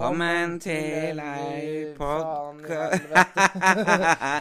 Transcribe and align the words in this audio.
Velkommen 0.00 0.54
til 0.64 1.18
ei 1.20 1.90
podkast 1.92 3.02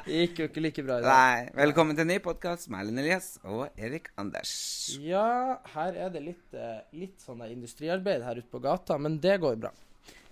Det 0.06 0.20
gikk 0.22 0.38
jo 0.40 0.46
ikke 0.48 0.62
like 0.64 0.84
bra 0.88 1.00
i 1.02 1.04
dag. 1.04 1.10
Nei, 1.12 1.50
velkommen 1.58 1.98
til 1.98 2.06
en 2.06 2.10
ny 2.14 2.16
podkast 2.24 2.70
med 2.72 2.86
Erlend 2.86 3.02
Elias 3.02 3.28
og 3.44 3.66
Erik 3.76 4.08
Anders. 4.24 4.54
Ja, 5.04 5.58
her 5.74 6.00
er 6.06 6.14
det 6.14 6.22
litt, 6.24 6.56
eh, 6.56 6.80
litt 6.96 7.20
sånn 7.20 7.44
industriarbeid 7.50 8.24
her 8.24 8.40
ute 8.40 8.48
på 8.54 8.62
gata, 8.64 8.96
men 9.04 9.20
det 9.20 9.36
går 9.44 9.60
bra. 9.66 9.74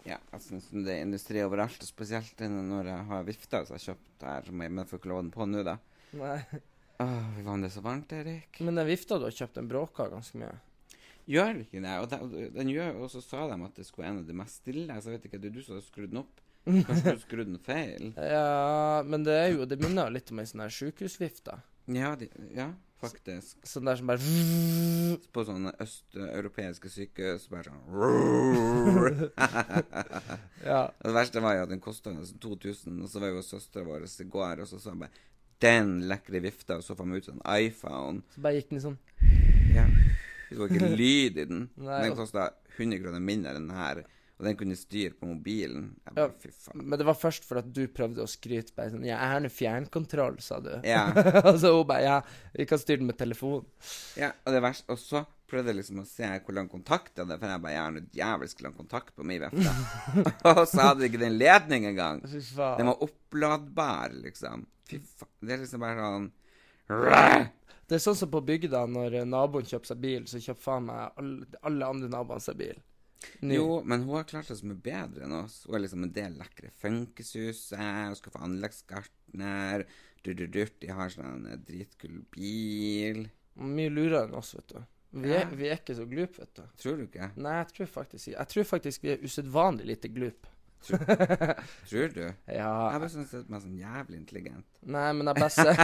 Ja, 0.07 0.21
jeg 0.31 0.45
syns 0.45 0.71
det 0.71 0.95
er 0.95 1.03
industri 1.03 1.43
overalt, 1.43 1.83
og 1.83 1.91
spesielt 1.91 2.47
når 2.47 2.93
jeg 2.93 3.07
har 3.11 3.27
vifta 3.27 3.65
som 3.67 3.75
jeg 3.75 3.83
har 3.83 3.87
kjøpt 3.89 4.27
her, 4.29 4.47
jeg 4.47 4.75
men 4.79 4.87
får 4.87 5.03
ikke 5.03 5.11
lov 5.11 5.25
den 5.25 5.33
på 5.35 5.49
nå, 5.51 5.67
da. 5.67 5.75
Nei. 6.23 6.39
Åh, 7.03 7.43
var 7.43 7.59
det 7.67 7.75
så 7.75 7.83
varmt, 7.83 8.15
Erik. 8.15 8.63
Men 8.63 8.79
den 8.79 8.87
vifta 8.87 9.19
du 9.19 9.27
har 9.27 9.35
kjøpt, 9.35 9.59
den 9.59 9.67
bråka 9.75 10.07
ganske 10.07 10.39
mye. 10.39 10.55
Gjør 11.27 11.61
ikke 11.65 11.83
det? 11.83 11.95
Og 12.01 12.09
de, 12.11 12.49
den 12.55 12.71
gjør, 12.71 12.99
og 13.03 13.11
så 13.11 13.21
sa 13.23 13.45
de 13.51 13.57
at 13.65 13.79
det 13.79 13.85
skulle 13.87 14.05
være 14.05 14.15
en 14.15 14.21
av 14.23 14.27
de 14.29 14.37
mest 14.41 14.61
stille, 14.61 14.99
så 15.01 15.11
jeg 15.11 15.17
vet 15.17 15.29
ikke, 15.29 15.41
det 15.43 15.51
er 15.51 15.55
du 15.57 15.63
som 15.65 15.75
har 15.75 15.85
skrudd 15.85 16.13
den 16.13 16.21
opp. 16.23 16.43
Kanskje 16.67 17.03
du 17.03 17.09
har 17.13 17.21
skrudd 17.23 17.47
den 17.51 17.61
feil? 17.63 18.09
Ja, 18.35 19.03
men 19.07 19.23
det 19.23 19.35
er 19.39 19.53
jo 19.53 19.67
Det 19.69 19.77
minner 19.79 20.09
jo 20.09 20.17
litt 20.17 20.33
om 20.33 20.41
ei 20.43 20.47
sånn 20.49 20.65
her 20.65 20.73
sjukehusvifte. 20.73 21.55
Ja, 21.95 22.15
de, 22.19 22.27
ja 22.55 22.73
faktisk. 23.01 23.57
Sånn 23.67 23.87
der 23.87 23.99
som 23.99 24.09
bare 24.09 25.17
På 25.33 25.43
sånne 25.47 25.73
østeuropeiske 25.83 26.89
sykehus 26.91 27.47
bare 27.51 27.71
sånn 27.71 29.29
Ja. 30.71 30.87
Det 31.03 31.13
verste 31.15 31.43
var 31.43 31.57
jo 31.57 31.65
at 31.67 31.73
den 31.73 31.83
kosta 31.83 32.13
2000, 32.13 33.01
og 33.03 33.11
så 33.11 33.21
var 33.23 33.33
jo 33.33 33.45
søstera 33.45 33.87
vår 33.87 34.07
i 34.07 34.29
går, 34.37 34.63
og 34.63 34.69
så 34.69 34.81
sa 34.81 34.93
hun 34.95 35.05
bare 35.05 35.25
Den 35.61 35.99
lekre 36.09 36.41
vifta, 36.43 36.77
og 36.77 36.85
så 36.85 36.95
får 36.97 37.07
man 37.07 37.17
ut 37.17 37.29
en 37.31 37.41
iPhone. 37.57 38.21
Så 38.33 38.41
bare 38.45 38.59
gikk 38.59 38.73
den 38.73 38.83
sånn 38.83 38.99
Ja. 39.75 39.87
Det 40.49 40.59
var 40.59 40.71
ikke 40.71 40.93
lyd 40.95 41.41
i 41.41 41.47
den. 41.49 41.65
Nei, 41.87 42.03
den 42.05 42.15
kosta 42.17 42.51
100 42.77 43.01
kroner 43.03 43.23
mindre 43.23 43.55
enn 43.55 43.67
den 43.67 43.77
her, 43.77 44.03
og 44.37 44.45
den 44.45 44.57
kunne 44.59 44.77
styre 44.77 45.15
på 45.17 45.29
mobilen. 45.29 45.87
Jeg 46.05 46.13
Ja, 46.13 46.15
bare, 46.19 46.35
fy 46.43 46.51
faen. 46.53 46.83
Men 46.83 46.99
det 47.01 47.07
var 47.09 47.17
først 47.17 47.47
for 47.47 47.61
at 47.61 47.71
du 47.73 47.87
prøvde 47.89 48.21
å 48.21 48.29
skryte. 48.29 48.75
Bare 48.77 48.93
sånn 48.93 49.05
'Jeg 49.07 49.17
har 49.17 49.41
nå 49.41 49.49
fjernkontroll', 49.49 50.41
sa 50.45 50.59
du. 50.61 50.75
Ja. 50.85 51.07
og 51.47 51.57
så 51.57 51.73
hun 51.73 51.87
bare 51.89 52.03
'Ja, 52.05 52.21
vi 52.53 52.65
kan 52.69 52.77
styre 52.77 53.01
den 53.01 53.09
med 53.09 53.17
telefon'. 53.17 53.65
ja, 54.15 54.31
og 54.45 54.53
det 54.53 54.61
verste 54.61 54.93
Og 54.93 54.99
så 55.01 55.25
prøvde 55.47 55.71
jeg 55.71 55.79
liksom 55.79 56.01
å 56.03 56.05
se 56.05 56.27
hvor 56.43 56.53
lang 56.53 56.67
kontakt 56.69 57.15
jeg 57.15 57.25
hadde, 57.25 57.39
for 57.39 57.47
jeg 57.47 57.61
bare 57.63 57.73
jeg 57.73 57.81
har 57.81 57.91
noe 57.95 58.09
djevelsk 58.13 58.63
lang 58.65 58.73
kontakt 58.75 59.15
på 59.15 59.23
min 59.25 59.41
vifte. 59.41 59.73
og 60.51 60.63
så 60.67 60.89
hadde 60.91 61.07
ikke 61.07 61.23
den 61.23 61.37
ledning 61.39 61.87
engang. 61.87 62.21
Fy 62.27 62.41
faen. 62.41 62.77
Den 62.81 62.91
var 62.91 63.05
oppladbar, 63.07 64.13
liksom. 64.25 64.67
Fy 64.89 64.99
faen. 64.99 65.31
Det 65.41 65.55
er 65.55 65.63
liksom 65.63 65.81
bare 65.81 66.03
sånn! 66.03 66.27
Det 67.87 67.95
er 67.95 68.03
sånn 68.03 68.17
som 68.19 68.31
på 68.31 68.41
bygda, 68.43 68.83
når 68.91 69.21
eh, 69.21 69.27
naboen 69.27 69.67
kjøper 69.67 69.93
seg 69.93 69.99
bil, 70.03 70.25
så 70.27 70.41
kjøper 70.43 70.63
faen 70.63 70.87
meg 70.89 71.19
alle, 71.21 71.47
alle 71.67 71.91
andre 71.93 72.09
naboene 72.11 72.43
seg 72.43 72.59
bil. 72.59 72.81
Ny. 73.41 73.55
Jo, 73.55 73.79
men 73.87 74.03
hun 74.05 74.17
har 74.19 74.27
klart 74.29 74.49
seg 74.49 74.59
så 74.59 74.67
mye 74.67 74.81
bedre 74.83 75.25
enn 75.25 75.35
oss. 75.39 75.61
Hun 75.65 75.77
er 75.77 75.83
liksom 75.85 76.03
en 76.05 76.13
del 76.13 76.35
lekre 76.37 76.69
funkishuset, 76.83 77.79
hun 77.79 78.19
skal 78.19 78.35
få 78.35 78.43
anleggsgartner, 78.47 79.87
de 80.27 80.91
har 80.91 81.11
sånn 81.13 81.47
en 81.47 81.63
dritkul 81.63 82.19
bil. 82.35 83.23
Mye 83.63 83.93
lurere 83.93 84.25
enn 84.27 84.35
oss, 84.37 84.53
vet 84.57 84.75
du. 84.75 84.79
Vi 85.23 85.31
er, 85.31 85.47
vi 85.55 85.69
er 85.69 85.79
ikke 85.79 85.95
så 85.95 86.03
glup, 86.09 86.35
vet 86.37 86.51
du. 86.59 86.63
Tror 86.81 86.99
du 86.99 87.05
ikke? 87.07 87.29
Nei, 87.39 87.53
jeg 87.61 87.69
tror 87.77 87.87
faktisk 87.89 88.27
Jeg 88.33 88.51
tror 88.51 88.65
faktisk 88.67 89.05
vi 89.05 89.13
er 89.13 89.23
usedvanlig 89.23 89.87
lite 89.87 90.11
glup. 90.11 90.49
Tror 91.89 92.11
du? 92.13 92.23
Ja 92.51 92.71
Jeg 92.91 93.01
bare 93.01 93.09
syns 93.11 93.33
Jeg 93.33 93.43
er 93.43 93.63
sånn 93.63 93.79
jævlig 93.79 94.19
intelligent. 94.19 94.67
Nei, 94.87 95.07
men 95.17 95.31
jeg 95.31 95.39
bare 95.41 95.53
ser 95.53 95.81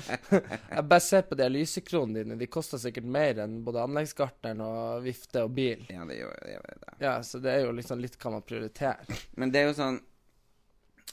Jeg 0.76 0.84
bare 0.90 1.04
ser 1.04 1.26
på 1.28 1.38
de 1.38 1.48
lysekronene 1.52 2.22
dine. 2.24 2.38
De 2.40 2.48
koster 2.50 2.80
sikkert 2.82 3.06
mer 3.16 3.42
enn 3.44 3.60
både 3.66 3.84
anleggsgartneren 3.84 4.62
og 4.64 5.04
vifte 5.06 5.44
og 5.46 5.54
bil. 5.56 5.86
Ja, 5.92 6.06
det 6.08 6.18
gjør 6.18 6.34
det. 6.42 6.74
Det. 6.84 6.96
Ja, 7.04 7.14
så 7.26 7.40
det 7.44 7.54
er 7.54 7.64
jo 7.66 7.72
liksom 7.76 8.02
litt 8.02 8.18
hva 8.20 8.34
man 8.36 8.44
prioriterer. 8.46 9.24
Men 9.38 9.54
det 9.54 9.62
er 9.62 9.70
jo 9.70 9.78
sånn 9.78 10.00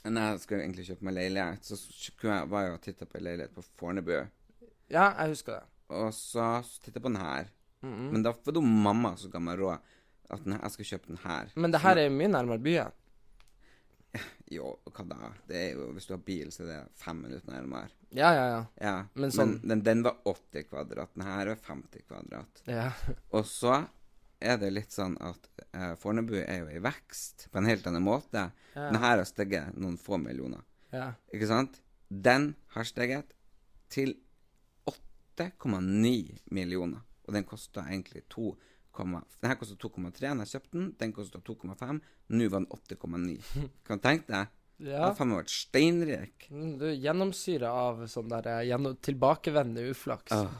Når 0.02 0.20
jeg 0.32 0.44
skulle 0.44 0.64
egentlig 0.64 0.86
kjøpe 0.90 1.06
meg 1.06 1.18
leilighet, 1.20 1.66
så 1.66 1.78
jeg, 1.78 2.46
var 2.50 2.66
jeg 2.66 2.76
og 2.76 2.84
titta 2.84 3.06
på 3.06 3.20
en 3.20 3.26
leilighet 3.28 3.54
på 3.54 3.62
Fornebu. 3.78 4.16
Ja, 4.90 5.12
jeg 5.22 5.36
husker 5.36 5.60
det. 5.60 5.66
Og 5.92 6.08
så 6.16 6.46
titta 6.82 6.98
jeg 6.98 7.04
på 7.04 7.12
den 7.12 7.22
her. 7.22 7.52
Mhm. 7.82 8.08
Men 8.14 8.24
da 8.24 8.32
var 8.34 8.54
det 8.54 8.60
jo 8.62 8.66
mamma 8.86 9.14
som 9.18 9.30
ga 9.30 9.42
meg 9.42 9.60
råd 9.60 9.92
at 10.32 10.44
den, 10.46 10.56
jeg 10.56 10.74
skal 10.74 10.88
kjøpe 10.92 11.10
den 11.12 11.22
her. 11.26 11.52
Men 11.60 11.74
det 11.74 11.82
her 11.82 11.98
er 12.00 12.08
jo 12.08 12.14
mye 12.16 12.32
nærmere 12.32 12.62
byen. 12.64 12.98
Jo, 14.52 14.74
hva 14.92 15.04
da? 15.08 15.30
Det 15.48 15.56
er 15.56 15.70
jo, 15.78 15.86
hvis 15.96 16.06
du 16.06 16.12
har 16.12 16.20
bil, 16.26 16.50
så 16.52 16.64
er 16.66 16.68
det 16.72 16.80
fem 17.00 17.22
minutter 17.24 17.48
nærmere. 17.54 17.88
Ja, 18.12 18.32
ja, 18.36 18.42
ja. 18.50 18.58
Ja, 18.84 18.94
Men 19.14 19.22
men, 19.22 19.30
sånn- 19.32 19.54
den, 19.64 19.82
den 19.86 20.02
var 20.04 20.18
80 20.28 20.66
kvadrat. 20.68 21.14
Den 21.14 21.24
her 21.24 21.46
er 21.54 21.56
50 21.56 22.02
kvadrat. 22.08 22.62
ja. 22.68 22.90
Og 23.32 23.46
så 23.48 23.78
er 24.42 24.58
det 24.58 24.72
litt 24.74 24.92
sånn 24.92 25.14
at 25.22 25.48
eh, 25.72 25.94
Fornebu 26.02 26.34
er 26.42 26.58
jo 26.64 26.68
i 26.74 26.82
vekst 26.82 27.46
på 27.52 27.58
en 27.62 27.68
helt 27.70 27.86
annen 27.88 28.02
måte. 28.04 28.50
Ja. 28.74 28.88
Den 28.90 29.00
her 29.00 29.16
har 29.16 29.24
steget 29.24 29.76
noen 29.80 29.96
få 29.96 30.18
millioner. 30.20 30.60
ja. 30.92 31.12
Ikke 31.32 31.48
sant? 31.48 31.80
Den 32.12 32.50
har 32.74 32.84
steget 32.84 33.32
til 33.88 34.16
8,9 35.38 36.38
millioner. 36.50 37.00
Og 37.24 37.32
den 37.36 37.44
kosta 37.48 37.84
egentlig 37.88 38.24
2, 38.34 38.50
Den 38.96 39.48
her 39.50 39.56
kosta 39.60 39.76
2,3 39.80 40.20
da 40.20 40.32
jeg 40.44 40.50
kjøpte 40.52 40.76
den. 40.76 40.90
Den 41.00 41.12
kosta 41.16 41.38
2,5. 41.38 42.00
Nå 42.36 42.48
var 42.52 42.64
den 42.64 42.68
8,9. 42.68 43.68
Kan 43.86 44.00
du 44.00 44.04
tenke 44.04 44.28
deg? 44.28 44.58
Jeg 44.82 44.96
ja. 44.96 45.04
har 45.04 45.14
faen 45.14 45.30
meg 45.30 45.42
vært 45.44 45.54
steinrik. 45.54 46.46
Mm, 46.50 46.72
Du 46.80 46.88
er 46.88 46.96
gjennomsyra 46.98 47.70
av 47.84 48.02
sånn 48.10 48.30
der 48.32 48.48
eh, 48.50 48.64
gjennom, 48.72 48.96
tilbakevendende 49.04 49.92
uflaks. 49.92 50.34
Oh, 50.34 50.50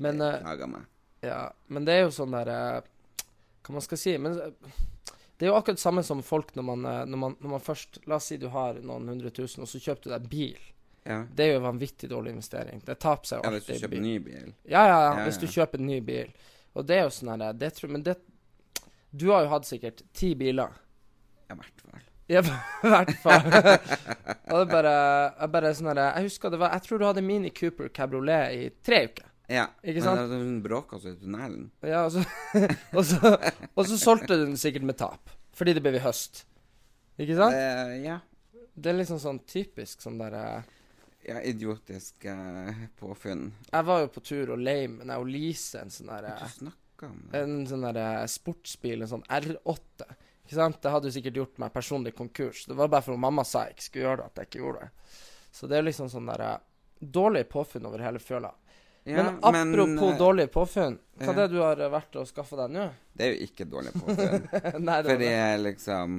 Men 0.00 0.22
det 0.22 0.30
eh, 0.38 0.40
plager 0.46 0.70
meg. 0.72 0.86
Ja, 1.24 1.40
men 1.72 1.86
det 1.88 1.96
er 1.98 2.02
jo 2.06 2.14
sånn 2.14 2.34
der 2.36 2.50
eh, 2.52 2.88
Hva 3.64 3.72
man 3.78 3.84
skal 3.84 3.96
si 3.96 4.12
Men 4.20 4.34
det 4.36 5.46
er 5.46 5.48
jo 5.48 5.54
akkurat 5.56 5.80
samme 5.80 6.02
som 6.04 6.20
folk 6.24 6.50
når 6.56 6.66
man, 6.68 6.82
når 7.08 7.20
man, 7.20 7.36
når 7.40 7.52
man 7.54 7.62
først 7.64 8.02
La 8.10 8.18
oss 8.18 8.28
si 8.28 8.36
du 8.40 8.50
har 8.52 8.76
noen 8.84 9.08
hundre 9.08 9.32
tusen, 9.34 9.64
og 9.64 9.70
så 9.70 9.80
kjøper 9.82 10.06
du 10.06 10.10
deg 10.12 10.26
bil. 10.30 10.60
Ja. 11.04 11.22
Det 11.28 11.44
er 11.46 11.54
jo 11.54 11.60
en 11.60 11.66
vanvittig 11.68 12.08
dårlig 12.12 12.32
investering. 12.32 12.80
Det 12.84 12.96
taper 13.00 13.28
seg 13.28 13.40
jo 13.40 13.48
ja, 13.48 13.52
hvis 13.56 13.66
du 13.66 13.72
kjøper 13.74 13.94
bil. 13.96 14.04
ny 14.04 14.14
bil. 14.24 14.52
Ja, 14.64 14.84
ja, 14.84 14.86
ja, 14.88 15.08
Ja, 15.18 15.24
hvis 15.26 15.40
du 15.42 15.46
kjøper 15.50 15.82
en 15.82 15.88
ny 15.90 15.98
bil. 16.04 16.30
Og 16.74 16.86
det 16.88 16.96
er 16.98 17.04
jo 17.06 17.12
sånn 17.14 17.30
her 17.34 17.52
det 17.58 17.72
tror, 17.76 17.92
Men 17.94 18.02
det 18.06 18.16
Du 19.14 19.28
har 19.30 19.44
jo 19.44 19.52
hatt 19.52 19.66
sikkert 19.68 20.02
ti 20.12 20.32
biler. 20.34 20.72
I 21.50 21.54
hvert 21.54 21.82
fall. 21.84 22.00
Ja, 22.26 22.40
i 22.84 22.88
hvert 22.88 23.12
fall. 23.20 23.44
og 24.48 24.62
det 24.62 24.68
bare, 24.72 24.94
jeg 25.38 25.50
bare 25.52 25.74
sånn 25.76 25.90
her 25.92 26.00
Jeg 26.06 26.24
husker 26.30 26.50
det 26.54 26.60
var 26.62 26.72
Jeg 26.72 26.86
tror 26.86 26.98
du 27.02 27.04
hadde 27.04 27.22
Mini 27.26 27.50
Cooper 27.52 27.90
cabriolet 27.94 28.56
i 28.56 28.68
tre 28.82 29.04
uker. 29.10 29.28
Ja, 29.52 29.66
Ikke 29.84 30.00
men 30.00 30.06
sant? 30.08 30.22
det- 30.32 30.38
Hun 30.40 30.62
bråka 30.64 30.98
så 30.98 31.12
i 31.12 31.18
tunnelen. 31.20 31.66
Ja, 31.84 32.06
og 32.06 32.12
så, 32.16 32.22
og, 32.96 33.02
så, 33.04 33.34
og 33.76 33.86
så 33.90 33.98
solgte 34.00 34.38
du 34.38 34.46
den 34.46 34.56
sikkert 34.56 34.86
med 34.88 34.96
tap. 34.96 35.34
Fordi 35.54 35.74
det 35.76 35.82
ble 35.84 35.92
i 35.98 36.02
høst. 36.02 36.46
Ikke 37.20 37.36
sant? 37.38 37.54
Uh, 37.54 37.92
ja. 38.02 38.16
Det 38.74 38.90
er 38.90 38.96
liksom 38.98 39.20
sånn 39.22 39.38
typisk 39.46 40.00
sånn 40.02 40.16
der 40.18 40.34
eh, 40.34 40.72
ja, 41.24 41.40
idiotisk 41.42 42.24
eh, 42.30 42.84
påfunn. 43.00 43.48
Jeg 43.70 43.88
var 43.88 44.04
jo 44.04 44.10
på 44.14 44.22
tur 44.24 44.54
og 44.54 44.62
lei 44.62 44.84
meg 44.88 45.14
og 45.16 45.28
Lise 45.30 45.84
en 45.84 45.92
sånn 45.92 46.12
der 46.12 46.28
Du 46.28 46.32
eh, 46.34 46.52
snakker 46.58 47.10
om 47.10 47.22
det. 47.24 47.40
En 47.40 47.56
sånn 47.70 47.86
der 47.88 48.00
eh, 48.02 48.26
sportsbil, 48.30 49.04
en 49.04 49.12
sånn 49.16 49.26
R8. 49.28 50.08
Ikke 50.44 50.58
sant? 50.58 50.80
Det 50.84 50.92
hadde 50.92 51.08
jo 51.08 51.16
sikkert 51.16 51.40
gjort 51.40 51.62
meg 51.62 51.72
personlig 51.72 52.14
konkurs. 52.16 52.66
Det 52.68 52.76
var 52.76 52.92
bare 52.92 53.06
for 53.06 53.16
at 53.16 53.24
mamma 53.24 53.46
sa 53.48 53.64
jeg 53.64 53.78
ikke 53.78 53.86
skulle 53.88 54.06
gjøre 54.08 54.20
det, 54.20 54.26
at 54.28 54.42
jeg 54.42 54.50
ikke 54.50 54.62
gjorde 54.64 54.84
det. 54.84 55.16
Så 55.54 55.70
det 55.70 55.78
er 55.78 55.88
liksom 55.88 56.12
sånn 56.12 56.30
der 56.32 56.48
eh, 56.50 56.62
Dårlig 57.04 57.42
påfunn 57.50 57.84
over 57.84 58.00
hele 58.00 58.20
fjøla. 58.22 58.48
Ja, 59.04 59.16
men 59.16 59.34
apropos 59.42 60.06
men, 60.08 60.18
dårlig 60.18 60.46
påfunn, 60.54 60.94
hva 61.18 61.26
ja. 61.26 61.32
er 61.34 61.36
det 61.42 61.48
du 61.52 61.58
har 61.60 61.80
eh, 61.82 61.90
vært 61.92 62.14
og 62.16 62.28
skaffa 62.30 62.62
deg 62.62 62.70
nå? 62.72 62.84
Det 63.12 63.26
er 63.26 63.34
jo 63.34 63.48
ikke 63.48 63.66
dårlig 63.68 63.92
påfunn. 63.98 64.46
Nei, 64.86 65.00
det 65.04 65.10
Fordi 65.10 65.26
det. 65.28 65.58
liksom 65.66 66.14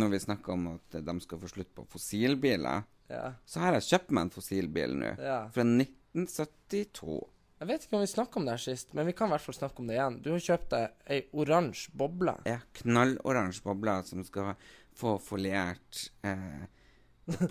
Når 0.00 0.10
vi 0.14 0.20
snakker 0.24 0.56
om 0.56 0.66
at 0.72 0.98
de 1.06 1.14
skal 1.22 1.42
få 1.42 1.50
slutt 1.52 1.70
på 1.76 1.84
fossilbiler, 1.92 2.82
Ja. 3.10 3.26
så 3.44 3.60
her 3.60 3.72
har 3.72 3.80
jeg 3.80 3.88
kjøpt 3.90 4.14
meg 4.14 4.28
en 4.28 4.32
fossilbil 4.34 4.96
nå. 5.00 5.12
ja. 5.18 5.40
Fra 5.54 5.66
1972. 5.66 7.20
Jeg 7.60 7.68
vet 7.68 7.82
ikke 7.84 7.96
om 7.98 8.02
vi 8.04 8.08
snakka 8.08 8.40
om 8.40 8.46
det 8.48 8.52
her 8.56 8.62
sist, 8.62 8.94
men 8.96 9.04
vi 9.10 9.12
kan 9.12 9.28
i 9.28 9.34
hvert 9.34 9.44
fall 9.44 9.56
snakke 9.58 9.82
om 9.82 9.88
det 9.90 9.98
igjen. 9.98 10.14
Du 10.24 10.30
har 10.32 10.44
kjøpt 10.46 10.70
deg 10.72 11.10
ei 11.12 11.18
oransje 11.36 11.92
boble. 12.00 12.38
Ja, 12.48 12.62
knalloransje 12.80 13.66
boble 13.66 13.98
som 14.08 14.22
skal 14.24 14.54
få 14.96 15.18
foliert 15.20 16.06
eh, 16.24 16.62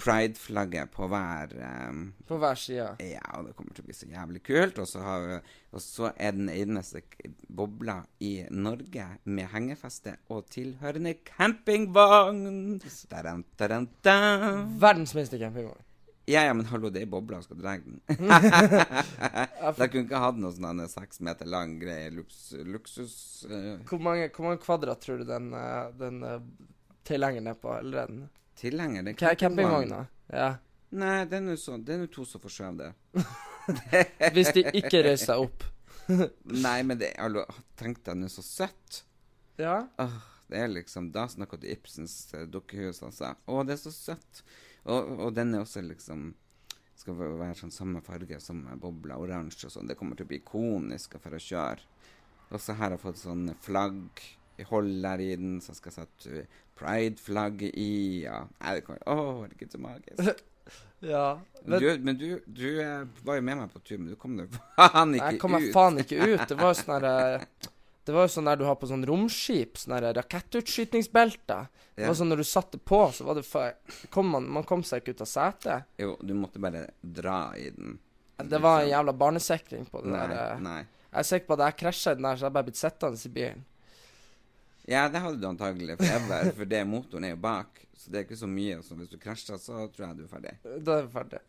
Pride-flagget 0.03 0.91
på 0.93 1.07
hver 1.11 1.55
um, 1.89 2.05
På 2.27 2.37
hver 2.41 2.59
side. 2.59 2.89
Ja, 3.03 3.23
og 3.37 3.49
det 3.49 3.55
kommer 3.57 3.75
til 3.75 3.85
å 3.85 3.89
bli 3.89 3.97
så 3.97 4.09
jævlig 4.11 4.43
kult. 4.45 4.79
Og 4.81 4.87
så, 4.89 5.03
har 5.05 5.27
og 5.69 5.83
så 5.83 6.13
er 6.15 6.37
den 6.37 6.49
eneste 6.53 7.03
bobla 7.47 8.01
i 8.25 8.33
Norge 8.51 9.05
med 9.25 9.51
hengefeste 9.53 10.17
og 10.33 10.47
tilhørende 10.53 11.17
campingvogn. 11.25 12.79
Daran, 13.11 13.45
daran, 13.59 13.89
daran. 14.05 14.73
Verdens 14.81 15.15
minste 15.17 15.41
campingvogn. 15.41 15.85
Ja, 16.29 16.43
ja, 16.45 16.53
men 16.53 16.67
hallo, 16.69 16.91
det 16.93 17.01
er 17.01 17.09
bobla, 17.09 17.39
skal 17.41 17.57
du 17.57 17.63
dra 17.63 17.71
den? 17.81 17.95
De 19.79 19.87
kunne 19.89 20.03
ikke 20.03 20.19
hatt 20.21 20.37
noe 20.37 20.53
sånn 20.53 20.83
en 20.83 20.91
seks 20.91 21.23
meter 21.25 21.49
lang 21.49 21.79
greie, 21.81 22.11
luks, 22.13 22.51
luksus 22.69 23.15
Uh. 23.49 23.79
Hvor 23.87 24.01
mange, 24.03 24.27
hvor 24.35 24.49
mange 24.49 24.59
kvadrat 24.61 24.99
tror 25.01 25.21
du 25.21 25.25
den, 25.25 25.47
eh, 25.55 25.85
den 25.97 26.19
eh, 26.27 26.41
tilhengeren 27.07 27.47
er 27.47 27.57
på? 27.57 27.71
Eller 27.79 28.09
den 28.09 28.25
tilhenger. 28.59 29.07
Er 29.07 29.17
Ca- 29.19 29.35
campingvogna? 29.39 30.03
Ja. 30.33 30.49
Nei, 30.89 31.25
det 31.29 31.37
er 31.37 31.45
nå 31.45 31.53
er 31.53 32.07
to 32.13 32.25
som 32.25 32.41
får 32.41 32.55
skjøve 32.55 32.77
det. 32.87 33.25
Hvis 34.35 34.51
de 34.55 34.63
ikke 34.73 35.03
reiser 35.05 35.33
seg 35.33 35.43
opp. 35.45 35.63
Nei, 36.65 36.79
men 36.83 36.97
det 36.97 37.11
er 37.13 37.37
tenk 37.77 38.01
deg 38.05 38.17
nå 38.17 38.29
så 38.33 38.43
søtt. 38.45 39.03
Ja. 39.61 39.83
Åh, 40.01 40.17
det 40.49 40.57
er 40.63 40.71
liksom 40.71 41.11
Da 41.13 41.27
snakker 41.29 41.59
du 41.61 41.67
Ibsens 41.69 42.33
eh, 42.33 42.47
dukkehus, 42.49 43.03
altså. 43.05 43.35
Å, 43.45 43.63
det 43.67 43.75
er 43.75 43.81
så 43.83 43.93
søtt. 43.93 44.43
Og, 44.89 45.11
og 45.27 45.33
den 45.35 45.53
er 45.53 45.65
også 45.65 45.83
liksom 45.85 46.31
Skal 46.97 47.17
være 47.19 47.57
sånn 47.59 47.73
samme 47.75 48.01
farge 48.03 48.39
som 48.43 48.63
bobla, 48.81 49.19
oransje 49.21 49.67
og 49.69 49.75
sånn. 49.75 49.87
Det 49.91 49.97
kommer 49.99 50.17
til 50.17 50.25
å 50.25 50.31
bli 50.31 50.41
ikonisk 50.41 51.19
for 51.21 51.35
å 51.37 51.41
kjøre. 51.43 51.85
Også 52.55 52.73
her 52.73 52.87
har 52.87 52.95
jeg 52.97 53.03
fått 53.03 53.21
sånn 53.21 53.45
flagg 53.61 54.23
holder 54.67 55.21
i 55.23 55.35
den, 55.35 55.59
så 55.61 55.73
skal 55.77 55.91
sette 55.95 56.45
pride-flagget 56.79 57.71
i. 57.79 58.23
Ja. 58.25 58.43
Nei, 58.59 58.75
det 58.79 58.85
kommer 58.87 59.01
Å, 59.07 59.15
herregud, 59.43 59.71
så 59.71 59.81
magisk. 59.83 60.43
ja. 61.13 61.25
Men, 61.65 61.79
du, 61.81 61.87
men 62.05 62.17
du, 62.19 62.27
du 62.45 62.67
eh, 62.83 63.03
var 63.25 63.39
jo 63.39 63.45
med 63.47 63.57
meg 63.63 63.73
på 63.73 63.79
tur, 63.83 63.97
men 63.99 64.11
du 64.13 64.15
kom 64.19 64.37
deg 64.39 64.53
faen 64.77 65.15
ikke 65.15 65.25
ut. 65.25 65.33
Jeg 65.33 65.41
kom 65.41 65.55
meg 65.57 65.67
faen 65.75 65.99
ikke 66.03 66.19
ut. 66.33 66.45
Det 66.51 66.57
var 66.59 66.73
jo 66.73 66.79
sånn 66.81 66.95
der, 67.03 67.09
eh, 67.39 67.69
Det 68.09 68.15
var 68.15 68.25
jo 68.25 68.31
sånn 68.33 68.47
der 68.49 68.59
du 68.61 68.65
har 68.65 68.77
på 68.81 68.87
sånn 68.89 69.03
romskip, 69.05 69.77
sånn 69.77 69.95
der 69.99 70.13
rakettutskytingsbelter. 70.17 71.67
Det 71.95 72.05
Ja. 72.05 72.07
var 72.07 72.15
sånn 72.15 72.29
når 72.31 72.37
du 72.37 72.47
satte 72.47 72.77
på, 72.79 73.01
så 73.13 73.25
var 73.27 73.35
det 73.35 73.43
for, 73.45 73.73
kom 74.09 74.29
man, 74.31 74.45
man 74.49 74.63
kom 74.63 74.83
seg 74.87 75.01
ikke 75.03 75.17
ut 75.17 75.21
av 75.25 75.27
setet. 75.27 75.83
Jo, 75.99 76.13
du 76.23 76.31
måtte 76.33 76.61
bare 76.63 76.85
dra 77.03 77.51
i 77.59 77.69
den. 77.75 77.97
Det 78.39 78.61
var 78.63 78.85
en 78.85 78.89
jævla 78.93 79.11
barnesikring 79.19 79.83
på 79.91 79.99
det 80.05 80.13
Nei, 80.13 80.21
der. 80.31 80.53
eh. 80.53 80.61
nei. 80.63 80.79
Jeg 81.09 81.19
er 81.19 81.27
sikker 81.27 81.47
på 81.49 81.55
at 81.57 81.63
jeg 81.65 81.77
krasja 81.81 82.11
i 82.13 82.15
den 82.19 82.23
der, 82.29 82.37
så 82.39 82.45
jeg 82.47 82.53
bare 82.55 82.67
blitt 82.69 82.79
sittende 82.79 83.19
i 83.19 83.31
bilen. 83.35 83.65
Ja, 84.89 85.05
det 85.09 85.21
hadde 85.21 85.37
du 85.37 85.45
antagelig 85.49 85.99
forever, 85.99 86.49
for 86.57 86.69
det 86.69 86.81
motoren 86.89 87.27
er 87.27 87.35
jo 87.35 87.41
bak. 87.43 87.83
Så 87.99 88.09
det 88.09 88.21
er 88.21 88.25
ikke 88.25 88.39
så 88.39 88.49
mye. 88.49 88.79
Så 88.85 88.95
hvis 88.97 89.11
du 89.11 89.19
krasjer, 89.21 89.59
så 89.61 89.85
tror 89.93 90.07
jeg 90.07 90.17
du 90.17 90.25
er 90.25 90.31
ferdig. 90.31 90.55
Da 90.63 90.97
er 90.97 91.05
vi 91.05 91.13
ferdig. 91.13 91.41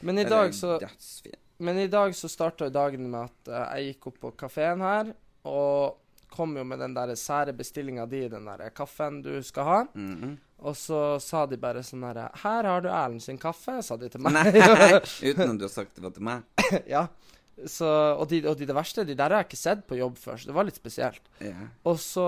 Men 0.00 0.22
i 0.22 0.24
dag 0.24 0.54
så 0.54 0.78
Dødsfin. 0.80 1.38
Men 1.58 1.78
i 1.82 1.88
dag 1.90 2.14
så 2.14 2.28
starta 2.30 2.68
dagen 2.70 3.08
med 3.10 3.26
at 3.26 3.48
uh, 3.50 3.62
jeg 3.74 3.92
gikk 3.92 4.12
opp 4.12 4.20
på 4.22 4.30
kafeen 4.44 4.84
her, 4.86 5.10
og 5.50 5.98
kom 6.30 6.54
jo 6.56 6.62
med 6.64 6.78
den 6.78 6.94
der 6.94 7.14
sære 7.18 7.54
bestillinga 7.56 8.04
di, 8.06 8.28
den 8.30 8.46
der 8.46 8.68
kaffen 8.70 9.22
du 9.24 9.32
skal 9.42 9.66
ha. 9.66 9.80
Mhm. 9.94 10.36
Og 10.58 10.74
så 10.74 11.00
sa 11.22 11.44
de 11.46 11.54
bare 11.60 11.84
sånn 11.86 12.02
herre 12.02 12.30
'Her 12.34 12.66
har 12.66 12.80
du 12.82 12.88
Erlend 12.88 13.22
sin 13.22 13.38
kaffe', 13.38 13.82
sa 13.82 13.96
de 13.96 14.08
til 14.08 14.20
meg. 14.20 14.32
Nei, 14.34 14.50
utenom 15.30 15.58
du 15.58 15.64
har 15.68 15.70
sagt 15.70 15.94
det 15.94 16.02
var 16.02 16.10
til 16.10 16.22
meg. 16.22 16.42
ja. 16.86 17.06
Så, 17.66 17.88
og, 17.88 18.28
de, 18.30 18.42
og 18.46 18.58
de, 18.58 18.66
det 18.68 18.76
verste, 18.76 19.06
de 19.06 19.16
der 19.18 19.32
har 19.34 19.42
jeg 19.42 19.48
ikke 19.48 19.58
sett 19.58 19.86
på 19.88 19.98
jobb 19.98 20.18
før, 20.20 20.36
så 20.38 20.50
det 20.50 20.54
var 20.54 20.68
litt 20.68 20.78
spesielt. 20.78 21.24
Yeah. 21.42 21.70
Og 21.90 21.98
så 22.02 22.26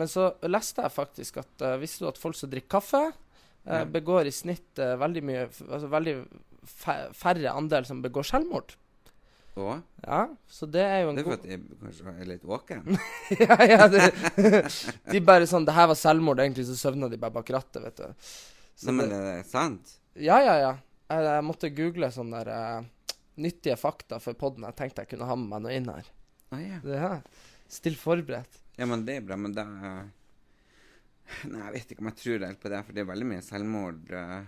Men 0.00 0.08
så 0.08 0.30
leste 0.48 0.80
jeg 0.80 0.94
faktisk 0.94 1.40
at 1.42 1.64
uh, 1.66 1.74
visste 1.80 2.06
du 2.06 2.08
at 2.08 2.20
folk 2.20 2.38
som 2.38 2.48
drikker 2.48 2.78
kaffe, 2.78 3.02
uh, 3.10 3.68
yeah. 3.68 3.84
begår 3.84 4.30
i 4.30 4.32
snitt 4.32 4.80
uh, 4.80 4.94
veldig 5.00 5.22
mye 5.26 5.42
Altså 5.66 5.90
veldig 5.92 6.14
færre 6.64 7.52
andel 7.52 7.84
som 7.88 8.00
begår 8.04 8.24
selvmord. 8.28 8.76
Og 9.58 9.80
Ja, 10.06 10.20
så 10.48 10.66
det 10.70 10.82
er 10.82 11.02
jo 11.02 11.10
en 11.10 11.18
god 11.20 11.24
det 11.24 11.26
er 11.26 11.26
for 11.26 11.36
at 11.36 11.48
jeg 11.50 11.80
kanskje 11.82 12.12
er 12.14 12.28
litt 12.28 12.44
våken. 12.46 13.00
ja, 13.42 13.56
ja, 13.68 13.88
det, 13.90 14.06
De 15.12 15.20
bare 15.20 15.48
sånn 15.50 15.66
'Det 15.66 15.74
her 15.76 15.90
var 15.90 15.98
selvmord', 15.98 16.40
egentlig 16.44 16.68
så 16.70 16.78
søvna 16.78 17.10
de 17.10 17.18
bare 17.20 17.34
bak 17.34 17.50
rattet, 17.50 17.82
vet 17.82 17.96
du. 17.96 18.30
Så 18.76 18.88
Nei, 18.88 18.94
men 18.94 19.10
det, 19.10 19.18
er 19.18 19.42
det 19.42 19.50
sant? 19.50 19.98
ja, 20.16 20.38
ja, 20.40 20.56
ja. 20.56 20.72
Jeg, 21.10 21.26
jeg 21.26 21.44
måtte 21.44 21.72
google 21.74 22.08
sånne 22.14 22.40
der, 22.44 22.52
eh, 22.54 22.88
nyttige 23.40 23.76
fakta 23.80 24.18
for 24.22 24.36
poden. 24.38 24.66
Jeg 24.68 24.76
tenkte 24.78 25.04
jeg 25.04 25.12
kunne 25.14 25.28
ha 25.28 25.36
med 25.38 25.50
meg 25.54 25.64
noe 25.66 25.74
inn 25.78 25.88
her. 25.90 26.08
Ah, 26.52 26.62
ja. 26.62 26.78
Det 26.84 26.98
her. 27.00 27.20
Still 27.70 27.96
forberedt. 27.98 28.60
Ja, 28.80 28.86
men 28.90 29.04
det 29.06 29.18
er 29.20 29.26
bra, 29.28 29.36
men 29.40 29.52
da 29.56 29.64
Nei, 31.46 31.60
jeg 31.68 31.74
vet 31.76 31.92
ikke 31.94 32.02
om 32.02 32.08
jeg 32.10 32.18
tror 32.18 32.42
helt 32.46 32.58
på 32.62 32.70
det, 32.72 32.80
for 32.86 32.96
det 32.96 33.02
er 33.04 33.10
veldig 33.10 33.26
mye 33.30 33.42
selvmord 33.46 34.08
uh, 34.10 34.40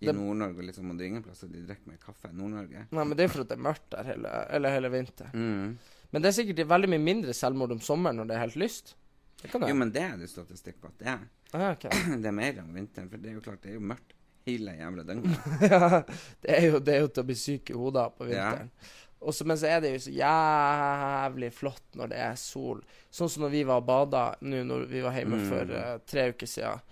i 0.00 0.06
Det- 0.08 0.14
Nord-Norge. 0.16 0.64
Liksom, 0.70 0.88
og 0.90 0.96
det 0.96 1.04
er 1.04 1.10
ingen 1.12 1.24
plasser 1.26 1.50
de 1.52 1.60
drikker 1.68 1.90
mer 1.90 1.98
kaffe 2.00 2.30
enn 2.30 2.38
Nord-Norge. 2.40 2.86
Nei, 2.96 3.04
men 3.04 3.12
det 3.18 3.26
er 3.26 3.32
for 3.34 3.44
at 3.44 3.50
det 3.52 3.58
er 3.58 3.66
mørkt 3.66 3.90
der 3.92 4.08
hele, 4.08 4.32
eller 4.56 4.72
hele 4.72 4.90
vinteren. 4.94 5.36
Mm. 5.36 5.76
Men 6.14 6.24
det 6.24 6.30
er 6.30 6.36
sikkert 6.38 6.64
veldig 6.70 6.90
mye 6.94 7.04
mindre 7.04 7.34
selvmord 7.36 7.74
om 7.76 7.82
sommeren 7.84 8.16
når 8.22 8.30
det 8.30 8.36
er 8.38 8.44
helt 8.46 8.56
lyst. 8.62 8.94
Det 9.42 9.50
kan 9.52 9.66
Jo, 9.68 9.76
men 9.76 9.92
det 9.92 10.00
er 10.00 10.16
det 10.16 10.30
statistikk 10.32 10.80
på 10.80 10.88
at 10.88 10.96
det 11.02 11.10
er. 11.12 11.26
Ah, 11.52 11.68
okay. 11.74 11.92
Det 12.24 12.30
er 12.32 12.36
mer 12.40 12.62
om 12.64 12.72
vinteren, 12.72 13.10
for 13.12 13.20
det 13.20 13.34
er 13.34 13.36
jo 13.36 13.44
klart, 13.44 13.60
det 13.66 13.74
er 13.74 13.76
jo 13.76 13.84
mørkt 13.92 14.15
hele 14.46 14.76
jævla 14.78 15.02
døgnet. 15.08 15.50
ja, 15.72 16.02
det 16.42 16.54
er, 16.58 16.66
jo, 16.70 16.78
det 16.78 16.94
er 16.94 17.00
jo 17.04 17.08
til 17.10 17.24
å 17.24 17.26
bli 17.26 17.36
syk 17.40 17.70
i 17.74 17.76
hodet 17.76 18.06
på 18.18 18.28
vinteren. 18.28 18.70
Ja. 18.70 18.92
Også, 19.26 19.46
men 19.48 19.56
så 19.58 19.66
er 19.72 19.80
det 19.82 19.90
jo 19.94 20.00
så 20.04 20.12
jævlig 20.14 21.48
flott 21.56 21.96
når 21.98 22.10
det 22.12 22.18
er 22.20 22.34
sol. 22.38 22.82
Sånn 23.10 23.30
som 23.32 23.46
når 23.46 23.54
vi 23.54 23.62
var 23.66 23.80
og 23.80 23.86
bada 23.88 24.24
nå 24.44 24.60
når 24.68 24.84
vi 24.90 25.00
var 25.02 25.16
hjemme 25.16 25.38
Mm. 25.40 25.46
for 25.50 25.72
uh, 25.72 25.96
tre 26.06 26.28
uker 26.34 26.46
siden. 26.50 26.84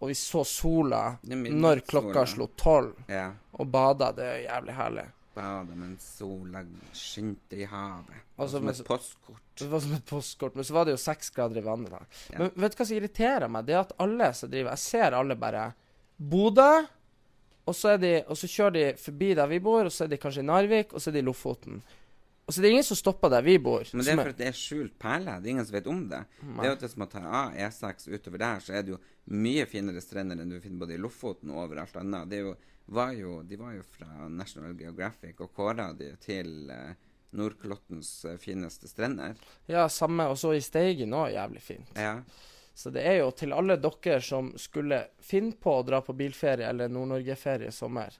Og 0.00 0.08
vi 0.08 0.14
så 0.16 0.44
sola 0.48 1.00
når 1.24 1.82
klokka 1.84 2.12
klokka 2.12 2.26
slo 2.26 2.46
tolv, 2.56 2.92
Ja. 3.08 3.32
og 3.52 3.66
bada. 3.68 4.12
Det 4.16 4.24
er 4.24 4.38
jævlig 4.46 4.76
herlig. 4.78 5.06
Bada 5.34 5.74
mens 5.76 6.06
sola 6.18 6.62
skinte 6.96 7.58
i 7.60 7.66
havet. 7.68 8.22
Altså, 8.38 8.56
som 8.56 8.64
men 8.64 8.74
et 8.74 8.86
postkort. 8.86 9.42
Det 9.60 9.68
var 9.68 9.80
som 9.84 9.92
et 9.98 10.06
postkort. 10.08 10.54
Men 10.56 10.64
så 10.64 10.72
var 10.78 10.84
det 10.88 10.94
jo 10.94 11.00
seks 11.02 11.28
grader 11.36 11.58
i 11.60 11.64
vannet. 11.66 11.92
Ja. 12.32 12.38
Men 12.38 12.50
vet 12.54 12.72
du 12.72 12.80
hva 12.80 12.86
som 12.88 12.96
irriterer 12.96 13.48
meg? 13.52 13.66
Det 13.68 13.74
er 13.76 13.82
at 13.82 13.92
alle 14.00 14.30
som 14.36 14.50
driver 14.52 14.70
Jeg 14.72 14.84
ser 14.86 15.16
alle 15.18 15.36
bare 15.36 15.66
Bodø, 16.20 16.70
og 17.70 17.76
så, 17.78 17.94
de, 18.00 18.18
og 18.26 18.38
så 18.38 18.50
kjører 18.50 18.76
de 18.76 18.84
forbi 18.98 19.32
der 19.38 19.48
vi 19.50 19.62
bor, 19.62 19.86
og 19.86 19.94
så 19.94 20.04
er 20.04 20.12
de 20.12 20.18
kanskje 20.20 20.42
i 20.42 20.48
Narvik, 20.48 20.94
og 20.94 21.02
så 21.02 21.10
er 21.10 21.18
de 21.18 21.22
i 21.22 21.26
Lofoten. 21.26 21.80
Og 22.50 22.54
så 22.54 22.58
er 22.58 22.64
det 22.64 22.70
ingen 22.74 22.86
som 22.88 22.98
stopper 22.98 23.30
der 23.30 23.44
vi 23.46 23.52
bor. 23.62 23.84
Men 23.94 24.02
det 24.02 24.10
er 24.10 24.18
for 24.18 24.32
at 24.32 24.38
det 24.40 24.46
er 24.50 24.56
skjult 24.58 24.96
perle. 24.98 25.36
Det 25.38 25.46
er 25.46 25.52
ingen 25.52 25.66
som 25.68 25.76
vet 25.76 25.90
om 25.92 26.00
det. 26.10 26.24
Det 26.40 26.64
er 26.64 26.66
jo 26.66 26.74
at 26.74 26.82
Hvis 26.82 26.96
man 26.98 27.10
tar 27.12 27.28
av 27.28 27.52
E6 27.54 28.08
utover 28.10 28.42
der, 28.42 28.64
så 28.64 28.74
er 28.74 28.82
det 28.82 28.90
jo 28.96 28.98
mye 29.30 29.66
finere 29.70 30.02
strender 30.02 30.40
enn 30.42 30.50
du 30.50 30.56
finner 30.58 30.82
både 30.82 30.96
i 30.96 30.98
Lofoten 30.98 31.52
og 31.54 31.60
overalt 31.68 31.94
annet. 32.00 32.26
Det 32.32 32.40
jo, 32.40 32.56
var 32.90 33.12
jo, 33.14 33.36
de 33.46 33.60
var 33.60 33.76
jo 33.76 33.84
fra 33.86 34.26
National 34.26 34.74
Geographic 34.80 35.38
og 35.38 35.52
kåra 35.54 35.92
de 35.94 36.10
til 36.24 36.72
eh, 36.74 36.98
Nordklottens 37.38 38.10
eh, 38.24 38.40
fineste 38.42 38.90
strender. 38.90 39.38
Ja, 39.70 39.86
samme. 39.86 40.26
Og 40.32 40.40
så 40.42 40.56
i 40.56 40.64
Steigen 40.64 41.14
òg, 41.14 41.30
jævlig 41.36 41.62
fint. 41.62 41.94
Ja. 41.94 42.16
Så 42.80 42.88
det 42.94 43.02
er 43.04 43.18
jo 43.20 43.30
til 43.36 43.52
alle 43.52 43.76
dere 43.76 44.20
som 44.24 44.54
skulle 44.56 45.02
finne 45.20 45.52
på 45.60 45.74
å 45.80 45.84
dra 45.84 45.98
på 46.00 46.14
bilferie 46.16 46.64
eller 46.70 46.88
Nord-Norge-ferie 46.88 47.68
i 47.68 47.74
sommer. 47.76 48.14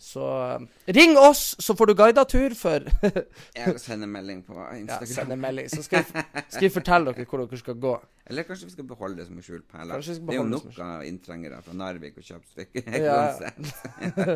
Så 0.00 0.24
eh, 0.44 0.64
ring 0.92 1.14
oss, 1.16 1.54
så 1.58 1.72
får 1.76 1.86
du 1.90 1.92
guida 1.96 2.24
tur 2.28 2.52
for 2.56 2.84
Jeg 3.56 3.78
sender 3.80 4.08
melding 4.12 4.42
på 4.44 4.56
Instagram. 4.56 5.04
Ja, 5.08 5.08
sender 5.08 5.38
melding. 5.40 5.68
Så 5.72 5.84
skal 5.86 6.02
jeg, 6.02 6.24
skal 6.52 6.66
jeg 6.66 6.72
fortelle 6.74 7.12
dere 7.16 7.28
hvor 7.30 7.40
dere 7.44 7.60
skal 7.60 7.78
gå. 7.80 7.92
Eller 8.28 8.44
kanskje 8.48 8.68
vi 8.68 8.74
skal 8.74 8.88
beholde 8.90 9.20
det 9.22 9.26
som 9.30 9.38
en 9.40 9.46
skjult 9.46 9.64
perle. 9.72 9.96
Vi 10.00 10.16
Det 10.18 10.34
er 10.34 10.40
jo 10.40 10.44
nok 10.50 10.80
av 10.84 11.06
inntrengere 11.08 11.60
fra 11.64 11.76
Narvik 11.80 12.20
og 12.20 12.28
Kjøpsvik. 12.28 12.76
Ja. 13.06 13.20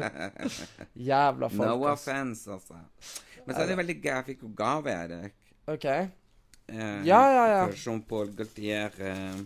Jævla 1.11 1.49
folk. 1.53 1.61
No 1.69 1.77
offence, 1.93 2.49
offense, 2.49 2.51
altså. 2.51 2.75
Men 3.47 3.55
så 3.57 3.63
er 3.65 3.73
det 3.73 3.79
veldig 3.81 3.99
gøy. 4.01 4.11
Jeg 4.15 4.29
fikk 4.33 4.45
jo 4.49 4.53
gave, 4.57 4.93
Erik. 4.97 5.37
OK. 5.69 5.89
Eh, 5.91 7.01
Ja, 7.05 7.23
ja, 7.37 7.45
ja. 7.57 7.63
Jean-Paul 7.75 8.33
Gaultier 8.39 8.97
eh, 9.01 9.41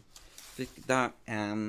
fikk 0.54 0.78
da 0.88 1.00
en 1.30 1.66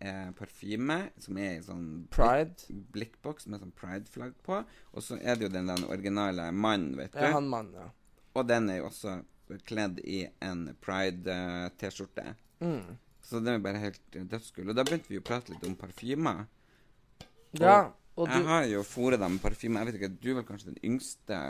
eh, 0.00 0.30
parfyme 0.38 0.98
som 1.22 1.38
er 1.40 1.56
i 1.58 1.62
sånn 1.64 1.86
Pride. 2.12 2.54
blikk- 2.68 2.90
blikkboks 2.96 3.46
med 3.52 3.62
sånn 3.62 3.72
pride-flagg 3.76 4.34
på. 4.46 4.58
Og 4.92 5.02
så 5.04 5.18
er 5.22 5.36
det 5.38 5.48
jo 5.48 5.52
den, 5.54 5.70
den 5.72 5.84
originale 5.88 6.50
mannen, 6.52 6.96
vet 6.98 7.12
du. 7.16 7.20
Ja, 7.22 7.32
han 7.36 7.48
mannen, 7.52 7.74
ja. 7.74 7.88
Og 8.36 8.46
den 8.50 8.68
er 8.72 8.82
jo 8.82 8.88
også 8.90 9.18
kledd 9.68 10.00
i 10.04 10.24
en 10.44 10.66
pride-T-skjorte. 10.84 12.34
Mm. 12.60 12.96
Så 13.26 13.40
den 13.42 13.54
er 13.56 13.62
bare 13.64 13.80
helt 13.82 14.16
eh. 14.30 14.68
Og 14.70 14.76
da 14.76 14.84
begynte 14.86 15.08
vi 15.10 15.16
jo 15.18 15.22
å 15.24 15.26
prate 15.26 15.52
litt 15.54 15.64
om 15.66 15.76
parfymer. 15.78 16.44
Ja, 17.56 17.92
og 18.16 18.28
Jeg 18.28 18.42
du 18.42 18.48
har 18.48 18.64
jo 18.68 18.82
fôret 18.86 19.18
dem 19.20 19.36
med 19.36 19.42
parfyme. 19.42 19.80
Jeg 19.80 19.86
vet 19.90 19.98
ikke, 20.00 20.12
Du 20.20 20.28
er 20.30 20.38
vel 20.40 20.46
kanskje 20.48 20.72
den 20.74 20.82
yngste 20.84 21.40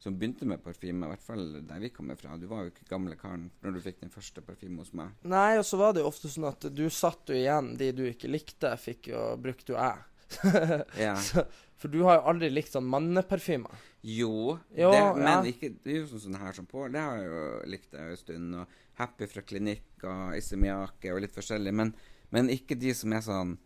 som 0.00 0.14
begynte 0.16 0.46
med 0.48 0.62
parfyme, 0.64 1.04
i 1.04 1.12
hvert 1.12 1.24
fall 1.24 1.42
der 1.68 1.80
vi 1.82 1.90
kommer 1.92 2.16
fra. 2.16 2.36
Du 2.40 2.46
var 2.48 2.64
jo 2.64 2.72
ikke 2.72 2.86
gamle 2.88 3.16
karen 3.20 3.50
når 3.60 3.74
du 3.76 3.80
fikk 3.84 3.98
den 4.00 4.12
første 4.14 4.40
parfyme 4.44 4.80
hos 4.80 4.94
meg. 4.96 5.12
Nei, 5.28 5.58
og 5.60 5.66
så 5.68 5.76
var 5.80 5.92
det 5.92 6.00
jo 6.04 6.08
ofte 6.08 6.30
sånn 6.32 6.48
at 6.48 6.64
du 6.72 6.86
satt 6.88 7.28
jo 7.28 7.36
igjen 7.36 7.74
de 7.80 7.90
du 7.98 8.06
ikke 8.08 8.30
likte, 8.32 8.72
fikk 8.80 9.10
jo 9.12 9.26
brukt 9.40 9.68
jo 9.68 9.76
jeg. 9.76 10.06
Ja. 11.04 11.16
Så, 11.18 11.42
for 11.80 11.90
du 11.92 12.02
har 12.06 12.20
jo 12.20 12.26
aldri 12.32 12.50
likt 12.52 12.72
sånn 12.72 12.86
manneparfymer. 12.88 13.76
Jo, 14.00 14.56
Jo, 14.72 14.90
det, 14.92 15.00
ja. 15.00 15.08
men 15.16 15.48
ikke, 15.50 15.72
det 15.82 15.92
er 15.92 15.98
jo 16.02 16.10
sånn, 16.12 16.22
sånn 16.28 16.38
her 16.40 16.56
som 16.56 16.68
Pål. 16.70 16.92
Det 16.94 17.02
har 17.04 17.18
jeg 17.20 17.28
jo 17.32 17.40
likt 17.74 17.96
en 17.98 18.16
stund. 18.20 18.54
Og 18.62 18.78
Happy 19.00 19.26
fra 19.32 19.42
klinikk 19.44 20.04
og 20.04 20.36
Isemiake 20.36 21.12
og 21.14 21.22
litt 21.24 21.34
forskjellig. 21.36 21.72
Men, 21.76 21.92
men 22.32 22.52
ikke 22.52 22.76
de 22.80 22.92
som 22.96 23.12
er 23.16 23.24
sånn 23.26 23.56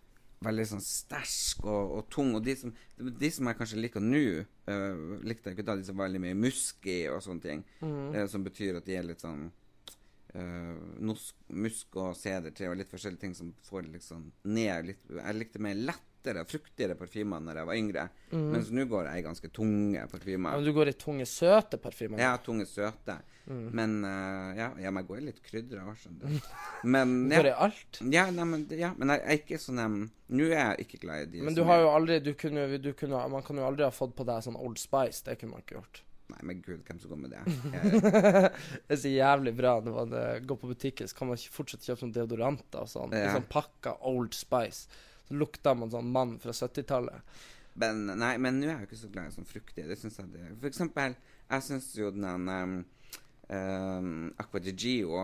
veldig 0.44 0.66
sånn 0.68 0.84
sterk 0.84 1.64
og, 1.64 1.98
og 1.98 2.06
tung. 2.12 2.32
Og 2.38 2.44
de 2.44 2.54
som, 2.58 2.72
de 2.96 3.30
som 3.32 3.50
jeg 3.50 3.58
kanskje 3.58 3.80
liker 3.80 4.04
nå, 4.04 4.22
uh, 4.70 5.18
likte 5.26 5.50
jeg 5.50 5.58
ikke 5.58 5.66
da. 5.66 5.76
De 5.80 5.86
som 5.88 5.98
var 5.98 6.08
veldig 6.08 6.22
mye 6.26 6.38
musky 6.38 7.02
og 7.12 7.20
sånne 7.24 7.44
ting. 7.44 7.66
Eh, 7.84 8.24
som 8.30 8.46
betyr 8.46 8.80
at 8.80 8.88
de 8.88 8.96
er 8.98 9.06
litt 9.08 9.24
sånn 9.24 9.46
uh, 9.48 10.72
nosk, 11.04 11.36
musk 11.64 12.00
og 12.00 12.16
sedertre 12.18 12.70
og 12.70 12.80
litt 12.80 12.92
forskjellige 12.92 13.26
ting 13.26 13.36
som 13.36 13.52
får 13.66 13.86
det 13.86 13.98
liksom 13.98 14.26
ned 14.50 14.90
litt 14.92 15.14
Jeg 15.18 15.38
likte 15.38 15.62
mer 15.64 15.78
lettere, 15.90 16.46
fruktigere 16.48 16.96
parfymer 16.98 17.42
når 17.44 17.60
jeg 17.60 17.70
var 17.70 17.80
yngre. 17.82 18.08
Mens 18.34 18.72
nå 18.74 18.86
går 18.90 19.10
jeg 19.10 19.22
i 19.22 19.28
ganske 19.28 19.52
tunge 19.54 20.08
parfymer. 20.12 20.54
Ja, 20.54 20.60
men 20.60 20.68
du 20.68 20.76
går 20.76 20.94
i 20.94 20.98
tunge, 20.98 21.28
søte 21.28 21.80
parfymer. 21.82 22.22
Ja, 22.22 22.36
tunge, 22.42 22.68
søte. 22.70 23.20
Mm. 23.44 23.64
Men 23.76 23.94
uh, 24.08 24.54
ja, 24.56 24.70
jeg 24.80 25.04
går 25.08 25.18
i 25.20 25.24
litt 25.26 25.42
krydder 25.44 25.82
òg, 25.82 25.98
skjønner 26.00 26.30
du. 26.32 26.46
Men 26.88 27.10
går 27.32 27.50
i 27.50 27.52
ja, 27.52 27.58
alt. 27.66 27.98
ja, 28.14 28.24
nei, 28.32 28.46
men, 28.48 28.62
ja, 28.72 28.94
men 28.96 29.12
jeg 29.12 29.20
er 29.24 29.40
ikke 29.42 29.58
sånn 29.60 29.82
um, 29.84 29.98
Nå 30.32 30.46
er 30.48 30.62
jeg 30.72 30.86
ikke 30.86 31.00
glad 31.02 31.26
i 31.26 31.28
de 31.34 31.42
Men 31.44 31.56
du 31.58 31.60
har 31.68 31.76
er- 31.82 31.84
jo 31.84 31.90
aldri 31.92 32.16
du 32.24 32.32
kunne, 32.40 32.64
du 32.80 32.90
kunne, 32.96 33.20
Man 33.28 33.44
kan 33.44 33.60
jo 33.60 33.66
aldri 33.68 33.84
ha 33.84 33.92
fått 33.92 34.14
på 34.16 34.24
deg 34.24 34.40
sånn 34.46 34.56
Old 34.56 34.80
Spice. 34.80 35.20
Det 35.26 35.36
kunne 35.40 35.52
man 35.58 35.64
ikke 35.66 35.76
gjort. 35.76 36.00
Nei, 36.32 36.38
men 36.48 36.62
gud, 36.64 36.80
hvem 36.88 36.98
som 37.02 37.10
går 37.12 37.18
med 37.20 37.34
det? 37.34 37.42
Jeg, 37.44 37.98
Det 38.88 38.96
er 38.96 39.00
så 39.02 39.10
jævlig 39.12 39.52
bra 39.58 39.74
når 39.84 39.98
man 39.98 40.14
eh, 40.22 40.38
går 40.48 40.56
på 40.62 40.70
butikken, 40.70 41.10
så 41.10 41.18
kan 41.18 41.28
man 41.28 41.42
fortsatt 41.52 41.84
kjøpe 41.84 42.00
sånn 42.00 42.14
deodoranter 42.16 42.86
og 42.86 42.88
sånn. 42.88 43.12
Ja. 43.12 43.34
Sånn 43.36 43.44
pakka 43.52 43.98
Old 44.08 44.32
Spice. 44.32 44.88
Så 45.28 45.36
lukter 45.36 45.76
man 45.76 45.92
sånn 45.92 46.08
mann 46.16 46.38
fra 46.40 46.56
70-tallet. 46.56 47.36
men 47.80 48.06
nei, 48.06 48.32
men 48.38 48.56
nå 48.60 48.66
er 48.68 48.72
jeg 48.72 48.80
jo 48.84 48.88
ikke 48.88 49.02
så 49.04 49.12
glad 49.12 49.28
i 49.28 49.36
sånn 49.36 49.48
fruktig. 49.52 49.84
Det 49.88 49.96
syns 50.00 50.16
jeg 50.20 50.32
det 50.32 50.48
For 50.62 50.68
eksempel, 50.70 51.16
jeg 51.50 51.66
syns 51.68 51.92
jo 51.98 52.10
den 52.16 52.48
um, 52.48 52.74
um, 53.48 54.32
Aqua 54.40 54.60
de 54.60 54.72
Gio 54.72 55.18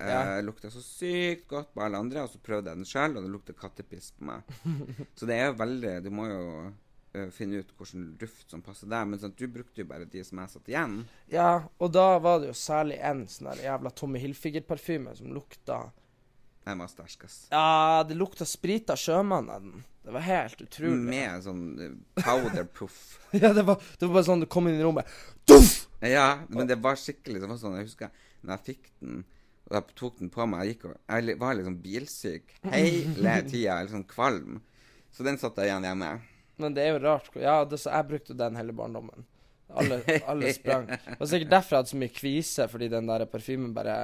eh, 0.00 0.08
Ja. 0.08 0.40
lukta 0.40 0.70
så 0.70 0.82
sykt 0.82 1.46
godt 1.48 1.74
på 1.74 1.82
alle 1.84 1.98
andre, 2.00 2.22
og 2.24 2.30
så 2.32 2.38
prøvde 2.42 2.70
jeg 2.72 2.80
den 2.80 2.88
sjøl, 2.88 3.16
og 3.16 3.26
det 3.26 3.32
lukta 3.34 3.52
kattepiss 3.56 4.12
på 4.16 4.24
meg. 4.30 4.54
så 5.18 5.28
det 5.28 5.36
er 5.36 5.50
jo 5.50 5.58
veldig 5.60 5.92
Du 6.06 6.10
må 6.14 6.26
jo 6.30 6.42
uh, 6.70 7.28
finne 7.36 7.60
ut 7.60 7.72
hvilken 7.76 8.10
duft 8.20 8.50
som 8.50 8.62
passer 8.64 8.88
deg. 8.90 9.06
Men 9.10 9.20
sånn, 9.22 9.36
du 9.36 9.46
brukte 9.50 9.82
jo 9.84 9.88
bare 9.90 10.08
de 10.08 10.24
som 10.24 10.40
jeg 10.42 10.54
satt 10.54 10.70
igjen. 10.72 10.98
Ja, 11.32 11.50
og 11.78 11.92
da 11.94 12.18
var 12.22 12.40
det 12.40 12.52
jo 12.52 12.56
særlig 12.58 13.00
en 13.04 13.26
sånn 13.28 13.52
jævla 13.60 13.92
Tommy 13.92 14.22
Hilfiger-parfyme 14.22 15.16
som 15.18 15.32
lukta 15.36 15.82
Den 16.64 16.78
var 16.78 16.90
sterk, 16.92 17.24
ass. 17.24 17.46
Ja, 17.50 18.02
det 18.06 18.14
lukta 18.20 18.44
sprit 18.46 18.90
av 18.92 19.00
sjømann 19.00 19.48
av 19.50 19.62
den. 19.64 19.84
Det 20.04 20.12
var 20.16 20.24
helt 20.24 20.60
utrolig. 20.64 20.96
Med 21.10 21.42
sånn 21.44 21.64
eh, 21.80 21.94
powder-puff. 22.22 22.98
Ja, 23.36 23.52
det 23.54 23.62
var, 23.68 23.80
det 23.98 24.06
var 24.08 24.14
bare 24.16 24.26
sånn 24.26 24.40
du 24.42 24.46
kom 24.50 24.66
inn 24.68 24.80
i 24.80 24.82
rommet 24.82 25.06
Duff! 25.46 25.79
Ja, 26.00 26.38
men 26.48 26.66
det 26.66 26.78
var 26.80 26.96
skikkelig 26.96 27.40
det 27.42 27.48
var 27.50 27.58
sånn, 27.60 27.76
Jeg 27.76 27.90
husker 27.90 28.10
når 28.42 28.54
jeg 28.56 28.64
fikk 28.70 28.90
den 29.00 29.24
og 29.70 29.74
jeg 29.76 29.94
tok 29.94 30.16
den 30.18 30.30
på 30.34 30.46
meg 30.50 30.64
Jeg, 30.64 30.74
gikk 30.74 30.84
og, 30.88 30.94
jeg 31.12 31.34
var 31.38 31.54
liksom 31.54 31.74
bilsyk 31.82 32.54
hele 32.72 33.34
tida. 33.50 33.76
liksom 33.84 34.02
kvalm. 34.10 34.56
Så 35.14 35.22
den 35.26 35.38
satt 35.38 35.60
jeg 35.62 35.68
igjen 35.70 35.84
hjemme. 35.86 36.08
Men 36.58 36.74
det 36.74 36.82
er 36.82 36.96
jo 36.96 37.02
rart. 37.04 37.28
Ja, 37.38 37.60
det, 37.64 37.78
så 37.78 37.92
jeg 37.94 38.08
brukte 38.08 38.34
den 38.34 38.56
hele 38.58 38.72
barndommen. 38.74 39.22
Alle, 39.70 40.00
alle 40.32 40.50
sprang. 40.56 40.88
Det 40.90 41.18
var 41.20 41.30
sikkert 41.30 41.52
derfor 41.54 41.76
jeg 41.76 41.84
hadde 41.84 41.92
så 41.92 42.00
mye 42.02 42.16
kvise, 42.16 42.66
fordi 42.72 42.88
den 42.90 43.06
der 43.12 43.24
parfymen 43.30 43.70
bare 43.76 43.98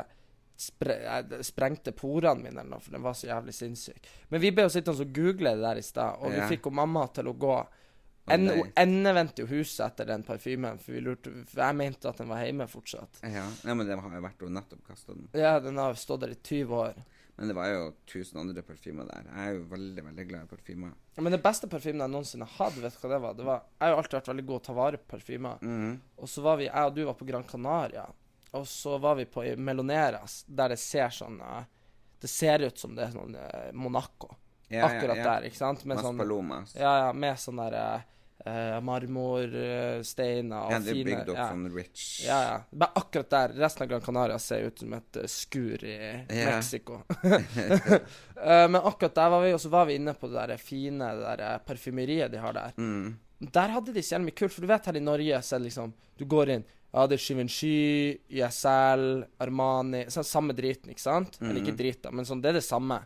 spre, 0.57 0.95
sprengte 1.45 1.93
porene 1.97 2.45
mine, 2.45 2.61
eller 2.63 2.71
noe, 2.77 2.81
for 2.85 2.95
den 2.95 3.03
var 3.05 3.17
så 3.19 3.27
jævlig 3.33 3.55
sinnssyk. 3.59 4.07
Men 4.31 4.41
vi 4.45 4.53
ble 4.55 4.69
jo 4.69 4.73
sittende 4.77 5.03
og 5.03 5.11
google 5.19 5.57
det 5.59 5.67
der 5.67 5.81
i 5.83 5.85
stad, 5.85 6.21
og 6.23 6.31
vi 6.31 6.39
Ja. 6.45 6.47
fikk 6.49 6.71
jo 6.71 6.77
mamma 6.79 7.09
til 7.13 7.27
å 7.27 7.35
gå 7.37 7.57
Å, 8.27 8.33
en- 8.35 8.45
nei. 8.45 8.57
Hun 8.59 8.73
endevendte 8.83 9.45
jo 9.45 9.51
huset 9.53 9.85
etter 9.87 10.09
den 10.09 10.25
parfymen, 10.27 10.79
for, 10.83 10.93
vi 10.97 11.01
lurte, 11.05 11.31
for 11.47 11.63
jeg 11.63 11.77
mente 11.79 12.09
at 12.11 12.19
den 12.19 12.31
var 12.33 12.43
hjemme 12.43 12.67
fortsatt. 12.71 13.21
Ja, 13.23 13.45
ja 13.47 13.75
men 13.75 13.87
det 13.87 13.99
har 14.01 14.17
jo 14.19 14.23
vært 14.25 14.43
og 14.43 14.51
nettopp 14.57 14.83
kasta 14.89 15.15
den. 15.15 15.29
Ja, 15.39 15.61
den 15.63 15.79
har 15.79 15.95
stått 15.95 16.25
der 16.25 16.35
i 16.35 16.41
20 16.41 16.75
år. 16.75 16.99
Men 17.37 17.49
det 17.49 17.55
var 17.59 17.69
jo 17.69 17.81
tusen 18.09 18.41
andre 18.41 18.63
parfymer 18.65 19.05
der. 19.11 19.27
Jeg 19.29 19.49
er 19.49 19.57
jo 19.59 19.65
veldig, 19.69 20.05
veldig 20.07 20.25
glad 20.29 20.47
i 20.47 20.51
parfymer. 20.55 20.93
Men 21.21 21.35
den 21.37 21.43
beste 21.45 21.69
parfymen 21.69 22.01
jeg 22.01 22.13
noensinne 22.15 22.49
hadde, 22.57 22.81
vet 22.81 22.97
du 22.97 23.03
hva 23.03 23.11
det 23.13 23.19
var? 23.27 23.35
Det 23.37 23.45
var 23.47 23.59
jeg 23.61 23.85
har 23.85 23.93
jo 23.93 23.99
alltid 24.01 24.17
vært 24.19 24.31
veldig 24.33 24.45
god 24.51 24.63
til 24.63 24.65
å 24.65 24.67
ta 24.67 24.77
vare 24.79 25.01
på 25.03 25.11
parfymer. 25.13 25.61
Mhm. 25.63 25.91
Og 26.17 26.31
så 26.33 26.45
var 26.47 26.57
vi, 26.63 26.71
jeg 26.71 26.91
og 26.91 26.97
du 26.97 27.03
var 27.05 27.19
på 27.21 27.29
Gran 27.29 27.45
Canaria. 27.45 28.07
Og 28.57 28.65
så 28.67 28.97
var 28.99 29.19
vi 29.21 29.27
på 29.29 29.45
Meloneras, 29.61 30.45
der 30.49 30.73
det 30.73 30.79
ser 30.81 31.13
sånn 31.13 31.41
eh, 31.45 31.65
Det 32.21 32.29
ser 32.33 32.63
ut 32.65 32.79
som 32.79 32.95
det 32.97 33.05
er 33.05 33.13
sånn 33.13 33.35
eh, 33.37 33.73
Monaco. 33.77 34.31
Ja, 34.73 34.87
Akkurat 34.89 35.19
ja, 35.19 35.23
ja. 35.23 35.27
der, 35.29 35.51
ikke 35.51 35.61
sant? 35.61 35.85
Med 35.85 35.99
Mas 35.99 36.07
sånn 36.09 36.19
Palomas. 36.19 36.73
Ja, 36.75 36.95
ja, 37.05 37.11
med 37.13 37.37
sånn 37.39 37.61
der 37.61 37.77
eh, 38.45 38.77
marmorsteiner 38.85 40.67
og 40.67 40.73
Ja, 40.75 40.79
det 40.83 40.93
er 40.93 41.01
bygd 41.09 41.31
opp 41.33 41.39
ja. 41.39 41.49
sånn 41.51 41.67
rich. 41.75 42.05
Ja, 42.27 42.39
ja. 42.45 42.57
Bare 42.71 43.01
akkurat 43.01 43.31
der. 43.31 43.55
Resten 43.63 43.85
av 43.87 43.91
Gran 43.91 44.05
Canaria 44.05 44.39
ser 44.43 44.67
ut 44.69 44.79
som 44.83 44.93
et 44.99 45.17
eh, 45.23 45.29
skur 45.31 45.85
i 45.85 45.95
yeah. 45.97 46.55
Mexico. 46.55 47.01
uh, 47.23 48.67
men 48.71 48.81
akkurat 48.83 49.15
der 49.15 49.31
var 49.35 49.45
vi, 49.47 49.53
og 49.57 49.61
så 49.63 49.73
var 49.73 49.87
vi 49.89 49.99
inne 50.01 50.15
på 50.15 50.31
det 50.33 50.47
der 50.53 50.63
fine 50.63 51.13
det 51.17 51.25
der 51.27 51.45
eh, 51.49 51.59
parfymeriet 51.67 52.33
de 52.33 52.43
har 52.43 52.57
der. 52.57 52.77
Mm. 52.77 53.15
Der 53.53 53.69
hadde 53.69 53.93
de 53.93 54.03
så 54.03 54.19
mye 54.23 54.33
kult, 54.33 54.55
for 54.55 54.65
du 54.65 54.71
vet 54.71 54.87
her 54.89 54.97
i 54.97 55.05
Norge 55.05 55.43
så 55.45 55.57
er 55.57 55.61
det 55.61 55.69
liksom 55.69 55.91
Du 56.17 56.25
går 56.25 56.55
inn 56.55 56.63
Ja, 56.95 57.03
det 57.05 57.19
er 57.19 57.25
Givenchy, 57.27 58.17
YSL, 58.33 59.03
Armani 59.45 60.07
sånn 60.09 60.25
Samme 60.25 60.55
driten, 60.57 60.89
ikke 60.95 61.03
sant? 61.05 61.37
Eller 61.43 61.59
Mm. 61.61 61.67
ikke 61.67 61.77
drit, 61.77 61.99
da, 62.07 62.11
men 62.17 62.25
sånn, 62.25 62.41
det 62.41 62.49
er 62.55 62.57
det 62.57 62.65
samme. 62.65 62.97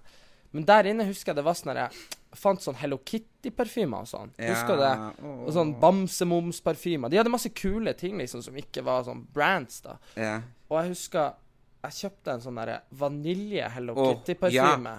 Men 0.57 0.67
der 0.67 0.89
inne 0.91 1.07
husker 1.07 1.31
jeg 1.31 1.39
det 1.39 1.47
var 1.47 1.57
sånn 1.59 1.77
Jeg 1.79 2.39
fant 2.39 2.63
sånn 2.63 2.79
Hello 2.79 2.99
Kitty-parfymer 3.07 4.07
og 4.07 4.11
sånn. 4.11 4.33
Husker 4.39 4.79
du 4.79 4.83
det? 4.83 4.95
Og 5.47 5.53
sånn 5.55 5.75
Bamsemums-parfymer. 5.83 7.11
De 7.11 7.19
hadde 7.19 7.33
masse 7.33 7.51
kule 7.55 7.95
ting 7.99 8.19
liksom 8.21 8.43
som 8.47 8.59
ikke 8.59 8.85
var 8.87 9.05
sånn 9.07 9.25
brands, 9.35 9.81
da. 9.87 9.97
Ja. 10.19 10.37
Og 10.71 10.77
jeg 10.81 10.93
husker 10.95 11.33
jeg 11.81 11.95
kjøpte 11.97 12.33
en 12.35 12.43
sånn 12.45 12.59
derre 12.61 12.75
vanilje 13.01 13.69
Hello 13.73 13.95
Kitty-parfyme. 13.97 14.93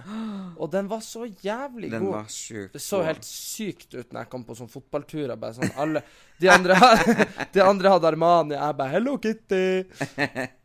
Og 0.58 0.70
den 0.72 0.88
var 0.90 1.04
så 1.06 1.28
jævlig 1.28 1.92
Den 1.92 2.02
god. 2.08 2.14
var 2.16 2.32
sjukt 2.34 2.74
Det 2.74 2.82
så 2.82 3.02
helt 3.06 3.26
sykt 3.26 3.94
ut 3.94 4.08
når 4.10 4.24
jeg 4.24 4.30
kom 4.32 4.42
på 4.48 4.56
sånn 4.58 4.70
fotballturer. 4.72 5.36
Bare 5.38 5.54
sånn 5.60 5.70
alle 5.78 6.02
De 6.42 6.50
andre, 6.50 6.74
de 7.54 7.62
andre 7.62 7.92
hadde 7.94 8.10
Armani, 8.10 8.56
jeg 8.58 8.78
bare 8.80 8.94
Hello 8.96 9.14
Kitty. 9.22 9.62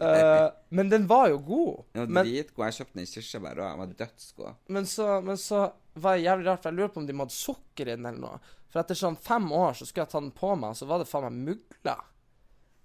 Uh, 0.01 0.47
men 0.79 0.89
den 0.89 1.05
var 1.09 1.29
jo 1.35 1.37
god. 1.51 1.85
Den 1.93 2.17
var 2.17 2.25
dritgod. 2.25 2.65
Jeg 2.65 2.79
kjøpte 2.79 2.97
den 2.97 3.05
i 3.05 3.11
kirsebær 3.11 3.61
òg. 3.61 3.67
Den 3.69 3.83
var 3.83 3.93
dødsgod. 4.01 4.63
men, 4.73 4.89
så, 4.89 5.09
men 5.21 5.37
så 5.41 5.67
var 6.01 6.17
det 6.17 6.25
jævlig 6.25 6.49
rart, 6.49 6.63
for 6.63 6.71
jeg 6.71 6.79
lurer 6.79 6.93
på 6.93 7.01
om 7.03 7.09
de 7.09 7.17
måtte 7.21 7.37
sukker 7.37 7.91
i 7.91 7.93
den 7.93 8.09
eller 8.09 8.23
noe. 8.25 8.55
For 8.73 8.81
etter 8.81 8.97
sånn 8.97 9.21
fem 9.21 9.51
år 9.53 9.77
så 9.77 9.85
skulle 9.85 10.07
jeg 10.07 10.15
ta 10.15 10.21
den 10.21 10.33
på 10.33 10.55
meg, 10.57 10.73
og 10.73 10.81
så 10.81 10.89
var 10.89 11.01
det 11.01 11.09
faen 11.09 11.29
meg 11.29 11.53
mugler 11.53 12.05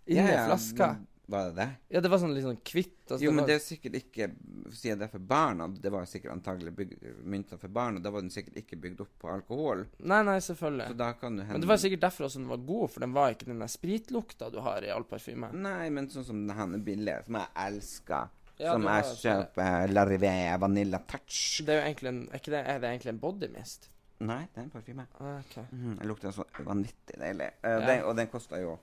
inni 0.07 0.19
yeah, 0.19 0.35
ja, 0.35 0.47
flaska. 0.51 0.87
men 0.93 1.09
Var 1.26 1.45
det 1.49 1.55
det? 1.55 1.69
Ja, 1.95 2.00
det 2.02 2.11
var 2.11 2.19
sånn 2.19 2.33
litt 2.35 2.45
sånn 2.45 2.59
kvitt. 2.67 2.97
Altså, 3.07 3.23
Jo, 3.25 3.31
men 3.31 3.45
var, 3.45 3.52
det 3.52 3.55
er 3.55 3.62
sikkert 3.62 3.95
ikke 4.00 4.26
Siden 4.75 4.99
det 4.99 5.07
er 5.07 5.12
for 5.12 5.23
barna, 5.31 5.69
det 5.69 5.93
var 5.95 6.05
sikkert 6.11 6.33
antagelig 6.35 6.73
bygd, 6.76 7.05
mynta 7.25 7.59
for 7.61 7.69
barn, 7.73 7.97
og 8.00 8.02
da 8.05 8.11
var 8.11 8.25
den 8.25 8.33
sikkert 8.35 8.57
ikke 8.62 8.79
bygd 8.83 9.00
opp 9.05 9.12
på 9.23 9.31
alkohol. 9.31 9.85
Nei, 10.00 10.23
nei, 10.26 10.37
selvfølgelig. 10.43 10.88
Så 10.91 10.99
da 10.99 11.11
kan 11.21 11.37
du 11.37 11.43
hende 11.45 11.52
Men 11.59 11.64
det 11.64 11.71
var 11.71 11.81
sikkert 11.83 12.00
derfor 12.07 12.26
også 12.26 12.43
den 12.43 12.49
var 12.50 12.62
god, 12.67 12.91
for 12.91 13.05
den 13.07 13.14
var 13.14 13.35
ikke 13.37 13.49
den 13.52 13.62
der 13.62 13.71
spritlukta 13.71 14.50
du 14.50 14.59
har 14.64 14.83
i 14.83 14.91
all 14.91 15.05
parfyme. 15.09 15.52
Nei, 15.55 15.91
men 15.95 16.09
sånn 16.11 16.26
som 16.26 16.43
denne 16.49 16.83
billige, 16.85 17.23
som 17.29 17.38
jeg 17.41 17.52
elsker. 17.69 18.31
Ja, 18.59 18.75
som 18.75 18.83
jeg 18.85 18.93
har- 18.93 19.17
kjøper 19.23 19.93
Larivé 19.93 20.35
Vanilla 20.61 20.99
Touch. 21.09 21.62
Det 21.67 21.73
er 21.75 21.81
jo 21.81 21.87
egentlig 21.88 22.09
en, 22.09 22.23
er, 22.33 22.38
det, 22.45 22.67
er 22.67 22.79
det 22.83 22.91
egentlig 22.91 23.12
en 23.14 23.19
body 23.23 23.49
mist? 23.55 23.88
Nei, 24.23 24.43
det 24.55 24.61
er 24.61 24.64
en 24.69 24.71
parfyme. 24.71 25.07
Okay. 25.19 25.62
ok. 25.62 25.71
den 25.73 25.97
det 25.99 26.07
lukter 26.07 26.31
så 26.31 26.45
vanvittig 26.62 27.19
deilig. 27.19 27.49
Uh, 27.64 27.71
Ja. 27.71 27.79
den, 27.87 28.05
og 28.05 28.17
den 28.17 28.29
kosta 28.31 28.61
jo 28.61 28.79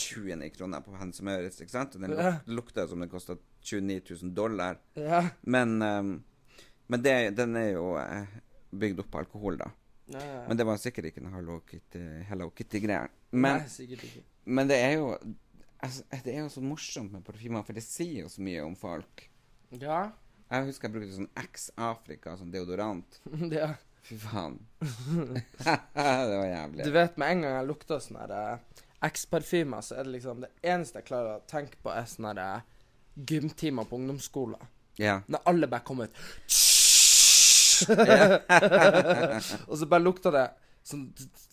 29 0.00 0.50
kroner 0.56 0.82
på 0.84 0.94
Hennes 0.98 1.20
Møres, 1.26 1.58
ikke 1.62 1.74
sant? 1.74 1.96
Den 2.00 2.14
luk, 2.16 2.48
lukta 2.60 2.86
som 2.90 3.02
den 3.02 3.10
kosta 3.12 3.36
29 3.62 4.00
000 4.22 4.32
dollar. 4.36 4.80
Ja. 4.98 5.22
Men, 5.42 5.76
um, 5.82 6.14
men 6.90 7.04
det, 7.04 7.14
den 7.38 7.56
er 7.60 7.74
jo 7.74 7.92
eh, 8.00 8.38
bygd 8.70 9.04
opp 9.04 9.10
på 9.12 9.20
alkohol, 9.22 9.60
da. 9.60 9.70
Ja, 10.10 10.22
ja. 10.26 10.38
Men 10.48 10.58
det 10.58 10.66
var 10.66 10.80
sikkert 10.82 11.10
ikke 11.10 11.22
noe 11.22 11.36
Hello 11.36 11.60
Kitty- 11.68 12.50
Kitty-greier. 12.58 13.12
Men, 13.30 13.62
sikkert 13.70 14.02
ikke. 14.08 14.24
men 14.50 14.70
det 14.70 14.80
er 14.82 14.96
jo 14.98 15.12
altså, 15.78 16.02
Det 16.24 16.32
er 16.34 16.40
jo 16.40 16.48
så 16.50 16.62
morsomt 16.64 17.12
med 17.14 17.22
parfymer, 17.26 17.62
for 17.66 17.78
det 17.78 17.84
sier 17.86 18.24
jo 18.24 18.32
så 18.32 18.42
mye 18.42 18.64
om 18.66 18.74
folk. 18.78 19.28
Ja. 19.78 20.08
Jeg 20.50 20.66
husker 20.66 20.88
jeg 20.88 20.96
brukte 20.96 21.14
sånn 21.14 21.30
X-Afrika 21.38 22.34
som 22.40 22.50
deodorant. 22.50 23.20
ja. 23.54 23.70
Fy 24.02 24.16
faen. 24.18 24.56
det 24.80 25.76
var 25.94 26.48
jævlig. 26.48 26.86
Du 26.88 26.94
vet, 26.94 27.18
med 27.20 27.34
en 27.36 27.44
gang 27.44 27.58
jeg 27.60 27.68
lukter 27.68 28.02
sånn 28.02 28.18
her 28.22 28.32
eh, 28.34 28.84
X-parfymer, 29.06 29.80
så 29.80 29.94
er 29.96 30.04
det 30.04 30.12
liksom 30.18 30.42
Det 30.44 30.50
eneste 30.62 31.00
jeg 31.00 31.08
klarer 31.08 31.38
å 31.38 31.46
tenke 31.48 31.78
på, 31.80 31.92
er 31.92 32.08
sånne 32.08 32.44
eh, 32.44 32.66
gymtimer 33.30 33.88
på 33.88 33.96
ungdomsskolen. 34.00 34.60
Ja. 35.00 35.20
Når 35.26 35.46
alle 35.48 35.68
bare 35.70 35.86
kommer 35.86 36.10
ut 36.10 36.16
Og 39.70 39.78
så 39.80 39.86
bare 39.88 40.04
lukter 40.04 40.34
det 40.34 40.46
sånn 40.84 41.06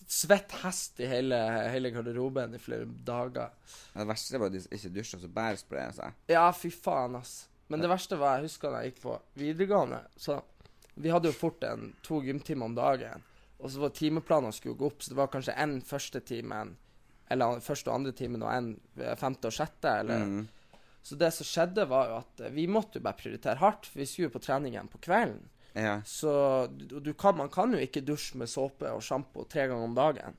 svett 0.08 0.52
hest 0.62 1.00
i 1.04 1.08
hele, 1.08 1.38
hele 1.72 1.90
garderoben 1.92 2.56
i 2.56 2.60
flere 2.60 2.84
dager. 2.84 3.52
Det 3.92 4.06
verste 4.08 4.40
var 4.40 4.48
at 4.48 4.56
de 4.56 4.62
ikke 4.76 4.92
dusja, 4.92 5.20
så 5.20 5.28
bærsprayer 5.32 5.92
seg. 5.96 6.20
Ja, 6.32 6.46
fy 6.56 6.70
faen, 6.72 7.18
ass. 7.20 7.42
Men 7.68 7.84
det 7.84 7.90
verste 7.92 8.16
var, 8.16 8.38
jeg 8.38 8.48
husker 8.48 8.72
da 8.72 8.80
jeg 8.80 8.94
gikk 8.94 9.02
på 9.02 9.18
videregående, 9.36 10.00
så 10.16 10.40
vi 10.98 11.12
hadde 11.12 11.28
jo 11.28 11.36
fort 11.36 11.64
en 11.68 11.90
to 12.02 12.22
gymtimer 12.24 12.70
om 12.70 12.76
dagen. 12.78 13.24
Og 13.58 13.70
så 13.70 13.82
var 13.82 13.92
timeplanene 13.94 14.54
skulle 14.56 14.78
gå 14.78 14.88
opp, 14.88 15.02
så 15.04 15.12
det 15.12 15.18
var 15.18 15.30
kanskje 15.32 15.56
én 15.60 15.76
første 15.84 16.22
timen, 16.24 16.72
eller 17.30 17.60
første 17.64 17.90
og 17.90 18.00
andre 18.00 18.12
timen, 18.16 18.44
og 18.44 18.52
en 18.52 18.72
eh, 19.00 19.14
femte 19.20 19.50
og 19.50 19.54
sjette, 19.54 19.98
eller 20.04 20.24
Mm. 20.28 20.46
Så 21.08 21.14
det 21.14 21.30
som 21.32 21.46
skjedde, 21.46 21.86
var 21.88 22.10
jo 22.10 22.16
at 22.18 22.40
eh, 22.44 22.50
vi 22.52 22.66
måtte 22.68 22.98
jo 22.98 23.04
bare 23.06 23.16
prioritere 23.16 23.56
hardt, 23.62 23.86
for 23.88 24.02
vi 24.02 24.06
skulle 24.06 24.28
jo 24.28 24.34
på 24.34 24.42
trening 24.44 24.74
igjen 24.74 24.90
på 24.92 25.00
kvelden. 25.06 25.46
Ja. 25.72 26.02
Så 26.04 26.32
du, 26.66 26.98
du 27.00 27.12
kan, 27.14 27.36
man 27.38 27.48
kan 27.48 27.72
jo 27.72 27.80
ikke 27.80 28.02
dusje 28.04 28.36
med 28.40 28.50
såpe 28.50 28.90
og 28.92 29.00
sjampo 29.04 29.46
tre 29.48 29.68
ganger 29.70 29.86
om 29.86 29.94
dagen. 29.96 30.36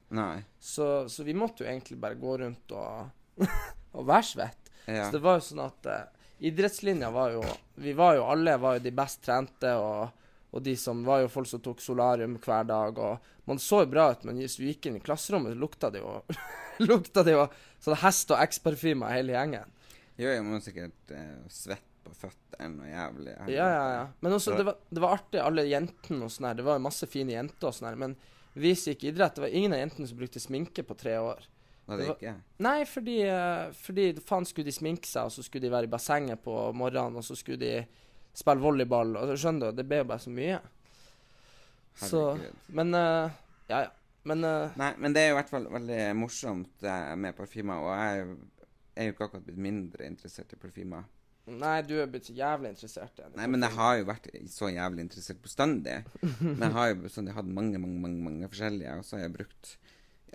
Så, 0.59 1.07
så 1.09 1.25
vi 1.25 1.33
måtte 1.37 1.63
jo 1.63 1.71
egentlig 1.71 1.97
bare 2.01 2.19
gå 2.19 2.37
rundt 2.43 2.75
og, 2.75 3.09
og 3.95 4.05
være 4.05 4.27
svett. 4.29 4.71
Ja. 4.85 5.07
Så 5.07 5.17
det 5.17 5.23
var 5.25 5.39
jo 5.39 5.47
sånn 5.47 5.65
at 5.65 5.89
eh, 5.89 6.29
idrettslinja 6.49 7.09
var 7.13 7.33
jo 7.35 7.43
Vi 7.79 7.93
var 7.97 8.15
jo 8.17 8.29
alle 8.29 8.57
var 8.59 8.77
jo 8.77 8.85
de 8.85 8.95
best 8.95 9.23
trente, 9.25 9.73
og, 9.73 10.23
og 10.51 10.65
de 10.65 10.75
som 10.77 11.01
var 11.07 11.23
jo 11.23 11.33
folk 11.33 11.49
som 11.49 11.63
tok 11.63 11.81
solarium 11.81 12.37
hver 12.43 12.67
dag. 12.67 12.99
Og 12.99 13.47
man 13.49 13.61
så 13.63 13.85
jo 13.85 13.93
bra 13.93 14.11
ut, 14.11 14.25
men 14.27 14.41
hvis 14.41 14.59
du 14.59 14.67
gikk 14.67 14.89
inn 14.89 14.99
i 14.99 15.05
klasserommet, 15.05 15.57
lukta 15.57 15.89
det 15.93 16.03
jo 16.03 16.19
Lukta 16.89 17.23
det 17.27 17.33
jo 17.35 17.45
sånn 17.83 17.99
hest- 18.01 18.31
og 18.31 18.41
X-parfymer 18.45 19.11
hele 19.13 19.35
gjengen. 19.35 19.75
Jo, 20.19 20.27
jeg 20.31 20.43
må 20.43 20.59
sikkert 20.63 21.13
eh, 21.15 21.37
svette 21.51 21.85
på 22.03 22.15
føttene 22.25 22.83
og 22.83 22.89
jævlig. 22.91 23.35
Ja, 23.53 23.67
ja, 23.69 23.83
ja. 23.95 24.01
Men 24.23 24.35
også, 24.35 24.55
det 24.57 24.65
var, 24.67 24.79
det 24.91 25.03
var 25.03 25.15
artig, 25.19 25.39
alle 25.43 25.63
jentene 25.69 26.25
og 26.27 26.31
sånn 26.33 26.49
her. 26.49 26.57
Det 26.59 26.65
var 26.67 26.81
masse 26.83 27.07
fine 27.07 27.35
jenter 27.35 27.69
og 27.69 27.75
sånn 27.77 27.89
her. 27.91 27.99
Men 27.99 28.15
vi 28.59 28.73
som 28.75 28.91
gikk 28.93 29.05
idrett, 29.11 29.35
det 29.37 29.43
var 29.45 29.55
ingen 29.55 29.75
av 29.75 29.79
jentene 29.83 30.09
som 30.09 30.19
brukte 30.19 30.41
sminke 30.43 30.83
på 30.83 30.97
tre 30.99 31.15
år. 31.21 31.45
Var 31.89 31.97
det 31.97 32.03
det 32.03 32.09
var- 32.09 32.17
ikke? 32.19 32.33
Nei, 32.65 32.79
fordi, 32.85 33.17
eh, 33.29 33.71
fordi 33.85 34.07
faen 34.25 34.45
skulle 34.45 34.65
de 34.65 34.75
sminke 34.75 35.07
seg, 35.07 35.25
og 35.29 35.31
så 35.31 35.43
skulle 35.45 35.63
de 35.67 35.71
være 35.73 35.87
i 35.87 35.93
bassenget 35.93 36.43
på 36.43 36.57
morgenen, 36.75 37.15
og 37.17 37.23
så 37.23 37.37
skulle 37.37 37.59
de 37.61 37.85
spille 38.33 38.61
volleyball, 38.61 39.15
og 39.17 39.31
så 39.31 39.37
skjønner 39.45 39.71
du, 39.71 39.77
det 39.79 39.87
ble 39.89 39.97
jo 40.03 40.09
bare 40.11 40.19
så 40.25 40.29
mye. 40.33 40.59
Så 41.99 42.39
Men 42.69 42.93
uh, 42.93 43.29
Ja, 43.69 43.81
ja. 43.81 43.89
Men 44.27 44.43
uh, 44.43 44.73
Nei, 44.79 44.93
men 44.99 45.13
det 45.15 45.21
er 45.23 45.29
jo 45.29 45.35
i 45.35 45.39
hvert 45.39 45.51
fall 45.53 45.67
veldig 45.71 45.99
morsomt 46.19 46.83
eh, 46.83 47.13
med 47.15 47.37
parfymer, 47.37 47.79
og 47.85 47.93
jeg 47.95 48.09
er 48.17 48.25
jo- 48.25 48.39
ikke 48.99 49.23
akkurat 49.29 49.45
blitt 49.45 49.61
mindre 49.63 50.03
interessert 50.09 50.51
i 50.51 50.57
parfymer. 50.59 51.05
Nei, 51.49 51.77
du 51.87 51.93
er 52.01 52.09
blitt 52.11 52.25
så 52.27 52.33
jævlig 52.35 52.73
interessert. 52.73 53.21
Nei, 53.37 53.45
men 53.47 53.63
jeg 53.63 53.71
har 53.77 53.93
jo 53.97 54.03
vært 54.09 54.27
så 54.51 54.67
jævlig 54.69 55.05
interessert 55.05 55.39
bestandig. 55.41 55.95
Men 56.41 56.65
jeg 56.67 56.75
har 56.75 56.89
jo 56.91 56.97
bestandig 57.05 57.33
hatt 57.33 57.47
mange, 57.47 57.79
mange, 57.79 57.95
mange, 58.03 58.19
mange 58.27 58.49
forskjellige, 58.51 58.97
og 58.99 59.07
så 59.07 59.15
har 59.17 59.23
jeg 59.23 59.33
brukt 59.37 59.71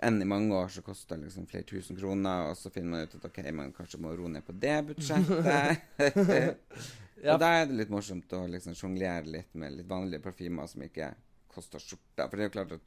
en 0.09 0.17
i 0.19 0.25
mange 0.27 0.57
år 0.57 0.73
som 0.73 0.83
koster 0.83 1.21
liksom 1.21 1.45
flere 1.47 1.63
tusen 1.69 1.95
kroner, 1.95 2.49
og 2.49 2.57
så 2.59 2.73
finner 2.73 2.89
man 2.91 3.05
ut 3.05 3.15
at 3.15 3.29
OK, 3.29 3.37
man 3.55 3.71
kanskje 3.77 4.01
må 4.03 4.11
roe 4.17 4.33
ned 4.33 4.43
på 4.49 4.57
det 4.65 4.75
budsjettet. 4.89 5.85
Ja. 7.25 7.33
Og 7.37 7.39
da 7.41 7.47
er 7.57 7.69
det 7.69 7.77
litt 7.79 7.89
morsomt 7.89 8.33
å 8.37 8.41
liksom 8.51 8.75
sjonglere 8.77 9.23
litt 9.25 9.53
med 9.57 9.71
litt 9.73 9.87
vanlige 9.89 10.21
parfymer 10.21 10.67
som 10.69 10.83
ikke 10.85 11.07
koster 11.49 11.81
skjorta. 11.81 12.27
For 12.27 12.35
det 12.37 12.43
er 12.43 12.49
jo 12.49 12.53
klart 12.57 12.73
at 12.75 12.83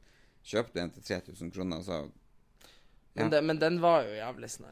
kjøper 0.49 0.73
du 0.73 0.81
en 0.83 0.95
til 0.95 1.05
3000 1.05 1.53
kroner, 1.53 1.83
så 1.85 1.99
Men, 3.13 3.29
det, 3.29 3.43
men 3.43 3.59
den 3.59 3.79
var 3.81 4.05
jo 4.07 4.15
jævlig 4.15 4.49
sånn 4.53 4.67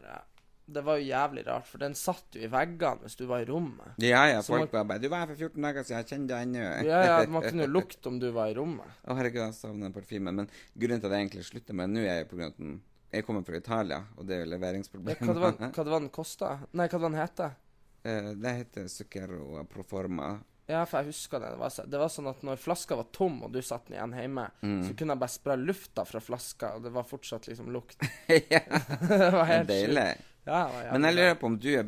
Det 0.68 0.84
var 0.84 1.00
jo 1.00 1.08
jævlig 1.08 1.44
rart, 1.48 1.68
for 1.68 1.82
den 1.82 1.96
satt 1.96 2.36
jo 2.36 2.44
i 2.44 2.50
veggene 2.52 3.06
hvis 3.06 3.16
du 3.20 3.26
var 3.30 3.44
i 3.44 3.48
rommet. 3.48 3.96
Ja, 4.04 4.26
ja, 4.28 4.42
Så 4.42 4.54
folk 4.54 4.74
var 4.74 4.84
bare 4.84 5.00
'Du 5.00 5.08
var 5.08 5.24
her 5.24 5.28
for 5.28 5.36
14 5.36 5.62
dager 5.64 5.84
siden, 5.84 5.98
jeg 5.98 6.08
kjenner 6.08 6.28
deg 6.28 6.48
ennå'. 6.48 6.86
Ja, 6.86 7.00
ja, 7.06 7.30
man 7.30 7.42
kunne 7.50 7.68
jo 7.68 7.72
lukte 7.72 8.08
om 8.12 8.20
du 8.20 8.30
var 8.32 8.52
i 8.52 8.58
rommet. 8.58 8.90
Å, 9.08 9.16
herregud, 9.16 9.42
jeg 9.46 9.54
savner 9.54 9.94
parfymen. 9.96 10.36
Men 10.36 10.50
grunnen 10.76 11.00
til 11.00 11.08
at 11.08 11.16
jeg 11.16 11.28
egentlig 11.28 11.46
slutter 11.46 11.74
med 11.74 11.90
nå, 11.90 12.04
er 12.04 12.26
jo 12.26 12.42
av 12.42 12.48
at 12.52 12.58
den 12.58 12.82
Jeg 13.12 13.24
kommer 13.24 13.42
fra 13.48 13.56
Italia, 13.56 14.04
og 14.18 14.28
det 14.28 14.36
er 14.36 14.40
jo 14.44 14.50
Ja, 14.50 14.52
leveringsproblemer. 14.58 15.20
det 15.20 15.72
hva 15.78 15.84
det 15.84 15.92
var 15.96 16.00
den 16.04 16.10
kosta? 16.10 16.60
Nei, 16.74 16.88
hva 16.88 16.98
det 17.00 17.06
var 17.06 17.10
den 17.16 17.22
heter? 17.22 17.56
Uh, 18.04 18.34
det 18.36 18.56
heter 18.58 18.88
Zucchero 18.88 19.64
Proforma. 19.72 20.40
Ja, 20.68 20.82
for 20.86 21.00
jeg 21.00 21.14
husker 21.14 21.40
det. 21.40 21.50
Det 21.54 21.60
var, 21.62 21.70
så- 21.72 21.86
det 21.88 21.98
var 22.02 22.10
sånn 22.12 22.28
at 22.30 22.42
når 22.44 22.58
flaska 22.60 22.96
var 23.00 23.06
tom, 23.16 23.42
og 23.44 23.52
du 23.54 23.62
satt 23.62 23.86
den 23.88 23.96
igjen 23.98 24.16
hjemme, 24.20 24.50
Mm. 24.62 24.82
så 24.84 24.96
kunne 24.98 25.14
jeg 25.16 25.20
bare 25.20 25.30
spraye 25.36 25.66
lufta 25.66 26.04
fra 26.06 26.20
flaska, 26.20 26.74
og 26.76 26.84
det 26.84 26.92
var 26.92 27.04
fortsatt 27.08 27.48
liksom 27.48 27.72
lukt. 27.72 28.02
ja, 28.52 28.60
det 29.08 29.32
var 29.32 29.46
helt 29.46 29.68
deilig. 29.70 30.10
Ja, 30.48 30.68
var 30.72 30.92
Men 30.94 31.04
jeg 31.04 31.16
lurer 31.16 31.36
på 31.36 31.46
om 31.48 31.58
du 31.60 31.68
er, 31.76 31.84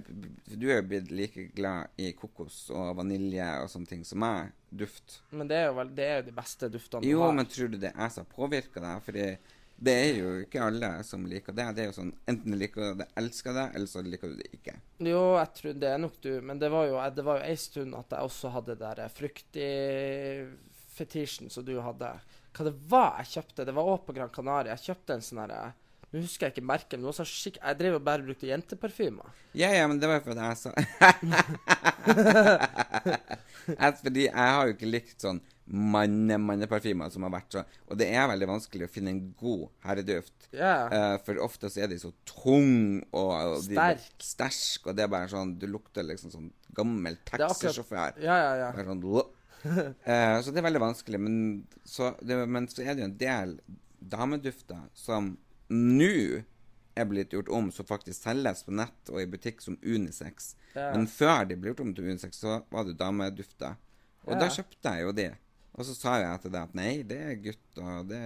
du 0.60 0.66
er 0.72 0.82
blitt 0.84 1.12
like 1.12 1.46
glad 1.56 1.88
i 1.98 2.12
kokos 2.12 2.70
og 2.76 2.96
vanilje 2.98 3.46
og 3.64 3.70
sånne 3.72 3.88
ting 3.88 4.02
som 4.04 4.20
meg. 4.20 4.50
Duft. 4.70 5.22
Men 5.32 5.48
det 5.48 5.56
er 5.58 5.68
jo 5.70 5.74
vel, 5.78 5.94
det 5.96 6.04
er 6.06 6.18
jo 6.22 6.26
de 6.28 6.36
beste 6.36 6.68
duftene 6.70 7.02
du 7.02 7.08
Jo, 7.08 7.22
har. 7.24 7.32
men 7.34 7.46
tror 7.48 7.72
du 7.72 7.78
det 7.78 7.94
er 7.96 8.10
som 8.10 8.26
påvirker 8.26 8.84
deg? 8.84 9.02
Fordi 9.06 9.38
det 9.80 9.94
er 9.96 10.18
jo 10.20 10.44
ikke 10.44 10.60
alle 10.66 10.90
som 11.08 11.22
liker 11.30 11.54
det. 11.56 11.64
Det 11.76 11.82
er 11.84 11.88
jo 11.88 11.94
sånn 11.96 12.14
Enten 12.30 12.58
liker 12.60 12.80
du 12.84 12.88
det, 13.00 13.08
elsker 13.22 13.52
det, 13.56 13.68
eller 13.78 13.88
så 13.88 14.00
liker 14.04 14.28
du 14.28 14.36
det 14.42 14.50
ikke. 14.58 14.76
Jo, 15.08 15.22
jeg 15.38 15.50
tror 15.60 15.74
det 15.84 15.90
er 15.90 16.00
nok 16.04 16.16
du, 16.24 16.34
men 16.44 16.60
det 16.60 16.70
var 16.74 16.84
jo, 16.90 16.96
det 17.16 17.24
var 17.26 17.36
jo 17.40 17.46
en 17.48 17.62
stund 17.64 17.92
at 18.00 18.10
jeg 18.16 18.22
også 18.28 18.48
hadde 18.58 18.74
der 18.82 18.98
fruktig-fetisjen 19.16 21.48
som 21.54 21.64
du 21.68 21.76
hadde. 21.86 22.10
Hva 22.56 22.62
det 22.68 22.78
var 22.92 23.12
jeg 23.22 23.28
kjøpte? 23.38 23.68
Det 23.70 23.76
var 23.78 23.90
òg 23.94 24.00
på 24.08 24.16
Gran 24.18 24.36
Canaria. 24.36 24.74
Jeg 24.76 24.86
kjøpte 24.92 25.12
en 25.16 25.26
sånn 25.26 25.44
herre 25.46 25.62
Nå 26.10 26.18
husker 26.24 26.44
jeg 26.48 26.54
ikke 26.56 26.66
merket, 26.66 26.98
men 26.98 27.14
sånn 27.14 27.30
skikk... 27.30 27.62
Jeg 27.62 27.78
drev 27.78 27.94
og 28.00 28.08
bare 28.08 28.26
brukte 28.26 28.50
jenteparfymer. 28.50 29.30
Ja, 29.54 29.70
ja, 29.76 29.86
men 29.86 30.02
det 30.02 30.10
var 30.10 30.26
fordi 30.26 30.42
jeg 30.42 30.58
sa 30.58 30.74
Fordi 34.02 34.26
jeg 34.26 34.34
har 34.34 34.66
jo 34.66 34.74
ikke 34.74 34.90
likt 34.90 35.22
sånn 35.22 35.38
manne-manneparfymer 35.70 37.12
som 37.14 37.26
har 37.28 37.34
vært 37.34 37.54
så 37.54 37.62
Og 37.90 37.98
det 38.00 38.08
er 38.10 38.30
veldig 38.32 38.48
vanskelig 38.50 38.88
å 38.88 38.92
finne 38.92 39.12
en 39.14 39.22
god 39.38 39.68
herreduft. 39.86 40.48
Yeah. 40.50 40.90
Uh, 40.90 41.18
for 41.26 41.42
ofte 41.44 41.70
så 41.70 41.84
er 41.86 41.92
de 41.92 42.00
så 42.02 42.10
tung 42.26 43.04
og, 43.12 43.34
og 43.36 43.58
de- 43.68 43.78
Sterk. 43.78 44.08
sterk, 44.18 44.88
og 44.88 44.98
det 44.98 45.06
er 45.06 45.12
bare 45.14 45.30
sånn 45.30 45.58
Du 45.62 45.68
lukter 45.70 46.08
liksom 46.08 46.34
sånn 46.34 46.50
gammel 46.76 47.20
taxisjåfør. 47.28 48.18
Ja, 48.24 48.38
ja, 48.38 48.56
ja. 48.66 48.72
Sånn. 48.86 49.04
Eh, 49.60 50.38
så 50.40 50.54
det 50.56 50.62
er 50.62 50.70
veldig 50.70 50.80
vanskelig. 50.80 51.20
Men 51.20 51.34
så, 51.84 52.14
det, 52.24 52.38
men 52.48 52.70
så 52.72 52.80
er 52.86 52.94
det 52.94 53.04
jo 53.04 53.10
en 53.10 53.18
del 53.20 53.58
damedufter 54.00 54.86
som 54.96 55.34
nå 55.70 56.14
er 57.00 57.08
blitt 57.10 57.34
gjort 57.36 57.52
om, 57.52 57.68
som 57.72 57.88
faktisk 57.88 58.24
selges 58.24 58.64
på 58.64 58.72
nett 58.76 59.12
og 59.12 59.20
i 59.22 59.28
butikk 59.30 59.60
som 59.64 59.76
unisex. 59.84 60.54
Yeah. 60.76 60.96
Men 60.96 61.10
før 61.12 61.44
de 61.50 61.60
ble 61.60 61.74
gjort 61.74 61.84
om 61.84 61.92
til 61.96 62.08
unisex, 62.08 62.40
så 62.40 62.62
var 62.72 62.88
det 62.88 62.98
damedufter. 63.00 63.76
Og 64.26 64.34
yeah. 64.34 64.42
da 64.42 64.50
kjøpte 64.54 64.96
jeg 64.96 65.06
jo 65.06 65.14
de. 65.20 65.28
Og 65.78 65.86
så 65.86 65.94
sa 65.96 66.18
jeg 66.20 66.34
etter 66.34 66.50
deg 66.52 66.62
at 66.64 66.74
nei, 66.76 67.04
det 67.08 67.18
er 67.22 67.36
gutt, 67.36 67.78
og 67.78 68.08
det 68.10 68.20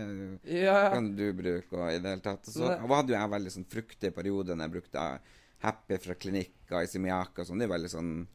Ja. 0.63 0.89
kan 0.93 1.15
du 1.15 1.33
bruke, 1.33 1.73
og 1.73 1.91
i 1.91 1.99
det 1.99 2.09
hele 2.09 2.21
tatt. 2.21 2.45
Så 2.45 2.59
Men- 2.67 2.87
hadde 2.89 3.09
jo 3.13 3.19
jeg 3.19 3.29
veldig 3.29 3.51
sånn 3.51 3.65
fruktig 3.69 4.13
periode 4.15 4.55
når 4.55 4.63
jeg 4.69 4.71
brukte 4.81 5.19
Happy 5.59 5.97
fra 5.97 6.13
klinikk 6.15 6.71
og 6.71 6.83
Isimiaka 6.83 7.39
og 7.41 7.47
sånn. 7.47 7.59
Det 7.59 7.69
er 7.69 7.77
veldig 7.77 7.89
sånn 7.91 8.27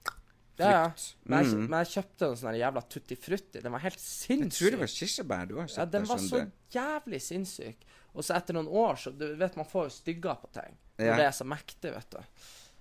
ja, 0.58 0.70
ja. 0.70 0.84
frukt. 0.88 1.14
Men, 1.24 1.44
jeg, 1.44 1.52
Mm. 1.54 1.68
men 1.68 1.84
jeg 1.84 2.04
kjøpte 2.04 2.22
en 2.30 2.36
sånn 2.36 2.58
jævla 2.58 2.88
tutti 2.88 3.16
frutti. 3.16 3.60
Den 3.62 3.72
var 3.72 3.80
helt 3.80 3.98
Jeg 3.98 4.50
tror 4.50 4.70
det 4.70 4.78
var 4.78 4.86
kirsebær 4.86 5.48
du 5.48 5.56
har 5.56 5.66
kjøpt. 5.66 5.76
Ja, 5.76 5.84
den 5.84 6.04
var 6.04 6.16
så 6.18 6.50
jævlig 6.72 7.20
sinnssyk. 7.20 7.76
Og 8.14 8.22
så 8.24 8.34
etter 8.36 8.54
noen 8.54 8.68
år, 8.68 8.94
så 8.96 9.16
du 9.16 9.36
vet 9.36 9.56
man 9.56 9.66
får 9.66 9.84
jo 9.84 9.90
stygger 9.90 10.36
på 10.40 10.52
ting. 10.52 10.76
Når 10.98 11.04
Ja. 11.06 11.16
det 11.16 11.24
er 11.26 11.30
så 11.30 11.44
mektig, 11.46 11.92
vet 11.94 12.10
du. 12.10 12.18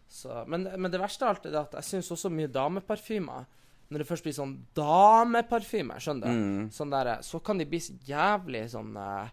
Så, 0.10 0.48
men, 0.48 0.64
men 0.82 0.90
det 0.92 1.00
verste 1.02 1.24
av 1.24 1.36
alt 1.36 1.46
er 1.46 1.56
at 1.60 1.72
jeg 1.74 1.84
syns 1.84 2.10
også 2.12 2.32
mye 2.32 2.48
dameparfymer 2.48 3.46
Når 3.90 4.00
det 4.04 4.08
først 4.10 4.24
blir 4.26 4.34
sånn 4.36 4.66
dameparfyme, 4.76 5.96
skjønner 6.04 6.28
du, 6.28 6.34
Mm. 6.34 6.70
sånn 6.72 6.90
der, 6.92 7.22
så 7.24 7.40
kan 7.44 7.58
de 7.58 7.66
bli 7.66 7.80
så 7.80 7.94
jævlig 8.08 8.66
sånn 8.70 8.96
eh, 8.98 9.30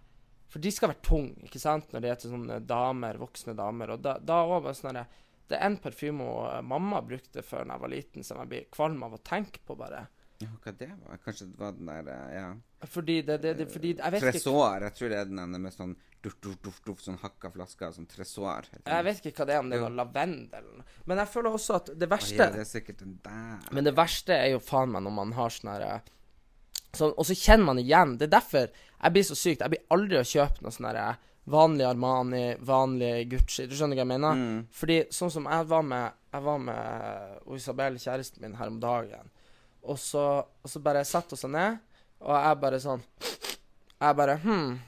For 0.54 0.60
de 0.62 0.70
skal 0.70 0.88
være 0.92 1.02
tunge, 1.02 1.42
ikke 1.48 1.58
sant, 1.58 1.88
når 1.92 2.00
de 2.00 2.08
er 2.08 2.14
til 2.14 2.30
sånne 2.30 2.60
damer, 2.64 3.16
voksne 3.18 3.56
damer. 3.58 3.90
Og 3.90 4.02
da, 4.02 4.18
da 4.22 4.44
også 4.44 4.62
bare 4.62 4.74
sånn 4.78 4.92
derre 4.94 5.06
Det 5.48 5.58
er 5.58 5.66
en 5.66 5.76
parfyme 5.76 6.20
eh, 6.22 6.60
mamma 6.62 7.00
brukte 7.02 7.42
før 7.42 7.66
jeg 7.66 7.80
var 7.80 7.88
liten, 7.90 8.22
som 8.22 8.38
jeg 8.38 8.48
blir 8.48 8.64
kvalm 8.70 9.02
av 9.02 9.12
å 9.14 9.22
tenke 9.22 9.58
på, 9.66 9.76
bare. 9.76 10.06
Ja, 10.44 10.54
hva 10.64 10.72
det 10.78 10.90
var? 10.92 11.20
Kanskje 11.24 11.46
det 11.50 11.60
var 11.60 11.76
den 11.76 11.90
der 11.90 12.10
eh, 12.14 12.34
ja. 12.36 12.48
Fordi 12.84 13.20
det, 13.24 13.38
det, 13.42 13.54
det 13.58 13.66
fordi 13.72 13.94
Jeg 13.96 14.14
vet 14.14 14.26
Tresor. 14.26 14.84
Jeg 14.84 14.96
tror 14.98 15.12
det 15.12 15.18
er 15.20 15.30
den 15.30 15.40
der 15.40 15.62
med 15.62 15.74
sånn 15.74 15.94
duff, 16.24 16.36
duff, 16.40 16.56
duff, 16.64 16.80
duff, 16.86 17.02
sånn 17.04 17.18
hakka 17.22 17.50
flasker. 17.54 17.92
Sånn 17.96 18.08
tresor. 18.10 18.68
Jeg 18.80 19.06
vet 19.08 19.20
ikke 19.20 19.42
hva 19.42 19.48
det 19.48 19.56
er, 19.56 19.62
om 19.64 19.72
det 19.72 19.80
noe 19.82 19.92
lavendel. 19.98 20.70
Men 21.08 21.22
jeg 21.22 21.32
føler 21.34 21.58
også 21.58 21.78
at 21.80 21.92
det 21.92 22.10
verste 22.10 22.34
verste 22.34 22.42
ja, 22.42 22.54
det 22.54 22.64
er 22.64 22.70
sikkert 22.70 23.04
den 23.04 23.18
der. 23.24 23.68
Men 23.74 23.88
det 23.88 23.94
verste 23.96 24.36
er 24.36 24.54
jo 24.54 24.62
faen 24.62 24.92
meg 24.94 25.04
når 25.06 25.16
man 25.20 25.36
har 25.36 25.54
sånn 25.54 25.72
herre 25.74 25.92
sånn, 26.94 27.14
Og 27.16 27.28
så 27.28 27.36
kjenner 27.36 27.70
man 27.72 27.82
igjen. 27.82 28.16
Det 28.18 28.28
er 28.28 28.36
derfor 28.38 28.66
jeg 28.68 29.14
blir 29.16 29.26
så 29.28 29.38
sykt. 29.38 29.64
Jeg 29.64 29.74
blir 29.74 29.86
aldri 29.94 30.20
å 30.20 30.26
kjøpe 30.26 30.64
noe 30.64 30.74
sånn 30.74 30.90
herre 30.90 31.14
vanlig 31.44 31.84
Armani, 31.84 32.44
vanlig 32.64 33.28
Gucci. 33.28 33.66
Du 33.68 33.76
skjønner 33.76 33.98
hva 33.98 34.04
jeg 34.04 34.12
mener? 34.14 34.38
Mm. 34.38 34.60
Fordi 34.72 34.98
sånn 35.12 35.32
som 35.32 35.48
jeg 35.50 35.66
var 35.68 35.82
med 35.84 36.20
Jeg 36.34 36.42
var 36.42 36.58
med 36.58 37.50
Isabel, 37.54 37.98
kjæresten 38.02 38.42
min, 38.42 38.56
her 38.58 38.72
om 38.72 38.80
dagen. 38.82 39.28
Og 39.84 39.98
så, 40.00 40.24
og 40.44 40.70
så 40.70 40.80
bare 40.80 41.04
satte 41.04 41.36
hun 41.36 41.40
seg 41.40 41.52
ned, 41.52 41.80
og 42.24 42.36
jeg 42.38 42.60
bare 42.62 42.80
sånn 42.80 43.02
Jeg 44.00 44.16
bare 44.16 44.38
Hm. 44.40 44.78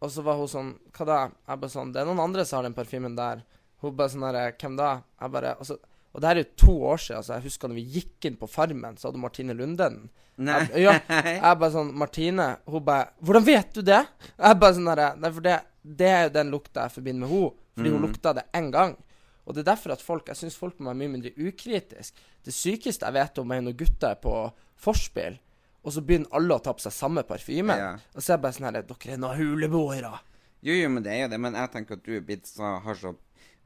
Og 0.00 0.10
så 0.12 0.22
var 0.24 0.38
hun 0.40 0.48
sånn 0.48 0.70
Hva 0.96 1.06
da? 1.08 1.18
Jeg 1.48 1.60
bare 1.62 1.72
sånn 1.72 1.92
Det 1.92 2.00
er 2.00 2.08
noen 2.08 2.22
andre 2.24 2.44
som 2.44 2.58
har 2.60 2.68
den 2.68 2.76
parfymen 2.76 3.16
der. 3.18 3.42
Hun 3.82 3.96
bare 3.96 4.12
sånn 4.12 4.24
herre 4.26 4.46
Hvem 4.56 4.78
da? 4.78 4.90
Jeg 5.20 5.34
bare 5.34 5.54
og, 5.60 5.68
så, 5.68 5.76
og 6.12 6.22
det 6.22 6.30
her 6.30 6.40
er 6.40 6.44
jo 6.44 6.64
to 6.64 6.74
år 6.92 7.02
siden, 7.02 7.26
så 7.26 7.34
jeg 7.36 7.46
husker 7.50 7.68
når 7.68 7.78
vi 7.80 7.86
gikk 7.98 8.28
inn 8.28 8.38
på 8.40 8.48
Farmen, 8.48 8.96
så 8.96 9.10
hadde 9.10 9.20
Martine 9.20 9.56
Lunden. 9.56 9.98
Nei. 10.36 10.62
Jeg, 10.72 10.84
ja, 10.86 10.94
jeg 11.40 11.60
bare 11.60 11.72
sånn 11.72 11.94
Martine 11.96 12.46
Hun 12.68 12.84
bare 12.84 13.06
'Hvordan 13.24 13.44
vet 13.44 13.70
du 13.72 13.80
det?' 13.80 14.02
Jeg 14.36 14.58
bare 14.60 14.76
sånn 14.76 14.88
herre 14.92 15.10
Nei, 15.16 15.30
for 15.32 15.44
det, 15.44 15.60
det 15.80 16.10
er 16.12 16.22
jo 16.26 16.34
den 16.34 16.52
lukta 16.52 16.86
jeg 16.86 16.96
forbinder 16.98 17.24
med 17.24 17.32
henne. 17.32 17.52
Fordi 17.76 17.92
hun 17.92 18.04
lukta 18.06 18.32
det 18.32 18.44
én 18.56 18.70
gang. 18.72 18.96
Og 19.46 19.54
det 19.54 19.62
er 19.62 19.70
derfor 19.70 19.94
at 19.94 20.02
folk 20.02 20.28
Jeg 20.28 20.40
syns 20.40 20.56
folk 20.58 20.78
må 20.80 20.90
være 20.90 21.00
mye 21.04 21.12
mindre 21.14 21.34
ukritisk. 21.38 22.14
Det 22.44 22.54
sykeste 22.54 23.06
jeg 23.06 23.14
vet 23.16 23.38
om, 23.38 23.52
er 23.54 23.62
når 23.62 23.76
gutter 23.78 24.14
er 24.14 24.22
på 24.22 24.32
forspill, 24.76 25.38
og 25.86 25.94
så 25.94 26.02
begynner 26.02 26.32
alle 26.34 26.56
å 26.56 26.62
ta 26.62 26.74
på 26.74 26.82
seg 26.82 26.94
samme 26.94 27.22
parfyme. 27.26 27.76
Ja. 27.78 27.92
Og 28.14 28.18
så 28.18 28.32
er 28.32 28.36
jeg 28.36 28.42
bare 28.42 28.56
sånn 28.56 28.66
her 28.66 28.82
'Dere 28.82 29.12
er 29.14 29.22
noen 29.22 29.38
huleboere'. 29.38 30.18
Jo, 30.66 30.74
jo, 30.74 30.88
men 30.90 31.02
det 31.02 31.12
er 31.12 31.22
jo 31.22 31.28
det. 31.30 31.40
Men 31.40 31.54
jeg 31.54 31.70
tenker 31.70 31.94
at 31.94 32.02
du 32.02 32.16
er 32.16 32.26
blitt 32.26 32.48
så, 32.50 32.80
har 32.82 32.98
så 32.98 33.14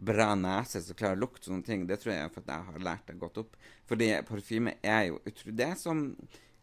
bra 0.00 0.34
nese 0.34 0.82
som 0.84 0.96
klarer 0.96 1.16
å 1.16 1.22
lukte 1.24 1.48
sånne 1.48 1.64
ting. 1.64 1.86
Det 1.88 2.00
tror 2.00 2.12
jeg 2.12 2.24
er 2.24 2.32
fordi 2.34 2.52
jeg 2.52 2.68
har 2.68 2.84
lært 2.84 3.06
deg 3.08 3.18
godt 3.20 3.40
opp. 3.40 3.56
Fordi 3.88 4.10
parfyme 4.28 4.76
er 4.82 5.06
jo 5.08 5.20
utrolig 5.24 5.56
Det 5.56 5.68
er 5.70 5.76
som 5.80 6.04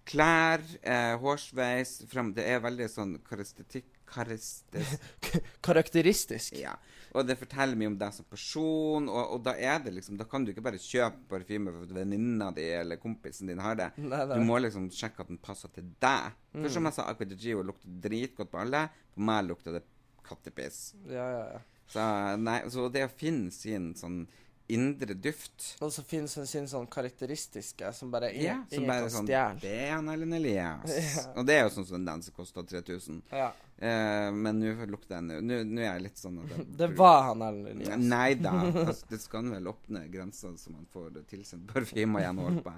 Klær, 0.07 0.61
eh, 0.87 1.17
hårsveis 1.19 2.05
frem, 2.07 2.33
Det 2.33 2.45
er 2.47 2.61
veldig 2.63 2.87
sånn 2.87 3.17
karistikk 3.27 3.89
karistisk, 4.07 5.33
Karakteristisk. 5.67 6.55
ja. 6.55 6.77
Og 7.15 7.27
det 7.27 7.37
forteller 7.39 7.79
mye 7.79 7.91
om 7.91 7.97
deg 7.99 8.15
som 8.15 8.27
person, 8.29 9.07
og, 9.09 9.35
og 9.35 9.43
da 9.45 9.53
er 9.55 9.79
det 9.85 9.93
liksom 9.95 10.17
Da 10.19 10.25
kan 10.29 10.43
du 10.43 10.51
ikke 10.51 10.65
bare 10.65 10.81
kjøpe 10.81 11.23
parfyme 11.31 11.71
for 11.73 11.87
at 11.87 11.93
venninna 11.95 12.49
di 12.55 12.65
eller 12.77 12.99
kompisen 13.01 13.51
din 13.51 13.61
har 13.63 13.77
det. 13.79 13.91
Nei, 14.01 14.23
nei. 14.27 14.39
Du 14.39 14.47
må 14.47 14.59
liksom 14.61 14.89
sjekke 14.93 15.23
at 15.23 15.31
den 15.31 15.39
passer 15.41 15.71
til 15.75 15.87
deg. 16.03 16.35
For 16.57 16.73
som 16.73 16.89
jeg 16.89 16.97
sa, 16.97 17.07
Aqua 17.11 17.29
de 17.29 17.37
Gio 17.39 17.63
lukter 17.65 17.95
dritgodt 18.07 18.51
på 18.51 18.61
alle. 18.61 18.87
På 19.15 19.23
meg 19.29 19.47
lukter 19.47 19.77
det 19.79 19.85
kattepiss. 20.27 20.91
Ja, 21.07 21.27
ja, 21.31 21.43
ja. 21.55 21.63
Så, 21.87 22.03
nei, 22.43 22.59
så 22.71 22.89
det 22.91 23.05
å 23.07 23.13
finne 23.15 23.53
sin 23.55 23.93
sånn 23.95 24.25
indre 24.67 25.13
duft 25.13 25.75
Og 25.79 25.91
så 25.93 26.03
finnes 26.03 26.33
det 26.35 26.45
sin 26.49 26.67
sånn 26.67 26.87
karakteristiske 26.91 27.91
som 27.95 28.11
bare 28.11 28.31
er 28.33 28.43
ja, 28.43 28.55
som 28.71 28.87
bare 28.89 29.05
kan 29.05 29.13
sånn. 29.13 29.29
Det 29.61 29.71
er 29.71 29.93
han 29.93 30.09
Ellen 30.11 30.33
Elias. 30.35 30.97
Og 31.37 31.47
det 31.47 31.55
er 31.55 31.63
jo 31.65 31.73
sånn 31.77 31.87
som 31.87 32.07
den 32.07 32.23
som 32.25 32.35
kosta 32.35 32.63
3000. 32.67 33.21
Ja. 33.31 33.51
Eh, 33.77 34.29
men 34.33 34.59
nå 34.59 34.87
lukter 34.89 35.19
jeg 35.19 35.43
Nå 35.45 35.59
nå 35.69 35.83
er 35.83 35.91
jeg 35.91 36.03
litt 36.07 36.17
sånn 36.17 36.39
at 36.41 36.49
jeg, 36.55 36.65
Det 36.79 36.89
var 36.97 37.29
han 37.29 37.45
Ellen 37.47 37.69
Elias. 37.75 38.01
Nei 38.03 38.33
da. 38.41 38.55
Altså, 38.87 39.07
det 39.11 39.21
skal 39.23 39.51
vel 39.53 39.71
åpne 39.71 40.03
grenser 40.11 40.57
så 40.59 40.73
man 40.73 40.87
får 40.91 41.21
tilsendt 41.31 41.71
parfyme 41.71 42.23
igjen. 42.23 42.43
og 42.43 42.59
på. 42.65 42.75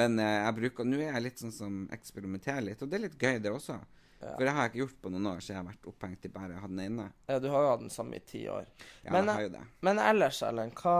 Men 0.00 0.18
eh, 0.22 0.38
jeg 0.44 0.58
bruker 0.62 0.88
Nå 0.88 1.02
er 1.02 1.10
jeg 1.10 1.26
litt 1.28 1.44
sånn 1.44 1.54
som 1.54 1.84
eksperimenterer 1.94 2.64
litt, 2.70 2.82
og 2.84 2.90
det 2.92 2.98
er 2.98 3.06
litt 3.08 3.20
gøy, 3.20 3.38
det 3.44 3.52
også. 3.52 3.78
For 4.20 4.44
det 4.44 4.52
har 4.56 4.66
jeg 4.66 4.72
ikke 4.72 4.82
gjort 4.84 5.00
på 5.04 5.10
noen 5.12 5.28
år, 5.30 5.40
så 5.44 5.52
jeg 5.52 5.58
har 5.60 5.66
vært 5.66 5.88
opphengt 5.90 6.26
i 6.26 6.30
bare 6.32 6.56
å 6.56 6.62
ha 6.62 6.70
den 6.70 6.82
ene. 6.86 7.06
Ja, 7.28 7.38
du 7.42 7.48
har 7.52 7.64
jo 7.64 7.72
hatt 7.74 7.82
den 7.84 7.92
samme 7.92 8.16
i 8.16 8.24
ti 8.24 8.44
år. 8.48 8.68
Ja, 9.04 9.10
Men, 9.12 9.28
jeg 9.28 9.34
har 9.34 9.46
jo 9.46 9.54
det. 9.56 9.64
Men 9.88 10.00
ellers, 10.02 10.42
Ellen, 10.46 10.72
hva, 10.80 10.94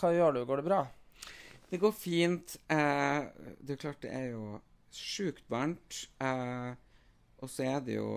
hva 0.00 0.12
gjør 0.14 0.38
du? 0.38 0.44
Går 0.48 0.62
det 0.62 0.68
bra? 0.70 0.80
Det 1.68 1.80
går 1.82 1.92
fint. 1.96 2.56
Eh, 2.72 3.20
det 3.60 3.76
er 3.76 3.82
klart 3.82 4.00
det 4.04 4.14
er 4.16 4.30
jo 4.32 4.46
sjukt 4.94 5.44
varmt. 5.52 6.04
Eh, 6.22 6.72
og 7.44 7.50
så 7.52 7.66
er 7.68 7.82
det 7.84 7.98
jo 7.98 8.08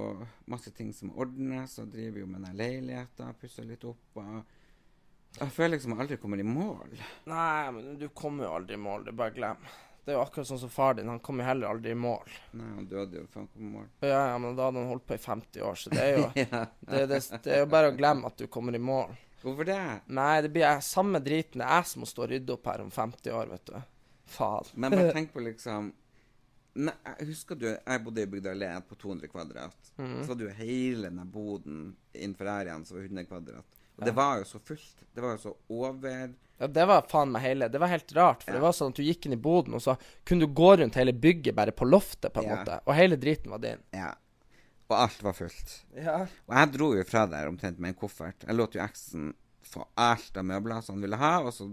masse 0.48 0.72
ting 0.76 0.94
som 0.96 1.12
ordnes, 1.20 1.76
og 1.82 1.92
driver 1.92 2.24
jo 2.24 2.30
med 2.32 2.46
den 2.48 2.60
leiligheta, 2.60 3.34
pusser 3.42 3.68
litt 3.68 3.84
opp. 3.90 4.22
Og 4.22 5.42
jeg 5.42 5.54
føler 5.54 5.76
liksom 5.76 5.94
jeg 5.94 6.06
aldri 6.06 6.20
kommer 6.22 6.40
i 6.40 6.48
mål. 6.48 6.96
Nei, 7.30 7.66
men 7.76 7.98
du 8.00 8.08
kommer 8.16 8.48
jo 8.48 8.54
aldri 8.62 8.78
i 8.78 8.82
mål. 8.82 9.04
Det 9.04 9.12
er 9.12 9.20
bare 9.20 9.36
glem. 9.36 9.68
Det 10.08 10.14
er 10.14 10.22
jo 10.22 10.24
akkurat 10.24 10.48
sånn 10.48 10.60
som 10.62 10.70
far 10.72 10.94
din. 10.96 11.10
Han 11.12 11.20
kom 11.20 11.42
jo 11.42 11.44
heller 11.44 11.68
aldri 11.68 11.92
i 11.92 11.96
mål. 12.00 12.30
Nei, 12.56 12.68
han 12.78 12.86
døde 12.88 13.18
jo 13.20 13.26
før 13.28 13.42
han 13.42 13.48
kom 13.52 13.66
i 13.66 13.72
mål. 13.74 13.88
Ja, 14.08 14.22
ja, 14.30 14.38
men 14.40 14.54
da 14.56 14.70
hadde 14.70 14.80
han 14.80 14.88
holdt 14.94 15.04
på 15.10 15.18
i 15.18 15.20
50 15.20 15.66
år, 15.68 15.76
så 15.82 15.92
det 15.92 16.06
er 16.06 16.14
jo 16.14 16.30
Ja. 16.46 16.62
det, 16.80 17.02
det, 17.12 17.20
det 17.44 17.52
er 17.58 17.60
jo 17.66 17.68
bare 17.74 17.90
å 17.92 17.96
glemme 17.98 18.32
at 18.32 18.40
du 18.40 18.46
kommer 18.48 18.78
i 18.78 18.80
mål. 18.80 19.12
Hvorfor 19.42 19.68
det? 19.68 19.82
Nei, 20.08 20.30
det 20.46 20.54
blir 20.56 20.64
jeg, 20.64 20.86
samme 20.88 21.20
driten. 21.26 21.60
Det 21.60 21.68
er 21.68 21.82
jeg 21.82 21.90
som 21.92 22.06
må 22.06 22.08
stå 22.08 22.24
og 22.24 22.32
rydde 22.32 22.56
opp 22.56 22.72
her 22.72 22.86
om 22.86 22.96
50 22.96 23.36
år, 23.36 23.52
vet 23.52 23.74
du. 23.74 23.76
Faen. 24.38 24.72
Men 24.80 24.96
bare 24.96 25.12
tenk 25.20 25.36
på 25.36 25.44
liksom 25.44 25.92
Nei, 26.78 26.94
jeg 27.08 27.28
husker 27.32 27.58
du 27.58 27.66
Jeg 27.66 28.02
bodde 28.06 28.22
i 28.22 28.28
Bygda 28.30 28.52
Allé 28.54 28.68
på 28.88 28.96
200 29.02 29.32
kvadrat. 29.32 29.94
Mm. 29.98 30.18
Så 30.22 30.32
hadde 30.32 30.48
du 30.48 30.60
hele 30.64 31.10
den 31.12 31.32
boden 31.34 31.88
innenfor 32.14 32.54
her 32.54 32.70
igjen 32.70 32.88
som 32.88 33.00
var 33.00 33.08
100 33.12 33.28
kvadrat. 33.28 33.80
Og 33.98 34.08
det 34.08 34.14
var 34.16 34.40
jo 34.40 34.48
så 34.48 34.60
fullt. 34.62 35.08
Det 35.12 35.24
var 35.26 35.36
jo 35.36 35.42
så 35.50 35.56
over 35.74 36.36
Ja, 36.60 36.68
det 36.68 36.86
var 36.90 37.02
faen 37.10 37.30
meg 37.32 37.42
hele 37.44 37.68
Det 37.70 37.80
var 37.80 37.88
helt 37.92 38.12
rart, 38.18 38.42
for 38.44 38.52
det 38.52 38.62
var 38.64 38.72
sånn 38.74 38.90
at 38.90 38.96
du 38.96 39.04
gikk 39.04 39.26
inn 39.28 39.34
i 39.34 39.42
boden, 39.42 39.74
og 39.78 39.82
så 39.84 39.98
kunne 40.26 40.48
du 40.48 40.54
gå 40.58 40.72
rundt 40.80 40.96
hele 40.98 41.14
bygget 41.14 41.54
bare 41.56 41.72
på 41.72 41.86
loftet, 41.86 42.34
på 42.34 42.42
en 42.42 42.50
Ja. 42.50 42.56
måte. 42.56 42.80
Og 42.88 42.96
hele 42.96 43.16
driten 43.16 43.52
var 43.52 43.60
din. 43.60 43.78
Ja. 43.94 44.14
Og 44.90 44.96
alt 44.98 45.22
var 45.22 45.34
fullt. 45.34 45.84
Ja. 45.96 46.22
Og 46.48 46.56
jeg 46.56 46.72
dro 46.74 46.94
jo 46.96 47.04
fra 47.04 47.26
der 47.28 47.48
omtrent 47.50 47.78
med 47.78 47.90
en 47.90 48.00
koffert. 48.08 48.46
Jeg 48.48 48.56
lot 48.56 48.74
jo 48.74 48.82
eksen 48.82 49.34
få 49.68 49.86
alt 49.98 50.38
av 50.38 50.46
møbler 50.46 50.82
som 50.82 50.96
han 50.96 51.02
ville 51.04 51.18
ha, 51.18 51.40
og 51.44 51.52
så 51.54 51.68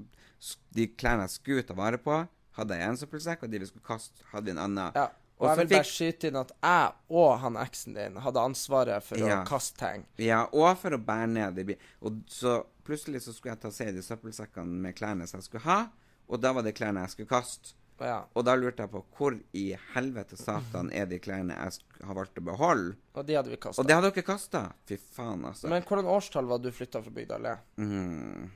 de 0.74 0.86
klærne 0.88 1.22
jeg 1.28 1.30
skulle 1.30 1.62
ta 1.62 1.74
vare 1.78 1.96
på, 1.96 2.28
hadde 2.58 2.74
jeg 2.76 2.88
en 2.88 2.96
søppelsekk, 2.96 3.42
og 3.44 3.50
de 3.50 3.58
vi 3.62 3.66
skulle 3.66 3.86
kaste, 3.86 4.20
hadde 4.32 4.44
vi 4.44 4.50
en 4.50 4.58
annen. 4.58 4.92
ja. 4.94 5.08
Og 5.36 5.48
Og 5.48 5.48
jeg 5.48 5.56
så 5.56 5.60
vil 5.68 5.76
bare 5.76 5.84
skyte 5.90 6.28
inn 6.28 6.36
at 6.36 6.52
jeg 6.62 6.92
og 7.10 7.38
han 7.40 7.54
eksen 7.56 7.94
din 7.94 8.16
hadde 8.22 8.36
ansvaret 8.40 9.02
for 9.02 9.16
Ja. 9.18 9.42
å 9.42 9.46
kaste 9.46 9.76
ting. 9.78 10.04
Ja, 10.16 10.44
og 10.52 10.78
for 10.78 10.90
å 10.90 11.04
bære 11.04 11.28
ned 11.28 11.54
de 11.56 11.76
Og 12.02 12.22
så 12.28 12.64
plutselig 12.84 13.24
så 13.24 13.32
skulle 13.34 13.54
jeg 13.54 13.62
ta 13.64 13.70
se 13.74 13.84
i 13.88 13.94
de 13.96 14.02
søppelsekkene 14.04 14.82
med 14.86 14.92
klærne 14.98 15.24
som 15.30 15.40
jeg 15.40 15.46
skulle 15.48 15.66
ha, 15.66 15.80
og 16.28 16.36
da 16.40 16.48
var 16.56 16.62
det 16.66 16.76
klærne 16.78 17.00
jeg 17.04 17.12
skulle 17.16 17.32
kaste. 17.32 17.66
Ja. 18.02 18.24
Og 18.34 18.42
da 18.42 18.56
lurte 18.58 18.82
jeg 18.82 18.90
på 18.90 19.04
hvor 19.14 19.36
i 19.54 19.68
helvete 19.92 20.34
satan 20.36 20.88
er 20.92 21.06
de 21.06 21.20
klærne 21.22 21.54
jeg 21.54 22.06
har 22.08 22.16
valgt 22.18 22.40
å 22.40 22.42
beholde? 22.44 22.96
Og 23.14 23.28
de 23.28 23.36
hadde 23.38 23.52
vi 23.52 23.58
kasta. 23.62 23.80
Og 23.80 23.88
det 23.88 23.94
hadde 23.94 24.10
dere 24.10 24.26
kasta! 24.26 24.64
Fy 24.88 24.98
faen, 24.98 25.44
altså. 25.46 25.68
Men 25.70 25.86
hvordan 25.86 26.10
årstall 26.10 26.46
var 26.50 26.58
du 26.62 26.72
flytta 26.74 27.02
fra 27.04 27.12
Bygda 27.14 27.34
allé? 27.38 27.54
Mm. 27.78 28.50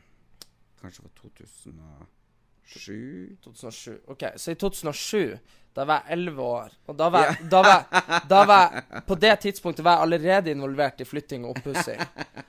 Kanskje 0.82 1.04
det 1.04 1.06
var 1.06 1.14
2007? 1.22 3.38
2007. 3.44 4.00
OK, 4.06 4.24
så 4.36 4.50
i 4.50 4.58
2007, 4.58 5.38
da 5.78 5.84
var 5.86 6.02
jeg 6.08 6.18
11 6.18 6.42
år. 6.42 6.72
Og 6.90 6.96
da 6.98 7.06
var, 7.14 7.28
jeg- 7.28 7.46
da, 7.52 7.60
var, 7.62 7.84
jeg- 7.92 8.22
da 8.32 8.40
var 8.50 8.64
jeg 8.72 9.02
På 9.06 9.14
det 9.22 9.34
tidspunktet 9.46 9.84
var 9.86 9.92
jeg 10.00 10.02
allerede 10.08 10.50
involvert 10.56 11.00
i 11.00 11.06
flytting 11.06 11.44
og 11.46 11.54
oppussing. 11.56 12.00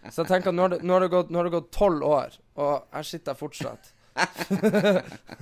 Så 0.09 0.23
jeg 0.23 0.27
tenker 0.33 0.49
at 0.49 0.55
nå 0.57 0.65
har 0.65 0.73
det, 0.75 0.81
nå 0.83 0.93
har 0.97 1.03
det 1.49 1.53
gått- 1.53 1.71
tolv 1.77 2.03
år, 2.03 2.37
og 2.57 2.73
her 2.93 3.03
sitter 3.05 3.31
jeg 3.35 3.41
fortsatt. 3.43 3.93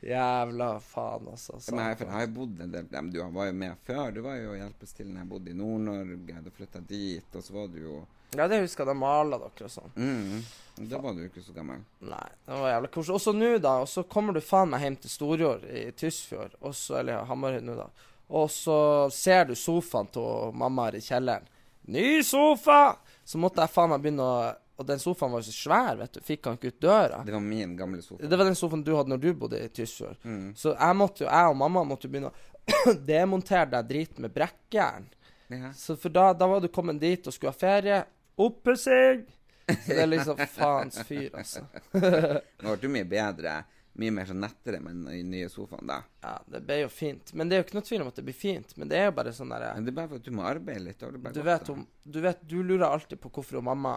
Jævla 0.00 0.68
faen, 0.80 1.28
altså. 1.32 1.56
Men 1.72 1.80
jeg, 1.88 1.96
for 1.98 2.04
jeg 2.06 2.14
har 2.14 2.26
jo 2.26 2.32
bodd 2.36 2.60
en 2.62 2.70
del 2.74 2.86
ja, 2.92 3.02
Du 3.02 3.18
var 3.34 3.48
jo 3.48 3.54
med 3.64 3.74
før. 3.86 4.12
Du 4.14 4.20
var 4.24 4.36
jo 4.38 4.52
hjelpestillende, 4.54 4.62
hjelpes 4.62 4.92
til 4.98 5.08
når 5.10 5.20
jeg 5.24 5.30
bodde 5.32 5.50
i 5.50 5.56
Nord-Norge. 5.58 6.44
Du 6.44 6.50
flytta 6.54 6.80
dit, 6.88 7.34
og 7.34 7.42
så 7.44 7.56
var 7.56 7.66
du 7.72 7.78
jo 7.82 7.96
Ja, 8.36 8.48
det 8.48 8.60
husker 8.62 8.84
jeg. 8.84 8.90
Da 8.90 8.94
mala 8.98 9.38
dere 9.40 9.68
og 9.68 9.72
sånn. 9.72 9.92
mm, 9.96 10.42
Da 10.90 10.98
var 11.02 11.14
du 11.16 11.24
ikke 11.24 11.42
så 11.42 11.54
gammel. 11.56 11.80
Nei, 12.04 12.28
det 12.46 12.58
var 12.60 12.70
jævla 12.74 12.90
koselig. 12.94 13.14
Og 13.16 13.22
så 13.24 13.32
nå, 13.34 13.54
da. 13.64 13.72
Og 13.82 13.88
så 13.88 14.04
kommer 14.04 14.36
du 14.36 14.40
faen 14.44 14.70
meg 14.70 14.84
hjem 14.84 14.96
til 15.02 15.10
Storjord 15.10 15.64
i 15.64 15.88
Tysfjord, 15.96 16.54
og 16.60 16.74
så, 16.76 17.00
eller 17.00 17.24
Hamarøy 17.26 17.60
nå, 17.64 17.74
da. 17.78 17.88
Og 18.28 18.50
så 18.52 18.76
ser 19.14 19.46
du 19.48 19.54
sofaen 19.56 20.06
til 20.12 20.52
mamma 20.54 20.90
her 20.90 20.98
i 21.00 21.04
kjelleren. 21.04 21.46
Ny 21.88 22.22
sofa! 22.22 22.96
Så 23.24 23.40
måtte 23.40 23.64
jeg 23.64 23.72
faen 23.72 23.90
meg 23.94 24.02
begynne 24.04 24.24
å 24.24 24.40
Og 24.78 24.86
den 24.86 25.00
sofaen 25.02 25.32
var 25.32 25.40
jo 25.42 25.48
så 25.50 25.56
svær, 25.56 25.96
vet 25.98 26.12
du. 26.14 26.20
Fikk 26.22 26.44
han 26.46 26.54
ikke 26.54 26.70
ut 26.70 26.76
døra. 26.84 27.16
Det 27.26 27.32
var 27.34 27.40
min 27.42 27.72
gamle 27.76 27.98
sofa. 28.04 28.28
Det 28.30 28.36
var 28.38 28.46
den 28.46 28.54
sofaen 28.54 28.84
du 28.86 28.92
hadde 28.94 29.10
når 29.10 29.18
du 29.24 29.32
bodde 29.34 29.58
i 29.64 29.68
Tysfjord. 29.74 30.20
Så 30.54 30.70
jeg 30.76 30.94
måtte 31.00 31.24
jo, 31.24 31.30
jeg 31.32 31.48
og 31.50 31.56
mamma 31.58 31.82
måtte 31.88 32.06
jo 32.06 32.12
begynne 32.12 32.30
å 32.30 32.92
demontere 33.08 33.66
den 33.72 33.88
driten 33.88 34.22
med 34.22 34.36
brekkjern. 34.36 35.08
Ja. 35.50 35.72
Så 35.74 35.96
for 35.98 36.14
da, 36.14 36.28
da 36.36 36.46
var 36.46 36.60
du 36.62 36.68
kommet 36.70 37.00
dit 37.02 37.26
og 37.26 37.34
skulle 37.34 37.50
ha 37.50 37.58
ferie. 37.58 37.98
Oppussing! 38.38 39.26
Så 39.68 39.90
det 39.92 40.00
er 40.00 40.08
liksom 40.08 40.38
faens 40.48 41.02
fyr, 41.04 41.28
altså. 41.36 41.66
Nå 41.92 42.70
ble 42.70 42.76
du 42.80 42.88
mye 42.92 43.08
bedre. 43.08 43.58
Mye 43.98 44.12
mer 44.14 44.28
sånn 44.28 44.38
nettere 44.40 44.78
med 44.80 45.00
den 45.08 45.32
nye 45.32 45.48
sofaen, 45.50 45.88
da. 45.90 45.98
Ja, 46.22 46.36
det 46.54 46.60
ble 46.64 46.76
jo 46.84 46.90
fint. 46.92 47.32
Men 47.34 47.50
det 47.50 47.56
er 47.56 47.60
jo 47.60 47.66
ikke 47.66 47.76
noe 47.80 47.88
tvil 47.88 48.04
om 48.04 48.10
at 48.12 48.20
det 48.20 48.24
blir 48.28 48.36
fint. 48.38 48.76
Men 48.78 48.92
det 48.92 49.00
er 49.00 49.08
jo 49.08 49.16
bare 49.16 49.32
sånn 49.34 49.50
derre 49.50 49.72
det 49.82 49.90
er 49.92 49.96
bare 49.96 50.12
for 50.12 50.22
at 50.22 50.28
du 50.28 50.36
må 50.38 50.44
arbeide 50.46 50.84
litt. 50.84 51.02
Du, 51.02 51.18
bare 51.18 51.34
Du 51.34 51.40
godt 51.42 51.50
vet 51.50 51.72
om 51.74 51.82
Du 52.04 52.20
vet, 52.24 52.44
du 52.46 52.56
lurer 52.62 52.86
alltid 52.86 53.20
på 53.20 53.32
hvorfor 53.34 53.58
hun 53.58 53.68
mamma 53.72 53.96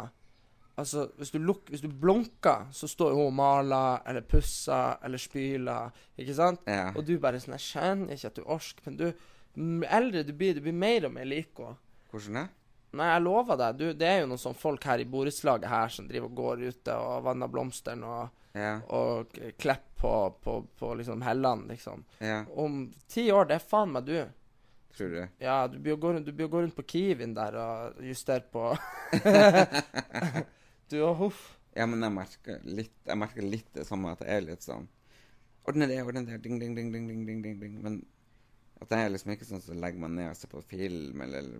Altså, 0.80 1.04
hvis 1.20 1.34
du, 1.34 1.38
luk, 1.44 1.68
hvis 1.70 1.84
du 1.84 1.90
blunker, 2.02 2.70
så 2.74 2.88
står 2.90 3.12
hun 3.14 3.26
og 3.28 3.34
maler, 3.36 4.00
eller 4.08 4.24
pusser, 4.26 4.96
eller 5.06 5.20
spyler, 5.22 5.92
ikke 6.18 6.34
sant? 6.38 6.64
Ja. 6.66 6.88
Og 6.96 7.04
du 7.06 7.18
bare 7.22 7.42
sånn 7.44 7.58
Jeg 7.60 7.66
kjenner 7.68 8.16
ikke 8.16 8.32
at 8.32 8.40
du 8.40 8.48
orker, 8.48 8.88
men 8.88 8.98
du 8.98 9.84
eldre 9.86 10.24
du 10.26 10.32
blir, 10.34 10.56
du 10.56 10.64
blir 10.64 10.74
mer 10.74 11.06
og 11.10 11.14
mer 11.14 11.28
lik 11.28 11.60
henne. 11.60 11.78
Hvordan 12.12 12.40
det? 12.40 12.48
Nei, 12.98 13.08
jeg 13.08 13.24
lover 13.24 13.60
deg. 13.60 13.78
Du, 13.80 13.86
det 13.96 14.08
er 14.10 14.20
jo 14.22 14.32
noen 14.32 14.42
sånne 14.42 14.60
folk 14.60 14.84
her 14.90 15.00
i 15.00 15.08
borettslaget 15.08 15.72
her 15.72 15.94
som 15.94 16.10
driver 16.10 16.28
og 16.28 16.40
går 16.42 16.66
ute 16.68 16.98
og 17.00 17.24
vanner 17.30 17.52
blomstene 17.52 18.08
og, 18.08 18.42
ja. 18.58 18.74
og 18.92 19.32
klipper 19.62 19.92
på, 20.02 20.36
på, 20.44 20.66
på 20.80 20.94
liksom 20.96 21.22
hellene, 21.22 21.68
liksom. 21.68 22.06
Ja. 22.18 22.44
Om 22.50 22.94
ti 23.08 23.32
år, 23.32 23.46
det 23.46 23.60
er 23.60 23.68
faen 23.70 23.92
meg 23.94 24.08
du. 24.08 24.18
Tror 24.98 25.10
du? 25.14 25.20
Ja, 25.40 25.68
du 25.68 25.78
blir 25.80 25.96
gå, 25.96 26.14
å 26.18 26.48
gå 26.52 26.62
rundt 26.64 26.76
på 26.76 26.88
Kiwien 26.94 27.36
der 27.38 27.56
og 27.62 28.02
justere 28.04 28.44
på 28.52 28.74
Du 30.92 30.98
og 31.06 31.14
huff. 31.22 31.44
Ja, 31.78 31.86
men 31.88 32.02
jeg 32.04 32.12
merker 32.18 32.66
litt, 32.68 32.98
jeg 33.08 33.20
merker 33.22 33.46
litt 33.46 33.70
det 33.78 33.86
samme, 33.88 34.12
at 34.12 34.26
det 34.26 34.34
er 34.34 34.44
litt 34.44 34.66
sånn 34.66 34.90
Ordne 35.70 35.86
det, 35.88 36.02
ordne 36.02 36.26
det, 36.26 36.42
ding, 36.42 36.58
ding, 36.60 36.74
ding, 36.74 36.90
ding, 36.92 37.06
ding, 37.08 37.44
ding, 37.46 37.60
ding. 37.62 37.78
Men 37.86 38.00
at 38.82 38.90
det 38.90 38.98
er 38.98 39.12
liksom 39.14 39.36
ikke 39.36 39.46
sånn 39.46 39.62
som 39.62 39.76
så 39.76 39.78
legger 39.78 40.02
man 40.02 40.18
ned 40.18 40.32
og 40.32 40.40
ser 40.40 40.50
på 40.50 40.64
film 40.66 41.22
eller 41.22 41.52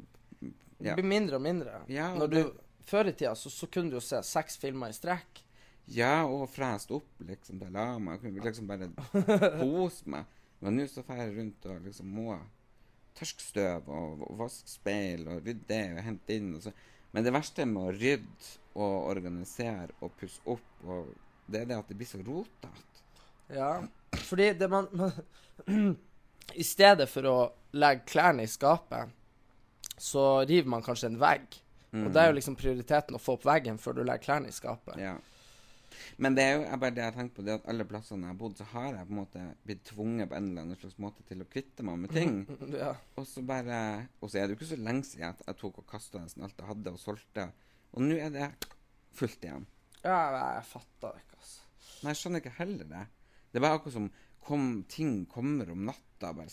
det 0.42 0.88
Ja. 0.88 0.96
blir 0.98 1.06
mindre 1.06 1.36
og 1.38 1.42
mindre. 1.46 1.82
Ja, 1.94 2.12
og 2.14 2.20
Når 2.24 2.28
du, 2.32 2.36
det- 2.44 2.86
før 2.90 3.08
i 3.08 3.12
tida 3.14 3.36
så, 3.36 3.50
så 3.54 3.68
kunne 3.70 3.90
du 3.92 3.96
jo 4.00 4.02
se 4.02 4.22
seks 4.26 4.58
filmer 4.58 4.90
i 4.90 4.96
strekk. 4.98 5.44
Ja, 5.88 6.24
og 6.26 6.48
frest 6.50 6.92
opp, 6.92 7.06
liksom. 7.20 7.60
Da 7.60 7.68
la 7.70 7.98
meg. 8.00 8.20
Jeg 8.22 8.32
kunne 8.34 8.46
liksom 8.46 8.68
bare 8.68 8.90
kose 9.62 10.08
meg. 10.10 10.26
Men 10.62 10.78
nå 10.78 10.88
så 10.90 11.04
drar 11.06 11.18
jeg 11.26 11.36
rundt 11.38 11.66
og 11.66 11.82
liksom 11.86 12.06
må 12.16 12.40
tørke 13.18 13.42
støv 13.44 13.90
og, 13.90 14.22
og 14.30 14.38
vaske 14.40 14.70
speil 14.70 15.28
og 15.28 15.42
rydde 15.46 15.68
det 15.68 15.82
og 15.98 16.04
hente 16.06 16.34
inn. 16.38 16.56
Og 16.56 16.62
så. 16.64 16.74
Men 17.14 17.24
det 17.26 17.34
verste 17.34 17.66
med 17.68 17.82
å 17.84 17.92
rydde 17.98 18.52
og 18.76 19.10
organisere 19.12 19.90
og 20.02 20.14
pusse 20.18 20.40
opp, 20.48 20.70
og 20.88 21.10
det 21.52 21.62
er 21.62 21.66
det 21.66 21.78
at 21.82 21.90
det 21.92 21.98
blir 22.00 22.08
så 22.08 22.22
rotete. 22.24 22.70
Ja. 23.52 23.82
Fordi 24.16 24.54
det 24.54 24.70
man, 24.72 24.88
man 24.94 25.12
I 26.56 26.64
stedet 26.64 27.10
for 27.12 27.28
å 27.28 27.36
legge 27.74 28.06
klærne 28.14 28.44
i 28.44 28.48
skapet, 28.52 29.10
så 30.02 30.24
river 30.50 30.70
man 30.74 30.84
kanskje 30.86 31.12
en 31.12 31.20
vegg. 31.22 31.60
Og 31.92 32.08
det 32.16 32.22
er 32.22 32.30
jo 32.32 32.38
liksom 32.38 32.56
prioriteten 32.56 33.18
å 33.18 33.20
få 33.20 33.36
opp 33.36 33.44
veggen 33.50 33.76
før 33.82 33.98
du 33.98 34.06
legger 34.08 34.24
klærne 34.24 34.48
i 34.50 34.56
skapet. 34.56 34.96
Ja. 35.02 35.18
Men 36.24 36.36
det 36.38 36.44
er 36.48 36.54
jo 36.56 36.78
bare 36.80 36.96
det 36.96 37.04
jeg 37.04 37.14
tenker 37.18 37.36
på, 37.36 37.44
det 37.46 37.56
at 37.58 37.66
alle 37.70 37.84
plassene 37.90 38.24
jeg 38.24 38.32
har 38.32 38.38
bodd, 38.40 38.54
så 38.56 38.66
har 38.72 38.88
jeg 38.96 39.08
på 39.10 39.12
en 39.12 39.18
måte 39.20 39.42
blitt 39.68 39.82
tvunget 39.90 40.30
på 40.32 40.38
en 40.38 40.48
eller 40.48 40.64
annen 40.64 40.80
slags 40.80 40.96
måte 41.04 41.26
til 41.28 41.44
å 41.44 41.48
kvitte 41.52 41.84
meg 41.88 42.00
med 42.06 42.14
ting. 42.16 42.38
Ja. 42.82 42.94
Og 43.20 43.28
så 43.28 43.44
bare 43.46 43.82
Og 44.22 44.32
så 44.32 44.40
er 44.40 44.48
det 44.48 44.56
jo 44.56 44.60
ikke 44.62 44.70
så 44.72 44.80
lenge 44.80 45.04
siden 45.10 45.28
at 45.34 45.44
jeg 45.50 45.60
tok 45.60 45.82
og 45.84 45.88
kasta 45.92 46.22
nesten 46.24 46.48
alt 46.48 46.58
jeg 46.64 46.70
hadde, 46.72 46.94
og 46.96 47.02
solgte. 47.04 47.50
Og 47.92 48.06
nå 48.08 48.16
er 48.24 48.32
det 48.38 48.50
fullt 49.20 49.44
igjen. 49.44 49.68
ja, 50.06 50.18
jeg 50.56 50.66
fatter 50.72 51.20
ikke, 51.20 51.42
altså. 51.44 51.68
Nei, 52.02 52.14
jeg 52.14 52.22
skjønner 52.22 52.42
ikke 52.46 52.58
heller 52.62 52.88
det. 52.96 53.04
Det 53.52 53.60
er 53.60 53.66
bare 53.68 53.78
akkurat 53.82 53.98
som 54.00 54.08
kom, 54.46 54.84
ting 54.90 55.26
kommer 55.26 55.70
om 55.72 55.86
natta. 55.86 56.08
Bare, 56.22 56.46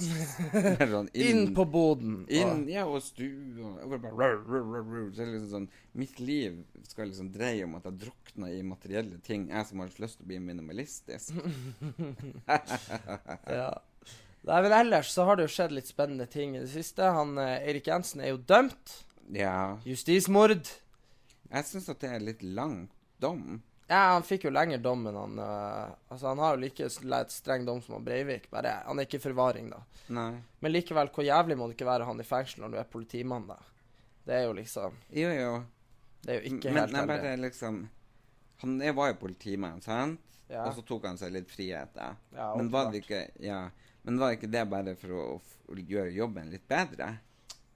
bare 0.55 0.89
sånn 0.95 1.11
Inn 1.13 1.51
på 1.57 1.67
boden. 1.69 2.23
Inn, 2.33 2.63
ja, 2.73 2.87
og 2.89 3.03
stua. 3.05 3.75
Så 5.13 5.27
liksom 5.29 5.49
sånn 5.51 5.67
Mitt 5.99 6.17
liv 6.23 6.63
skal 6.89 7.11
liksom 7.11 7.29
dreie 7.35 7.67
om 7.67 7.77
at 7.77 7.89
jeg 7.91 7.99
drukner 8.07 8.55
i 8.57 8.63
materielle 8.65 9.21
ting. 9.25 9.51
Jeg 9.53 9.69
som 9.69 9.83
har 9.85 9.93
lyst 9.93 10.21
til 10.21 10.25
å 10.25 10.31
bli 10.33 10.41
minimalistisk. 10.47 11.37
Ja. 13.49 13.71
Nei, 14.49 14.59
men 14.65 14.73
ellers 14.73 15.11
så 15.13 15.27
har 15.29 15.37
det 15.37 15.49
jo 15.49 15.53
skjedd 15.53 15.75
litt 15.77 15.89
spennende 15.91 16.25
ting 16.31 16.55
i 16.57 16.63
det 16.63 16.71
siste. 16.73 17.05
Han 17.13 17.37
eh, 17.43 17.59
Erik 17.69 17.89
Jensen 17.91 18.23
er 18.25 18.33
jo 18.33 18.39
dømt. 18.49 18.95
Ja. 19.35 19.77
Justismord. 19.85 20.71
Jeg 21.49 21.67
syns 21.69 21.89
at 21.93 22.01
det 22.01 22.13
er 22.15 22.25
litt 22.25 22.45
lang 22.45 22.87
dom. 23.21 23.59
Ja, 23.89 24.01
han 24.13 24.23
fikk 24.23 24.45
jo 24.45 24.51
lengre 24.53 24.77
dom 24.85 25.07
enn 25.09 25.17
han 25.17 25.39
eh, 25.41 25.93
Altså, 26.13 26.27
han 26.29 26.39
har 26.43 26.57
jo 26.57 26.61
like 26.61 26.89
streng 27.33 27.65
dom 27.65 27.81
som 27.81 27.95
han 27.97 28.05
Breivik, 28.05 28.51
bare 28.53 28.75
han 28.85 28.99
er 29.01 29.07
ikke 29.09 29.17
i 29.21 29.25
forvaring, 29.25 29.71
da. 29.73 29.79
Nei. 30.13 30.31
Men 30.61 30.73
likevel, 30.75 31.09
hvor 31.15 31.25
jævlig 31.25 31.57
må 31.57 31.69
det 31.71 31.77
ikke 31.79 31.89
være 31.89 32.05
han 32.09 32.21
i 32.21 32.27
fengsel 32.29 32.65
når 32.67 32.75
du 32.75 32.79
er 32.83 32.91
politimann, 32.93 33.47
da? 33.49 33.57
Det 34.29 34.35
er 34.37 34.45
jo 34.45 34.53
liksom 34.59 34.99
Jo, 35.17 35.31
jo. 35.33 35.53
Det 36.21 36.35
er 36.35 36.41
jo 36.43 36.51
ikke 36.55 36.73
Men 36.75 36.83
helt 36.83 36.97
jeg 36.99 37.09
bare 37.09 37.29
heldig. 37.31 37.45
liksom 37.49 37.79
Han 38.61 38.81
er- 38.83 38.93
var 38.93 39.09
jo 39.13 39.15
politimann, 39.23 39.81
sant? 39.81 40.21
Ja. 40.51 40.65
Og 40.67 40.75
så 40.75 40.83
tok 40.85 41.05
han 41.07 41.17
seg 41.21 41.33
litt 41.33 41.49
frihet, 41.53 41.95
da. 41.95 42.15
Ja, 42.35 42.55
men 42.57 42.69
var 42.71 42.91
det 42.93 43.05
ikke 43.05 43.31
Ja. 43.41 43.71
Men 44.05 44.19
var 44.19 44.33
ikke 44.37 44.51
det 44.51 44.69
bare 44.71 44.95
for 44.97 45.09
å, 45.09 45.41
å 45.69 45.75
gjøre 45.77 46.13
jobben 46.15 46.51
litt 46.51 46.67
bedre? 46.69 47.19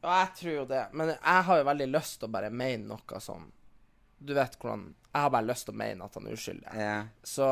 Ja, 0.03 0.25
jeg 0.25 0.35
tror 0.39 0.55
jo 0.55 0.65
det. 0.65 0.87
Men 0.93 1.09
jeg 1.09 1.43
har 1.49 1.59
jo 1.59 1.65
veldig 1.65 1.89
lyst 1.93 2.19
til 2.21 2.29
å 2.29 2.33
bare 2.33 2.51
mene 2.51 2.87
noe 2.89 3.21
som 3.21 3.51
Du 4.25 4.35
vet 4.35 4.55
hvordan 4.61 4.85
Jeg 5.13 5.23
har 5.27 5.31
bare 5.35 5.47
lyst 5.51 5.67
til 5.69 5.75
å 5.75 5.81
mene 5.83 6.05
at 6.07 6.15
han 6.15 6.27
er 6.27 6.33
uskyldig. 6.39 6.77
Ja. 6.79 6.95
Så 7.23 7.47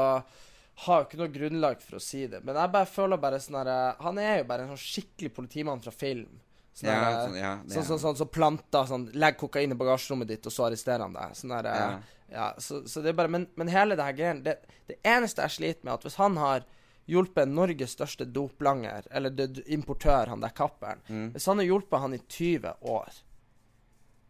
har 0.87 1.03
jo 1.03 1.07
ikke 1.09 1.19
noe 1.21 1.33
grunnlag 1.35 1.83
for 1.85 1.99
å 1.99 2.01
si 2.01 2.23
det. 2.31 2.39
Men 2.45 2.57
jeg 2.57 2.73
bare 2.73 2.89
føler 2.89 3.21
bare 3.21 3.41
sånn 3.43 3.59
herre 3.61 3.97
Han 4.01 4.19
er 4.23 4.39
jo 4.39 4.47
bare 4.49 4.65
en 4.65 4.71
sånn 4.73 4.81
skikkelig 4.87 5.35
politimann 5.37 5.83
fra 5.85 5.93
film. 5.93 6.39
Sånn 6.73 6.89
Ja, 6.89 6.95
herre- 7.05 7.27
sånn, 7.27 7.37
ja, 7.37 7.53
sånn, 7.75 7.85
sånn, 7.91 8.01
sånn, 8.07 8.17
så 8.17 8.27
planter 8.33 8.87
sånn 8.89 9.11
Legg 9.13 9.37
kokain 9.37 9.73
i 9.75 9.77
bagasjerommet 9.77 10.29
ditt, 10.31 10.47
og 10.47 10.53
så 10.55 10.69
arresterer 10.71 11.05
han 11.05 11.13
deg. 11.13 11.35
Sånn 11.37 11.51
herre 11.53 11.75
Ja. 11.77 12.01
ja, 12.31 12.55
så, 12.59 12.81
så 12.89 13.03
det 13.03 13.11
er 13.13 13.19
bare 13.19 13.29
Men, 13.29 13.49
men 13.57 13.69
hele 13.69 13.97
det 13.97 14.05
her 14.07 14.13
greien 14.17 14.43
det, 14.47 14.57
det 14.89 14.97
eneste 15.05 15.43
jeg 15.43 15.51
sliter 15.59 15.85
med, 15.85 15.93
er 15.93 15.99
at 15.99 16.03
hvis 16.09 16.17
han 16.23 16.37
har 16.41 16.65
hjulpet 17.11 17.49
Norges 17.51 17.91
største 17.97 18.25
doplanger, 18.33 19.03
eller 19.11 19.31
importør, 19.67 20.29
han 20.29 20.41
der 20.41 20.51
kapperen 20.55 21.01
Mm. 21.09 21.33
Hvis 21.35 21.47
han 21.51 21.59
har 21.59 21.67
hjulpet 21.67 22.01
han 22.01 22.15
i 22.15 22.19
20 22.29 22.75
år 22.87 23.09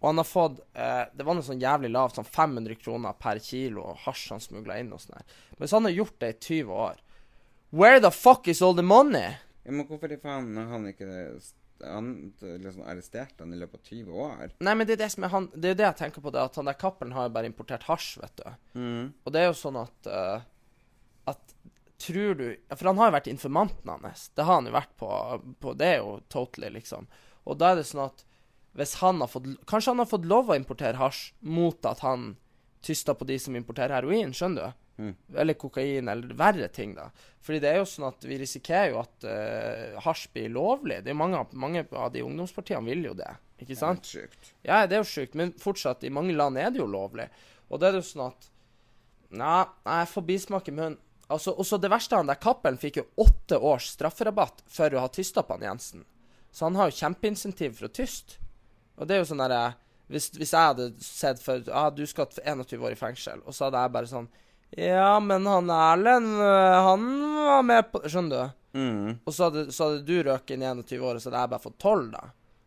og 0.00 0.08
han 0.08 0.20
har 0.20 0.24
fått 0.24 0.60
eh, 0.72 1.02
Det 1.12 1.24
var 1.26 1.36
noe 1.36 1.44
sånn 1.44 1.60
jævlig 1.60 1.90
lavt, 1.92 2.16
sånn 2.16 2.28
500 2.28 2.78
kroner 2.80 3.16
per 3.20 3.40
kilo 3.44 3.90
hasj 4.06 4.30
han 4.34 4.42
smugla 4.42 4.78
inn 4.80 4.92
og 4.96 5.02
sånn 5.02 5.18
her. 5.18 5.38
Men 5.52 5.64
hvis 5.64 5.76
han 5.76 5.88
har 5.88 5.96
gjort 5.96 6.18
det 6.22 6.32
i 6.32 6.38
20 6.48 6.82
år 6.88 7.00
Where 7.70 8.02
the 8.02 8.10
fuck 8.10 8.48
is 8.48 8.62
all 8.64 8.76
the 8.76 8.86
money? 8.86 9.36
ja 9.60 9.74
men 9.76 9.86
hvorfor 9.86 10.12
i 10.12 10.16
faen 10.18 10.56
har 10.56 10.70
han 10.72 10.86
ikke 10.88 11.06
han, 11.80 12.08
liksom 12.40 12.82
arrestert 12.88 13.38
han 13.40 13.52
i 13.54 13.58
løpet 13.60 13.80
av 13.80 13.90
20 13.92 14.22
år? 14.24 14.54
Nei, 14.60 14.74
men 14.74 14.88
det 14.88 14.96
er 14.96 15.02
det 15.04 15.10
som 15.14 15.24
er 15.24 15.32
han 15.32 15.50
Det 15.54 15.72
er 15.72 15.78
det 15.78 15.86
jeg 15.86 15.98
tenker 16.00 16.24
på, 16.24 16.32
det 16.32 16.42
at 16.42 16.56
han 16.60 16.68
der 16.68 16.80
kappelen 16.80 17.14
har 17.16 17.28
jo 17.28 17.34
bare 17.36 17.48
importert 17.48 17.86
hasj, 17.88 18.14
vet 18.20 18.40
du. 18.40 18.48
Mm. 18.80 19.04
Og 19.24 19.36
det 19.36 19.42
er 19.42 19.48
jo 19.50 19.58
sånn 19.60 19.78
at 19.80 20.10
uh, 20.10 20.48
At 21.30 21.56
Tror 22.00 22.34
du 22.34 22.46
For 22.72 22.88
han 22.88 22.96
har 22.96 23.10
jo 23.10 23.16
vært 23.18 23.28
informanten 23.28 23.90
hans. 23.92 24.30
Det 24.32 24.46
har 24.48 24.56
han 24.56 24.68
jo 24.70 24.72
vært 24.72 24.92
på, 24.96 25.08
på 25.60 25.74
Det 25.76 25.88
er 25.88 25.98
jo 26.00 26.14
totally, 26.32 26.70
liksom. 26.78 27.08
Og 27.44 27.58
da 27.60 27.72
er 27.72 27.80
det 27.80 27.88
sånn 27.90 28.06
at 28.06 28.24
hvis 28.78 28.96
han 29.00 29.20
har 29.22 29.30
fått 29.30 29.48
Kanskje 29.66 29.90
han 29.90 30.02
har 30.02 30.10
fått 30.10 30.28
lov 30.30 30.52
å 30.52 30.58
importere 30.58 31.00
hasj 31.00 31.32
mot 31.40 31.86
at 31.88 32.04
han 32.04 32.34
tyster 32.84 33.16
på 33.18 33.26
de 33.28 33.38
som 33.38 33.56
importerer 33.58 33.98
heroin, 33.98 34.32
skjønner 34.36 34.70
du? 34.70 34.86
Mm. 35.00 35.12
Eller 35.42 35.56
kokain, 35.56 36.08
eller 36.08 36.34
verre 36.36 36.68
ting, 36.68 36.94
da. 36.96 37.08
Fordi 37.44 37.60
det 37.62 37.70
er 37.70 37.78
jo 37.80 37.88
sånn 37.88 38.08
at 38.10 38.24
vi 38.28 38.36
risikerer 38.40 38.92
jo 38.92 39.00
at 39.00 39.26
uh, 39.26 40.00
hasj 40.04 40.26
blir 40.34 40.52
lovlig. 40.52 41.00
Det 41.04 41.12
er 41.12 41.16
mange, 41.16 41.40
mange 41.56 41.86
av 41.96 42.12
de 42.12 42.24
ungdomspartiene 42.24 42.84
vil 42.88 43.06
jo 43.08 43.14
det, 43.16 43.30
ikke 43.60 43.78
sant? 43.80 44.04
Det 44.04 44.20
er 44.20 44.26
sjukt. 44.28 44.50
Ja, 44.66 44.80
det 44.84 44.98
er 44.98 45.02
jo 45.02 45.10
sjukt, 45.12 45.36
men 45.40 45.54
fortsatt, 45.60 46.04
i 46.04 46.12
mange 46.12 46.36
land 46.36 46.60
er 46.60 46.72
det 46.72 46.82
jo 46.82 46.88
lovlig. 46.88 47.30
Og 47.70 47.80
det 47.80 47.88
er 47.90 48.00
jo 48.00 48.06
sånn 48.06 48.28
at 48.28 48.50
Nei, 49.30 49.62
jeg 49.86 50.06
får 50.10 50.24
bismak 50.26 50.68
i 50.68 50.72
munnen. 50.74 50.96
Altså, 51.30 51.52
også 51.54 51.76
det 51.78 51.92
verste 51.92 52.18
han 52.18 52.26
der 52.26 52.38
Cappelen 52.42 52.80
fikk 52.82 52.96
jo 52.98 53.04
åtte 53.22 53.60
års 53.62 53.92
strafferabatt 53.92 54.64
for 54.66 54.90
å 54.90 55.04
ha 55.04 55.10
tysta 55.14 55.44
på 55.46 55.54
han 55.54 55.68
Jensen. 55.68 56.02
Så 56.50 56.66
han 56.66 56.74
har 56.74 56.90
jo 56.90 56.96
kjempeinsentiv 56.98 57.76
for 57.78 57.86
å 57.86 57.92
tyste. 57.94 58.40
Og 59.00 59.08
det 59.08 59.16
er 59.16 59.22
jo 59.22 59.30
sånn 59.32 59.42
derre 59.42 59.64
hvis, 60.10 60.26
hvis 60.34 60.52
jeg 60.52 60.72
hadde 60.72 60.88
sett 61.04 61.42
for 61.42 61.62
Ja, 61.66 61.86
du 61.94 62.02
skal 62.10 62.30
21 62.34 62.82
år 62.82 62.94
i 62.96 62.98
fengsel, 62.98 63.42
og 63.46 63.54
så 63.54 63.68
hadde 63.68 63.84
jeg 63.84 63.94
bare 63.94 64.10
sånn 64.10 64.26
Ja, 64.76 65.12
men 65.22 65.46
han 65.48 65.70
Erlend, 65.74 66.34
øh, 66.34 66.78
han 66.88 67.06
var 67.36 67.62
med 67.66 67.92
på 67.92 68.02
Skjønner 68.06 68.34
du? 68.34 68.56
Mm. 68.80 69.16
Og 69.24 69.34
så 69.34 69.48
hadde, 69.48 69.68
så 69.74 69.88
hadde 69.88 70.04
du 70.06 70.20
røket 70.26 70.54
inn 70.54 70.64
i 70.66 70.68
21 70.68 71.02
år, 71.02 71.16
og 71.18 71.22
så 71.22 71.30
hadde 71.30 71.42
jeg 71.42 71.52
bare 71.54 71.64
fått 71.64 71.78
12, 71.82 72.04
da. 72.12 72.20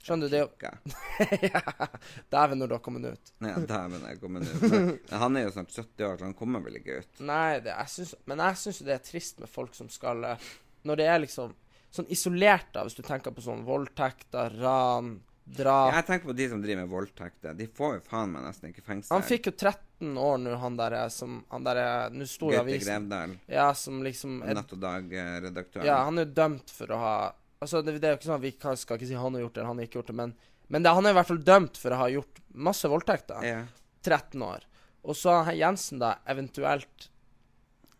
Skjønner 0.03 0.27
du? 0.27 0.33
Det 0.33 0.39
er 0.39 0.43
jo 0.43 1.47
ja, 1.53 1.87
Dæven, 2.33 2.59
når 2.59 2.71
du 2.71 2.75
har 2.75 2.81
kommet 2.83 3.05
ut. 3.07 3.33
Ja, 3.39 3.53
dæven, 3.55 4.03
jeg 4.09 4.19
kommer 4.19 4.43
ut. 4.43 4.65
Men 4.67 5.21
Han 5.21 5.39
er 5.39 5.45
jo 5.45 5.53
snart 5.55 5.71
70 5.71 6.07
år, 6.09 6.17
så 6.19 6.27
han 6.27 6.35
kommer 6.35 6.63
vel 6.65 6.79
ikke 6.81 6.97
ut. 6.99 7.21
Nei, 7.23 7.61
det, 7.63 7.71
jeg 7.71 7.93
synes, 7.93 8.15
men 8.27 8.43
jeg 8.43 8.59
syns 8.65 8.81
det 8.83 8.95
er 8.97 9.05
trist 9.07 9.39
med 9.39 9.51
folk 9.51 9.77
som 9.79 9.91
skal 9.91 10.27
eh, 10.27 10.49
Når 10.83 10.99
det 10.99 11.07
er 11.07 11.23
liksom 11.23 11.55
sånn 11.93 12.09
isolert, 12.11 12.71
da, 12.75 12.83
hvis 12.83 12.97
du 12.97 13.03
tenker 13.05 13.31
på 13.31 13.45
sånn 13.45 13.63
voldtekter, 13.67 14.57
ran, 14.59 15.15
drap 15.43 15.93
Jeg 15.93 16.05
tenker 16.07 16.29
på 16.29 16.35
de 16.37 16.47
som 16.49 16.61
driver 16.63 16.81
med 16.85 16.91
voldtekter. 16.91 17.55
De 17.57 17.67
får 17.67 17.97
jo 17.97 18.03
faen 18.07 18.31
meg 18.31 18.45
nesten 18.47 18.71
ikke 18.71 18.85
fengsel. 18.85 19.13
Han 19.15 19.25
fikk 19.27 19.49
jo 19.51 19.53
13 19.57 20.17
år 20.23 20.37
nå, 20.43 20.55
han 20.61 20.77
derre 20.79 21.03
som 21.13 21.41
Han 21.51 21.67
derre 21.67 21.85
Nå 22.15 22.27
sto 22.29 22.51
i 22.51 22.55
Gaute 22.55 22.63
avisen 22.65 22.87
Grevdal, 22.87 23.37
Ja, 23.51 23.67
som 23.77 24.01
liksom 24.05 24.41
er, 24.43 24.57
Natt 24.59 24.73
og 24.75 24.81
Dag-redaktøren. 24.83 25.87
Ja, 25.87 26.01
han 26.07 26.19
er 26.19 26.27
jo 26.27 26.35
dømt 26.41 26.73
for 26.73 26.95
å 26.95 26.99
ha 27.03 27.15
Altså, 27.63 27.79
det, 27.79 27.95
det 28.03 28.09
er 28.09 28.15
jo 28.15 28.19
ikke 28.19 28.27
sånn 28.27 28.41
at 28.41 28.43
vi 28.43 28.51
kan, 28.59 28.75
skal 28.79 28.97
ikke 28.99 29.07
si 29.07 29.15
han 29.15 29.37
har 29.37 29.45
gjort 29.45 29.53
det, 29.55 29.61
eller 29.61 29.71
han 29.71 29.79
har 29.79 29.87
ikke 29.87 29.99
gjort 30.01 30.09
det, 30.11 30.15
men, 30.19 30.33
men 30.67 30.83
det, 30.83 30.91
han 30.97 31.05
er 31.07 31.13
i 31.13 31.15
hvert 31.15 31.29
fall 31.29 31.43
dømt 31.47 31.79
for 31.79 31.95
å 31.95 31.99
ha 32.01 32.07
gjort 32.11 32.41
masse 32.67 32.89
voldtekter. 32.91 33.45
Ja. 33.47 33.61
13 34.03 34.43
år. 34.43 34.65
Og 35.07 35.15
så 35.15 35.37
har 35.47 35.55
Jensen 35.55 36.01
da 36.03 36.17
eventuelt 36.27 37.09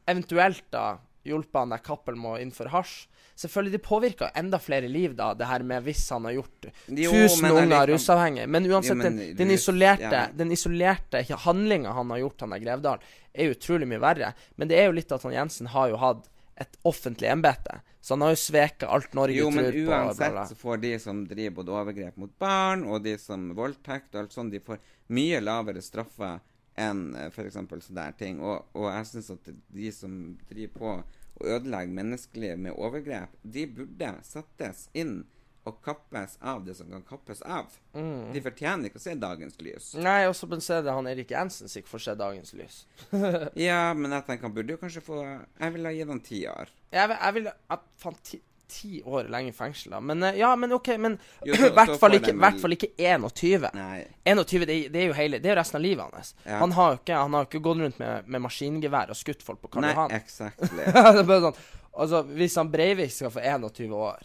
Eventuelt 0.04 0.66
da 0.76 0.98
hjulpet 1.24 1.56
han 1.62 1.72
der 1.72 1.84
Cappelen 1.84 2.20
med 2.20 2.36
å 2.36 2.42
innføre 2.44 2.74
hasj. 2.74 3.06
Selvfølgelig, 3.36 3.72
det 3.74 3.82
påvirker 3.82 4.34
enda 4.38 4.60
flere 4.62 4.88
liv, 4.88 5.16
da, 5.18 5.32
det 5.34 5.48
her 5.50 5.64
med 5.66 5.86
hvis 5.88 6.04
han 6.14 6.28
har 6.30 6.36
gjort 6.36 6.68
Jo, 6.88 7.12
1000 7.12 7.42
men 7.42 7.58
unger 7.64 7.88
rusavhengige. 7.90 8.48
Men 8.48 8.68
uansett, 8.70 8.94
Jo, 8.94 9.00
men 9.02 9.18
den, 9.18 9.38
den 9.40 9.54
isolerte 9.56 10.12
ja. 10.12 10.28
Den 10.38 10.54
isolerte 10.54 11.24
handlinga 11.46 11.96
han 11.98 12.14
har 12.14 12.22
gjort, 12.22 12.46
han 12.46 12.54
der 12.54 12.62
Grevdal, 12.62 13.08
er 13.34 13.56
utrolig 13.56 13.90
mye 13.90 14.04
verre. 14.04 14.34
Men 14.56 14.70
det 14.70 14.78
er 14.78 14.86
jo 14.92 14.98
litt 15.00 15.12
at 15.12 15.26
han 15.26 15.34
Jensen 15.34 15.72
har 15.74 15.90
jo 15.90 15.98
hatt 16.02 16.30
et 16.62 16.78
offentlig 16.86 17.32
embete. 17.34 17.80
Så 18.04 18.14
han 18.14 18.22
har 18.22 18.34
jo 18.36 18.40
sveket 18.44 18.86
alt 18.86 19.14
Norge 19.18 19.38
Jo, 19.40 19.50
tror 19.50 19.64
på. 19.64 19.74
Jo, 19.74 19.90
men 19.90 20.08
uansett 20.10 20.40
så 20.50 20.58
får 20.60 20.82
de 20.84 20.94
som 21.00 21.24
driver 21.28 21.56
både 21.62 21.76
overgrep 21.80 22.18
mot 22.22 22.34
barn, 22.40 22.84
og 22.86 23.02
de 23.06 23.16
som 23.18 23.50
voldtekt 23.58 24.14
og 24.14 24.26
alt 24.26 24.36
sånt, 24.36 24.54
de 24.54 24.62
får 24.62 24.82
mye 25.16 25.40
lavere 25.42 25.82
straffer 25.82 26.42
enn 26.84 27.14
f.eks. 27.16 27.36
for 27.36 27.48
eksempel 27.48 27.82
sånne 27.86 28.06
ting. 28.20 28.42
Og, 28.44 28.70
og 28.78 28.90
jeg 28.92 29.10
syns 29.10 29.34
at 29.34 29.52
de 29.54 29.92
som 29.96 30.18
driver 30.50 30.74
på 30.78 30.96
og 31.40 31.48
ødelegge 31.56 31.96
menneskeliv 31.98 32.60
med 32.68 32.76
overgrep, 32.78 33.38
de 33.42 33.66
burde 33.78 34.12
settes 34.28 34.88
inn 34.94 35.24
og 35.64 35.78
kappes 35.84 36.36
av 36.44 36.66
det 36.66 36.76
som 36.76 36.90
kan 36.92 37.04
kappes 37.08 37.42
av. 37.48 37.72
Mm. 37.96 38.34
De 38.36 38.42
fortjener 38.44 38.90
ikke 38.90 39.00
å 39.00 39.04
se 39.06 39.14
dagens 39.20 39.56
lys. 39.64 39.94
Nei, 39.96 40.26
og 40.28 40.36
så 40.36 40.48
er 40.76 40.84
det 40.84 40.96
han 40.96 41.08
Erik 41.08 41.32
Jensen 41.32 41.72
som 41.72 41.80
ikke 41.80 41.94
får 41.94 42.04
se 42.08 42.16
dagens 42.20 42.56
lys. 42.60 42.80
Ja, 43.68 43.94
men 43.96 44.12
jeg 44.12 44.28
tenker 44.28 44.50
han 44.50 44.56
burde 44.56 44.76
jo 44.76 44.82
kanskje 44.82 45.04
få 45.06 45.22
Jeg 45.24 45.76
ville 45.76 45.94
gitt 45.96 46.12
han 46.12 46.24
ti 46.26 46.42
år. 46.52 46.74
Jeg 46.94 47.10
vil, 47.12 47.18
jeg 47.22 47.38
vil 47.38 47.48
jeg 47.48 47.80
faen, 48.04 48.20
ti, 48.28 48.42
ti 48.68 49.02
år 49.06 49.28
lenge 49.34 49.50
i 49.52 49.56
fengsel, 49.56 49.92
da. 49.92 50.00
Men 50.00 50.24
eh, 50.24 50.38
ja, 50.40 50.56
men 50.56 50.74
OK, 50.74 50.88
men 50.98 51.18
i 51.46 51.52
hvert 51.58 51.96
fall 52.00 52.18
ikke, 52.18 52.34
hvert 52.40 52.60
fall 52.62 52.76
ikke 52.78 52.92
21. 52.98 53.70
Nei. 53.78 54.04
21, 54.24 54.66
det, 54.70 54.78
det 54.94 55.02
er 55.04 55.08
jo 55.12 55.16
hele 55.18 55.40
Det 55.44 55.52
er 55.52 55.56
jo 55.56 55.60
resten 55.62 55.80
av 55.80 55.86
livet 55.86 56.18
hans. 56.18 56.34
Ja. 56.46 56.58
Han 56.64 56.76
har 56.78 56.96
jo 56.96 57.02
ikke, 57.02 57.22
han 57.26 57.38
har 57.38 57.48
ikke 57.50 57.64
gått 57.70 57.84
rundt 57.84 58.02
med, 58.02 58.28
med 58.28 58.46
maskingevær 58.48 59.14
og 59.14 59.20
skutt 59.20 59.44
folk 59.46 59.62
på 59.64 59.74
Karl 59.76 59.90
Johan. 59.92 60.16
exactly. 60.20 60.90
sånn 61.48 61.64
Altså, 61.94 62.24
hvis 62.26 62.56
han 62.58 62.72
Breivik 62.74 63.12
skal 63.14 63.30
få 63.30 63.42
21 63.46 63.92
år, 63.94 64.24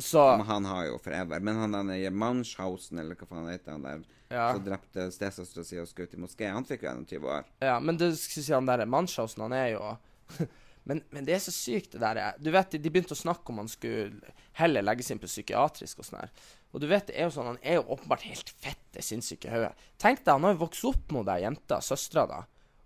så 0.00 0.36
Men 0.36 0.46
han 0.46 0.64
har 0.64 0.86
jo 0.86 0.98
forever. 0.98 1.40
Men 1.40 1.56
han 1.56 1.72
der 1.88 2.10
Manshausen, 2.10 2.98
eller 3.00 3.16
hva 3.16 3.28
faen 3.28 3.48
heter 3.48 3.72
han 3.76 3.84
der, 3.84 4.02
Ja. 4.30 4.52
som 4.54 4.62
drepte 4.64 5.08
stesøstera 5.10 5.64
si 5.66 5.78
og 5.80 5.88
skjøt 5.90 6.12
i 6.14 6.20
moské, 6.22 6.50
han 6.52 6.64
fikk 6.64 6.84
jo 6.84 6.92
21 6.92 7.24
år. 7.26 7.44
Ja, 7.60 7.80
men 7.80 7.96
du 7.96 8.06
skal 8.16 8.42
si 8.44 8.52
han 8.52 8.68
der 8.68 8.84
Manshausen, 8.86 9.42
han 9.42 9.52
er 9.56 9.72
jo 9.74 9.96
men, 10.88 11.02
men 11.14 11.26
det 11.26 11.36
er 11.36 11.42
så 11.44 11.52
sykt, 11.54 11.92
det 11.94 12.00
der. 12.02 12.38
Du 12.40 12.50
vet, 12.54 12.72
de 12.72 12.90
begynte 12.92 13.16
å 13.16 13.18
snakke 13.18 13.52
om 13.52 13.60
han 13.62 13.70
skulle 13.70 14.34
heller 14.58 14.84
legges 14.84 15.10
inn 15.12 15.20
på 15.22 15.30
psykiatrisk 15.30 16.00
og 16.00 16.08
sånn 16.08 16.22
her. 16.22 16.32
Og 16.70 16.82
du 16.82 16.86
vet, 16.90 17.08
det 17.08 17.18
er 17.18 17.28
jo 17.28 17.34
sånn, 17.34 17.50
han 17.52 17.60
er 17.62 17.80
jo 17.80 17.88
åpenbart 17.96 18.26
helt 18.28 18.52
fette 18.62 19.02
sinnssyk 19.04 19.46
i 19.46 19.52
hodet. 19.52 19.72
Tenk 20.00 20.22
deg, 20.22 20.32
han 20.32 20.46
har 20.46 20.54
jo 20.54 20.62
vokst 20.64 20.86
opp 20.88 21.14
med 21.14 21.28
deg, 21.28 21.44
jenta, 21.44 21.80
søstera 21.84 22.26
da, 22.30 22.40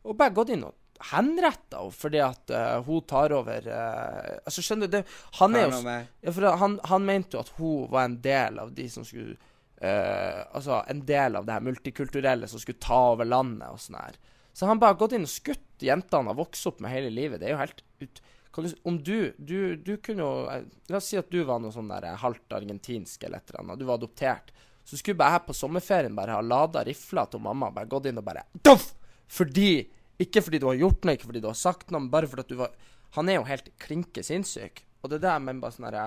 og 0.04 0.18
bare 0.18 0.36
gått 0.36 0.52
inn 0.54 0.66
og 0.66 0.74
henretta 1.10 1.80
henne 1.80 1.92
fordi 1.92 2.20
at 2.22 2.52
uh, 2.54 2.82
hun 2.86 3.02
tar 3.08 3.32
over 3.34 3.66
uh, 3.66 4.36
Altså, 4.44 4.62
skjønner 4.62 4.88
du 4.88 4.98
det, 4.98 5.02
Han 5.40 5.56
er 5.56 5.66
jo 5.66 5.80
ja, 5.90 6.30
for 6.30 6.46
han, 6.60 6.78
han 6.86 7.08
mente 7.08 7.36
jo 7.36 7.42
at 7.42 7.50
hun 7.58 7.88
var 7.90 8.06
en 8.08 8.20
del 8.22 8.60
av 8.62 8.72
de 8.76 8.86
som 8.92 9.06
skulle 9.06 9.34
uh, 9.82 10.44
Altså 10.54 10.82
en 10.88 11.02
del 11.06 11.36
av 11.36 11.46
det 11.46 11.56
her 11.56 11.66
multikulturelle 11.66 12.48
som 12.48 12.62
skulle 12.62 12.82
ta 12.82 13.00
over 13.12 13.28
landet 13.28 13.68
og 13.74 13.82
sånn 13.82 13.98
her. 13.98 14.20
Så 14.54 14.68
han 14.70 14.78
bare 14.78 14.94
har 14.94 15.00
gått 15.00 15.16
inn 15.16 15.26
og 15.26 15.32
skutt 15.32 15.73
jentene 15.84 16.32
har 16.32 16.38
vokst 16.38 16.66
opp 16.70 16.80
med 16.84 16.92
hele 16.92 17.12
livet. 17.12 17.40
Det 17.40 17.50
er 17.50 17.56
jo 17.56 17.62
helt 17.62 17.84
ut... 18.04 18.24
Du, 18.54 18.68
om 18.86 19.00
du, 19.02 19.34
du 19.38 19.74
Du 19.82 19.96
kunne 19.98 20.22
jo 20.22 20.44
eh, 20.46 20.60
La 20.86 21.00
oss 21.00 21.08
si 21.10 21.16
at 21.18 21.26
du 21.26 21.40
var 21.42 21.58
noe 21.58 21.74
sånn 21.74 21.88
der 21.90 22.04
eh, 22.06 22.20
halvt 22.20 22.54
argentinsk 22.54 23.24
eller 23.26 23.42
et 23.42 23.50
eller 23.50 23.64
annet. 23.64 23.80
Du 23.80 23.88
var 23.88 23.98
adoptert. 23.98 24.52
Så 24.86 24.98
skulle 25.00 25.18
bare 25.18 25.40
jeg 25.40 25.46
på 25.48 25.56
sommerferien 25.58 26.14
bare 26.14 26.36
ha 26.36 26.44
lada 26.44 26.84
rifla 26.86 27.24
til 27.26 27.42
mamma 27.42 27.72
bare 27.74 27.90
gått 27.90 28.06
inn 28.10 28.20
og 28.20 28.26
bare 28.26 28.44
Doff! 28.62 28.92
Fordi 29.26 29.88
Ikke 30.22 30.44
fordi 30.46 30.60
du 30.62 30.68
har 30.68 30.78
gjort 30.78 31.02
noe, 31.02 31.16
ikke 31.16 31.26
fordi 31.32 31.42
du 31.42 31.48
har 31.50 31.58
sagt 31.58 31.90
noe, 31.90 32.04
men 32.04 32.12
bare 32.12 32.28
fordi 32.30 32.44
at 32.44 32.52
du 32.52 32.60
var 32.60 32.76
Han 33.16 33.28
er 33.28 33.40
jo 33.40 33.48
helt 33.48 33.72
klinke 33.82 34.22
sinnssyk. 34.22 34.84
Og 35.02 35.10
det 35.10 35.18
er 35.18 35.26
der 35.26 35.42
men 35.42 35.58
bare 35.62 35.74
sånn 35.74 35.88
herre 35.88 36.06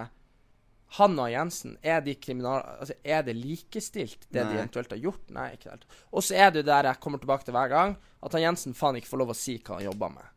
han 0.96 1.20
og 1.20 1.32
Jensen, 1.32 1.76
er 1.84 2.00
de 2.02 2.16
kriminal... 2.16 2.62
Altså, 2.80 2.96
er 3.04 3.26
det 3.28 3.36
likestilt, 3.36 4.24
det 4.32 4.46
de 4.48 4.56
eventuelt 4.56 4.94
har 4.94 5.02
gjort? 5.04 5.24
Nei, 5.36 5.50
ikke 5.58 5.74
helt. 5.74 5.86
Og 6.16 6.24
så 6.24 6.38
er 6.40 6.54
det 6.54 6.64
jo 6.64 6.70
der 6.70 6.88
jeg 6.88 7.02
kommer 7.04 7.20
tilbake 7.20 7.48
til 7.48 7.56
hver 7.58 7.72
gang, 7.74 7.98
at 8.24 8.38
han 8.38 8.46
Jensen 8.46 8.78
faen 8.78 9.00
ikke 9.00 9.12
får 9.12 9.22
lov 9.24 9.34
å 9.34 9.38
si 9.38 9.58
hva 9.60 9.80
han 9.80 9.88
jobber 9.90 10.14
med. 10.16 10.34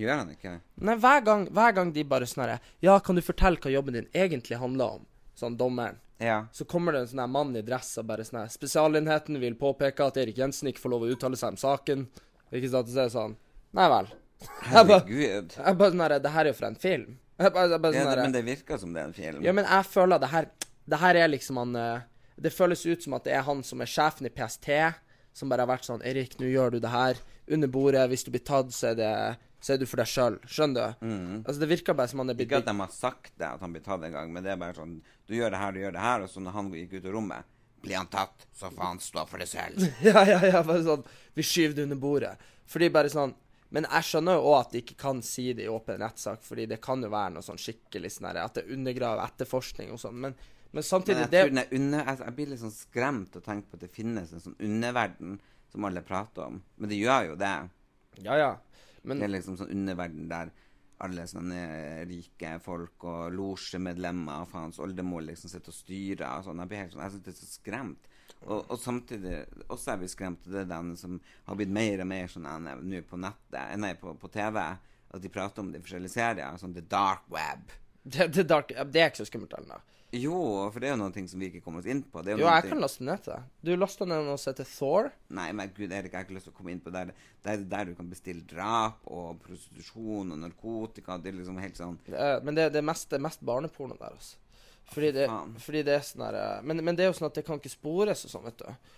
Gjør 0.00 0.22
han 0.22 0.32
ikke? 0.32 0.54
Nei, 0.88 0.96
hver 1.00 1.24
gang, 1.26 1.44
hver 1.52 1.74
gang 1.76 1.92
de 1.92 2.04
bare 2.08 2.26
sånn 2.28 2.46
herre 2.46 2.60
Ja, 2.80 2.96
kan 3.04 3.18
du 3.18 3.22
fortelle 3.24 3.60
hva 3.60 3.72
jobben 3.72 3.98
din 3.98 4.08
egentlig 4.16 4.56
handler 4.58 4.98
om? 4.98 5.04
Sånn 5.36 5.58
dommeren. 5.60 6.00
Ja. 6.22 6.46
Så 6.52 6.64
kommer 6.64 6.94
det 6.94 7.02
en 7.02 7.10
sånn 7.10 7.22
her 7.22 7.30
mann 7.30 7.52
i 7.58 7.64
dress 7.66 7.90
og 8.00 8.06
bare 8.08 8.24
sånn 8.24 8.40
her 8.40 8.52
Spesialenheten 8.52 9.40
vil 9.42 9.58
påpeke 9.58 10.06
at 10.06 10.18
Erik 10.22 10.38
Jensen 10.40 10.70
ikke 10.70 10.84
får 10.84 10.94
lov 10.94 11.04
å 11.04 11.12
uttale 11.12 11.38
seg 11.38 11.54
om 11.54 11.60
saken. 11.60 12.06
Ikke 12.52 12.70
sant? 12.72 12.88
Så 12.88 13.02
er 13.02 13.10
det 13.10 13.16
sånn 13.16 13.36
Nei 13.76 13.88
vel. 13.92 14.10
Jeg 14.42 14.88
bare, 14.88 15.04
jeg 15.08 15.76
bare 15.78 15.92
sånn 15.92 16.04
herre 16.04 16.20
Det 16.22 16.32
her 16.34 16.46
er 16.46 16.52
jo 16.52 16.58
fra 16.58 16.72
en 16.72 16.80
film. 16.80 17.18
Jeg 17.42 17.52
bare, 17.54 17.68
jeg 17.74 17.82
bare 17.84 17.94
Ja, 17.96 18.04
sånn 18.06 18.16
det, 18.16 18.22
men 18.26 18.34
det 18.36 18.44
virker 18.46 18.80
som 18.80 18.92
det 18.94 19.02
er 19.02 19.10
en 19.10 19.16
film. 19.16 19.42
Ja, 19.44 19.52
men 19.56 19.66
jeg 19.68 19.88
føler 19.90 20.22
det 20.22 20.30
her 20.32 20.48
Det 20.88 20.98
her 21.02 21.18
er 21.22 21.28
liksom 21.30 21.60
han 21.62 21.76
eh, 21.78 22.00
Det 22.42 22.52
føles 22.54 22.82
ut 22.86 23.02
som 23.04 23.14
at 23.18 23.24
det 23.28 23.34
er 23.36 23.44
han 23.46 23.62
som 23.66 23.80
er 23.84 23.90
sjefen 23.90 24.26
i 24.26 24.32
PST, 24.32 24.68
som 25.36 25.48
bare 25.52 25.64
har 25.66 25.70
vært 25.70 25.86
sånn 25.88 26.02
Erik, 26.04 26.38
nå 26.40 26.48
gjør 26.50 26.74
du 26.74 26.78
det 26.82 26.90
her. 26.92 27.20
Under 27.52 27.68
bordet. 27.68 28.02
Hvis 28.10 28.24
du 28.24 28.30
blir 28.34 28.42
tatt, 28.44 28.72
så 28.74 28.92
er 28.92 28.98
det 28.98 29.14
så 29.62 29.76
er 29.76 29.78
du 29.78 29.84
for 29.86 30.00
deg 30.02 30.08
sjøl. 30.10 30.36
Skjønner 30.50 30.96
du? 30.98 31.10
Altså, 31.46 31.60
det 31.62 31.68
virker 31.70 31.94
bare 31.94 32.10
som 32.10 32.18
han 32.18 32.32
er 32.32 32.34
blitt 32.34 32.48
Ikke 32.50 32.58
at 32.64 32.66
de 32.66 32.74
har 32.80 32.90
sagt 32.90 33.30
det, 33.38 33.46
at 33.46 33.60
han 33.62 33.70
blir 33.74 33.84
tatt 33.84 34.02
en 34.08 34.14
gang, 34.16 34.32
men 34.34 34.42
det 34.42 34.50
er 34.50 34.58
bare 34.58 34.74
sånn 34.74 34.96
Du 35.28 35.36
gjør 35.36 35.54
det 35.54 35.60
her, 35.60 35.72
du 35.76 35.78
gjør 35.84 35.94
det 35.94 36.02
her, 36.02 36.24
og 36.24 36.32
så 36.32 36.42
når 36.42 36.56
han 36.56 36.70
gikk 36.74 36.96
ut 36.96 37.06
av 37.06 37.14
rommet 37.14 37.52
Blir 37.84 37.98
han 38.00 38.10
tatt, 38.10 38.46
så 38.58 38.72
får 38.74 38.84
han 38.88 38.98
stå 39.02 39.24
for 39.30 39.42
det 39.42 39.46
selv. 39.50 39.86
Ja, 40.08 40.24
ja, 40.26 40.40
ja. 40.50 40.64
Bare 40.66 40.82
sånn 40.82 41.06
Vi 41.38 41.46
skyver 41.46 41.78
det 41.78 41.86
under 41.86 42.00
bordet. 42.02 42.34
Fordi 42.66 42.90
bare 42.94 43.10
sånn 43.12 43.34
Men 43.72 43.86
jeg 43.88 44.08
skjønner 44.08 44.36
jo 44.36 44.48
òg 44.50 44.58
at 44.58 44.74
de 44.74 44.82
ikke 44.82 44.98
kan 45.00 45.22
si 45.24 45.46
det 45.56 45.64
i 45.64 45.70
åpen 45.72 46.02
rettssak, 46.02 46.42
fordi 46.44 46.66
det 46.68 46.80
kan 46.84 47.00
jo 47.04 47.08
være 47.12 47.36
noe 47.36 47.46
sånn 47.46 47.60
skikkelig 47.60 48.10
sånn 48.12 48.28
At 48.36 48.58
det 48.58 48.66
undergraver 48.74 49.24
etterforskning 49.24 49.94
og 49.94 50.00
sånn. 50.02 50.18
Men, 50.26 50.34
men 50.72 50.80
Men 50.80 50.88
samtidig 50.88 51.24
jeg, 51.24 51.30
det, 51.32 51.44
er 51.64 51.78
under, 51.78 52.04
jeg, 52.04 52.20
jeg 52.26 52.36
blir 52.36 52.50
litt 52.52 52.62
sånn 52.64 52.74
skremt 52.76 53.38
å 53.38 53.44
tenke 53.44 53.70
på 53.70 53.80
at 53.80 53.86
det 53.86 53.92
finnes 53.92 54.32
en 54.32 54.44
sånn 54.44 54.58
underverden 54.60 55.38
som 55.72 55.88
alle 55.88 56.04
prater 56.04 56.50
om. 56.50 56.60
Men 56.76 56.92
det 56.92 57.00
gjør 57.00 57.30
jo 57.30 57.38
det. 57.40 57.54
Ja, 58.26 58.36
ja. 58.36 58.52
Men 59.02 59.18
Det 59.18 59.26
er 59.26 59.34
liksom 59.38 59.56
sånn 59.58 59.72
underverden 59.72 60.28
der 60.30 60.52
alle 61.02 61.24
sånne 61.26 61.62
rike 62.06 62.52
folk 62.62 63.06
og 63.10 63.32
losjemedlemmer 63.34 64.44
og 64.44 64.50
faens 64.52 64.78
oldemor 64.82 65.24
liksom 65.26 65.50
sitter 65.50 65.72
og 65.72 65.78
styrer 65.80 66.28
og 66.28 66.44
sånn. 66.46 66.60
Jeg 66.62 66.70
blir 66.70 66.82
helt 66.84 66.94
sånn, 66.94 67.02
jeg 67.02 67.14
syns 67.16 67.24
det 67.24 67.32
er 67.32 67.40
så 67.40 67.48
skremt. 67.50 68.11
Og, 68.46 68.64
og 68.70 68.78
samtidig 68.82 69.44
også 69.70 69.92
er 69.92 70.00
vi 70.02 70.08
skremt 70.10 70.46
av 70.48 70.52
det 70.56 70.64
den 70.72 70.96
som 70.98 71.20
har 71.46 71.54
blitt 71.60 71.70
mer 71.70 72.00
og 72.02 72.08
mer 72.10 72.26
sånn 72.32 72.46
eh, 72.48 72.80
nå 72.82 73.02
på 73.06 73.20
nettet, 73.22 73.54
eh, 73.60 73.76
nei, 73.78 73.92
på, 74.00 74.14
på 74.18 74.30
TV, 74.34 74.58
at 75.12 75.22
de 75.22 75.28
prater 75.30 75.62
om 75.62 75.70
de 75.72 75.78
forskjellige 75.84 76.16
serier, 76.16 76.58
sånn 76.58 76.74
The 76.74 76.82
Dark 76.90 77.28
Web. 77.30 77.70
det, 78.02 78.32
the 78.34 78.42
dark, 78.42 78.72
det 78.90 79.00
er 79.02 79.10
ikke 79.12 79.22
så 79.22 79.28
skummelt 79.30 79.52
ennå. 79.60 79.78
Jo, 80.12 80.34
for 80.68 80.82
det 80.82 80.90
er 80.90 80.92
jo 80.92 80.98
noen 81.00 81.14
ting 81.14 81.24
som 81.30 81.40
vi 81.40 81.46
ikke 81.48 81.62
kommer 81.64 81.80
oss 81.80 81.86
inn 81.88 82.02
på. 82.04 82.20
Det 82.20 82.34
er 82.34 82.40
Jo, 82.42 82.44
jeg 82.50 82.62
ting- 82.66 82.72
kan 82.74 82.82
laste 82.82 83.04
ned 83.06 83.22
til. 83.24 83.44
Du 83.64 83.70
lasta 83.78 84.04
ned 84.04 84.26
noe 84.26 84.36
som 84.36 84.50
heter 84.52 84.66
Thor. 84.68 85.06
Nei, 85.32 85.46
men 85.56 85.70
gud, 85.72 85.86
Erik, 85.88 86.12
jeg 86.12 86.18
har 86.18 86.26
ikke 86.26 86.34
lyst 86.36 86.50
til 86.50 86.52
å 86.52 86.56
komme 86.58 86.74
inn 86.74 86.82
på 86.84 86.92
det. 86.92 87.06
Det 87.14 87.14
der, 87.46 87.62
der 87.70 87.84
du 87.88 87.94
kan 87.96 88.10
bestille 88.10 88.44
drap 88.44 88.98
og 89.08 89.38
prostitusjon 89.46 90.34
og 90.34 90.42
narkotika. 90.42 91.16
Det 91.16 91.32
er 91.32 91.38
liksom 91.38 91.56
helt 91.62 91.80
sånn 91.80 91.96
Det 92.04 92.18
er- 92.20 92.42
Men 92.44 92.54
det, 92.58 92.66
det, 92.74 92.82
er 92.82 92.88
mest, 92.90 93.08
det 93.08 93.16
er 93.16 93.24
mest 93.24 93.40
barneporno 93.40 93.96
der, 93.96 94.12
altså. 94.18 94.36
Fordi 94.92 95.12
det, 95.16 95.28
fordi 95.64 95.82
det 95.86 95.94
er 95.96 96.02
sånn 96.06 96.24
her 96.26 96.36
eh, 96.38 96.64
men, 96.68 96.82
men 96.84 96.98
det 96.98 97.06
er 97.06 97.12
jo 97.12 97.16
sånn 97.16 97.30
at 97.30 97.38
det 97.38 97.46
kan 97.46 97.60
ikke 97.60 97.72
spores 97.72 98.26
og 98.26 98.34
sånn, 98.34 98.44
vet 98.50 98.60
du. 98.60 98.92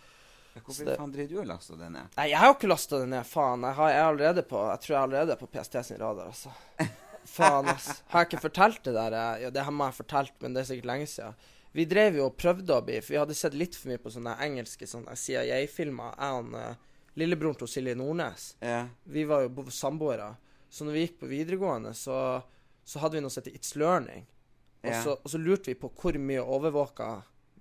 Hvorfor 0.55 0.87
det- 0.87 0.99
faen 0.99 1.15
driver 1.15 1.31
du 1.31 1.41
og 1.43 1.49
laster 1.51 1.79
det 1.79 1.89
ned? 1.91 2.13
Nei, 2.17 2.29
jeg 2.31 2.39
har 2.39 2.53
ikke 2.55 2.71
lasta 2.71 3.01
det 3.03 3.09
ned, 3.11 3.27
faen. 3.27 3.65
Jeg, 3.67 3.79
har, 3.79 3.91
jeg, 3.91 4.01
er 4.03 4.11
allerede 4.13 4.45
på, 4.47 4.61
jeg 4.71 4.83
tror 4.85 4.95
jeg 4.95 4.99
er 5.01 5.09
allerede 5.09 5.39
på 5.41 5.51
PST 5.51 5.81
sin 5.89 5.99
radar, 6.03 6.31
altså. 6.31 6.55
Faen, 7.25 7.69
ass. 7.73 8.03
Har 8.13 8.23
jeg 8.23 8.29
ikke 8.29 8.43
fortalt 8.45 8.83
det 8.85 8.93
der? 8.95 9.15
Ja, 9.41 9.51
det 9.51 9.63
har 9.65 9.73
jeg 9.73 9.97
fortalt, 9.97 10.35
men 10.45 10.55
det 10.55 10.61
er 10.61 10.69
sikkert 10.69 10.91
lenge 10.91 11.07
siden. 11.09 11.39
Vi 11.75 11.87
drev 11.91 12.19
jo 12.21 12.29
og 12.29 12.37
prøvde 12.39 12.71
å 12.71 12.83
bli 12.87 13.01
For 13.03 13.17
vi 13.17 13.19
hadde 13.19 13.35
sett 13.35 13.55
litt 13.59 13.75
for 13.75 13.91
mye 13.91 13.99
på 13.99 14.13
sånne 14.15 14.37
engelske 14.45 14.87
sånne 14.87 15.17
CIA-filmer. 15.19 16.13
Jeg 16.21 16.37
og 16.37 16.53
uh, 16.55 16.93
lillebroren 17.19 17.59
til 17.59 17.71
Silje 17.73 17.97
Nordnes. 17.99 18.53
Yeah. 18.63 18.93
Vi 19.11 19.25
var 19.27 19.43
jo 19.47 19.65
samboere. 19.75 20.35
Så 20.71 20.87
når 20.87 20.95
vi 20.95 21.03
gikk 21.07 21.19
på 21.23 21.31
videregående, 21.31 21.95
så, 21.99 22.19
så 22.87 23.03
hadde 23.03 23.19
vi 23.19 23.25
som 23.27 23.43
heter 23.43 23.59
It's 23.59 23.75
Learning. 23.79 24.29
Og, 24.85 24.97
så, 25.03 25.17
og 25.17 25.31
så 25.33 25.41
lurte 25.41 25.73
vi 25.73 25.79
på 25.81 25.91
hvor 25.97 26.19
mye 26.21 26.43
overvåka 26.45 27.11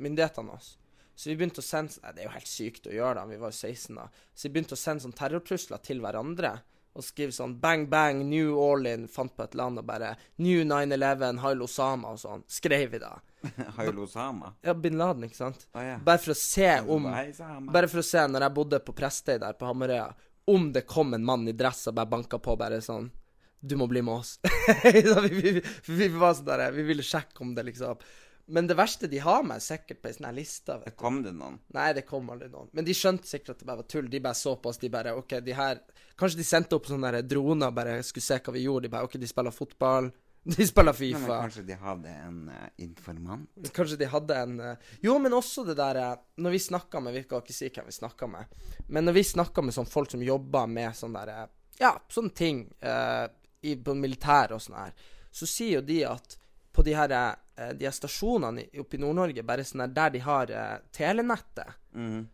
myndighetene 0.04 0.52
oss. 0.56 0.74
Så 1.16 1.30
vi 1.30 1.38
begynte 1.38 1.62
å 1.62 1.66
sende 1.66 2.02
Nei, 2.02 2.14
det 2.14 2.24
er 2.24 2.28
jo 2.28 2.36
helt 2.36 2.50
sykt 2.50 2.88
å 2.90 2.94
gjøre 2.94 3.20
da, 3.20 3.26
vi 3.30 3.40
var 3.42 3.54
jo 3.54 3.58
16 3.70 3.98
da. 4.00 4.06
Så 4.34 4.48
vi 4.48 4.54
begynte 4.56 4.78
å 4.78 4.82
sende 4.82 5.06
sånn 5.06 5.18
terrortrusler 5.18 5.84
til 5.86 6.02
hverandre. 6.04 6.56
Og 6.94 7.02
skrive 7.02 7.34
sånn 7.34 7.56
bang, 7.62 7.88
bang, 7.90 8.20
New 8.30 8.54
Orleans, 8.62 9.10
fant 9.10 9.34
på 9.34 9.46
et 9.48 9.56
land 9.58 9.82
og 9.82 9.86
bare 9.88 10.12
New 10.46 10.62
9-11, 10.62 11.40
Hail 11.42 11.64
Osama 11.66 12.12
og 12.14 12.20
sånn. 12.22 12.44
Skrev 12.46 12.92
vi 12.94 13.00
da. 13.02 13.16
Hail 13.80 13.98
Osama. 14.04 14.52
Ja, 14.62 14.76
bin 14.78 15.00
Laden, 15.02 15.26
ikke 15.26 15.40
sant? 15.40 15.66
Oh, 15.74 15.82
ja. 15.82 15.96
Bare 16.06 16.22
for 16.22 16.36
å 16.36 16.38
se 16.38 16.70
om 16.86 17.10
Bare 17.74 17.90
for 17.90 18.04
å 18.04 18.06
se, 18.06 18.28
når 18.30 18.46
jeg 18.46 18.56
bodde 18.60 18.82
på 18.86 18.94
Prestøy 18.98 19.40
der 19.42 19.58
på 19.58 19.70
Hamarøya, 19.70 20.06
om 20.54 20.70
det 20.76 20.86
kom 20.90 21.16
en 21.16 21.26
mann 21.26 21.48
i 21.50 21.56
dress 21.58 21.88
og 21.90 21.98
bare 21.98 22.12
banka 22.14 22.38
på 22.44 22.58
bare 22.60 22.82
sånn 22.84 23.08
Du 23.64 23.78
må 23.80 23.88
bli 23.88 24.02
med 24.04 24.20
oss. 24.20 24.36
Vi, 24.84 25.02
vi, 25.30 25.62
vi, 25.88 26.08
var 26.12 26.34
sånn 26.36 26.48
der 26.50 26.74
Vi 26.76 26.84
ville 26.84 27.04
sjekke 27.06 27.46
om 27.46 27.54
det, 27.56 27.64
liksom. 27.70 28.00
Men 28.52 28.68
det 28.68 28.76
verste 28.76 29.08
de 29.08 29.22
har 29.24 29.46
meg 29.48 29.62
sikkert 29.64 30.02
på 30.04 30.10
ei 30.10 30.16
sånn 30.18 30.36
liste. 30.36 30.76
Vet 30.82 30.98
du. 30.98 31.00
Kom 31.00 31.22
det 31.24 31.32
noen? 31.38 31.62
Nei, 31.76 31.94
det 31.96 32.04
kom 32.08 32.28
aldri 32.34 32.50
noen. 32.52 32.68
Men 32.76 32.88
de 32.88 32.96
skjønte 32.98 33.30
sikkert 33.30 33.56
at 33.56 33.64
det 33.64 33.70
bare 33.70 33.80
var 33.80 33.88
tull. 33.94 34.10
De 34.12 34.20
bare 34.24 34.40
så 34.40 34.58
på 34.60 34.74
oss. 34.74 34.82
De 34.82 34.92
bare 34.92 35.16
OK, 35.16 35.38
de 35.46 35.56
her 35.56 35.80
Kanskje 36.20 36.42
de 36.42 36.46
sendte 36.46 36.76
opp 36.78 36.90
sånne 36.92 37.24
droner 37.26 37.72
bare 37.74 37.96
skulle 38.06 38.26
se 38.26 38.42
hva 38.44 38.54
vi 38.54 38.66
gjorde. 38.66 38.90
De 38.90 38.94
bare 38.98 39.08
OK, 39.08 39.16
de 39.22 39.32
spiller 39.32 39.56
fotball. 39.56 40.12
De 40.58 40.66
spiller 40.68 40.92
Nei, 41.00 41.14
men 41.16 41.30
kanskje 41.30 41.62
de 41.64 41.76
hadde 41.80 42.14
en 42.20 42.40
uh, 42.52 42.64
informant? 42.84 43.46
Kanskje 43.72 43.96
de 44.02 44.10
hadde 44.12 44.36
en 44.36 44.58
uh, 44.60 44.90
Jo, 45.00 45.16
men 45.24 45.32
også 45.38 45.64
det 45.64 45.78
der 45.80 46.00
uh, 46.04 46.18
Når 46.44 46.56
vi 46.58 46.60
snakka 46.66 47.00
med 47.00 47.16
Vi 47.16 47.22
skal 47.24 47.46
ikke 47.46 47.56
si 47.56 47.70
hvem 47.72 47.88
vi 47.88 47.96
snakka 47.96 48.28
med, 48.28 48.58
men 48.92 49.08
når 49.08 49.16
vi 49.16 49.24
snakka 49.30 49.64
med 49.64 49.76
sånn 49.78 49.88
folk 49.88 50.12
som 50.12 50.26
jobber 50.26 50.68
med 50.68 50.98
sånn 51.00 51.16
der 51.16 51.32
eh, 51.32 51.46
Ja, 51.80 51.94
sånne 52.12 52.36
ting 52.36 52.60
eh, 52.84 53.24
i, 53.64 53.76
på 53.80 53.96
militæret 53.98 54.56
og 54.56 54.62
sånn 54.64 54.80
her, 54.80 54.94
så 55.34 55.50
sier 55.50 55.80
jo 55.80 55.86
de 55.88 56.04
at 56.08 56.38
på 56.74 56.86
de 56.86 56.96
her, 56.98 57.14
eh, 57.14 57.74
de 57.78 57.86
her 57.86 57.94
stasjonene 57.94 58.68
oppe 58.82 58.98
i 58.98 59.02
Nord-Norge, 59.02 59.46
bare 59.46 59.66
sånn 59.66 59.86
her 59.86 59.94
der 59.94 60.14
de 60.14 60.22
har 60.26 60.54
eh, 60.54 60.78
telenettet, 60.94 61.80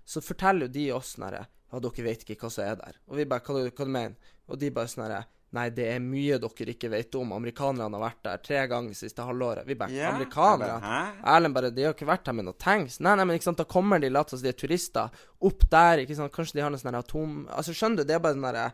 så 0.06 0.22
forteller 0.24 0.68
jo 0.68 0.76
de 0.78 0.86
oss 0.96 1.16
sånn 1.16 1.28
herre 1.28 1.48
Ja, 1.70 1.80
dere 1.84 2.04
vet 2.06 2.24
ikke 2.24 2.40
hva 2.46 2.50
som 2.54 2.64
er 2.64 2.78
der. 2.80 2.96
Og 3.12 3.20
vi 3.20 3.26
bare 3.28 3.44
Hva, 3.44 3.66
hva 3.68 3.86
du 3.86 3.92
mener 3.92 4.32
Og 4.48 4.58
de 4.58 4.70
bare 4.72 4.88
sånn 4.88 5.04
herre 5.04 5.26
Nei, 5.58 5.66
det 5.74 5.88
er 5.90 6.02
mye 6.04 6.38
dere 6.38 6.74
ikke 6.76 6.92
vet 6.94 7.16
om. 7.18 7.32
Amerikanerne 7.34 7.98
har 7.98 8.04
vært 8.04 8.20
der 8.28 8.42
tre 8.46 8.60
ganger 8.70 8.94
siste 8.94 9.26
halvåret. 9.26 9.66
Vi 9.66 9.78
bare 9.80 9.96
yeah. 9.96 10.14
Amerikanere? 10.14 10.76
Erlend 11.26 11.56
bare 11.56 11.72
De 11.74 11.88
har 11.88 11.96
ikke 11.96 12.06
vært 12.06 12.30
her 12.30 12.38
med 12.38 12.46
noe 12.46 12.58
tanks. 12.62 13.00
Nei, 13.02 13.16
nei, 13.18 13.26
men 13.26 13.40
ikke 13.40 13.48
sant, 13.48 13.62
da 13.62 13.66
kommer 13.66 14.02
de, 14.02 14.12
later 14.14 14.38
som 14.38 14.46
de 14.46 14.52
er 14.52 14.60
turister, 14.60 15.24
opp 15.50 15.66
der, 15.72 16.04
ikke 16.04 16.20
sant, 16.20 16.34
kanskje 16.36 16.60
de 16.60 16.64
har 16.68 16.74
noe 16.74 16.82
sånn 16.82 17.00
atom... 17.00 17.40
Altså, 17.50 17.74
skjønner 17.74 18.04
du, 18.04 18.10
det 18.12 18.20
er 18.20 18.22
bare 18.22 18.38
sånn 18.38 18.46
derre 18.46 18.68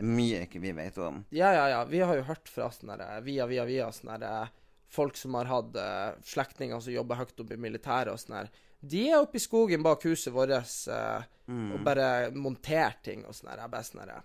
Det 0.00 0.06
er 0.06 0.16
mye 0.16 0.44
ikke 0.46 0.62
vi 0.62 0.72
vet 0.72 0.96
om. 1.04 1.18
Ja, 1.36 1.50
ja, 1.52 1.66
ja, 1.68 1.80
vi 1.84 2.00
har 2.00 2.16
jo 2.16 2.24
hørt 2.24 2.48
fra 2.48 2.70
sånn 2.72 2.94
der, 2.94 3.20
via, 3.26 3.44
via, 3.50 3.66
via 3.68 3.90
sånn 3.92 4.14
der, 4.22 4.48
folk 4.90 5.18
som 5.20 5.36
har 5.36 5.50
hatt 5.50 5.76
uh, 5.76 6.16
slektninger 6.24 6.80
som 6.80 6.94
jobber 6.94 7.20
høyt 7.20 7.42
oppe 7.44 7.58
i 7.58 7.60
militæret 7.60 8.14
og 8.14 8.22
sånn 8.22 8.38
her. 8.38 8.48
De 8.80 9.02
er 9.10 9.20
oppe 9.20 9.36
i 9.36 9.44
skogen 9.44 9.84
bak 9.84 10.06
huset 10.08 10.32
vårt 10.32 10.54
eh, 10.56 11.26
og 11.52 11.82
bare 11.84 12.30
monterer 12.32 12.96
ting 13.04 13.26
og 13.28 13.36
sånn 13.36 13.50
her. 13.52 13.60
Jeg 13.60 13.72
bare 13.74 13.84
sånn 13.84 14.00
herre 14.00 14.22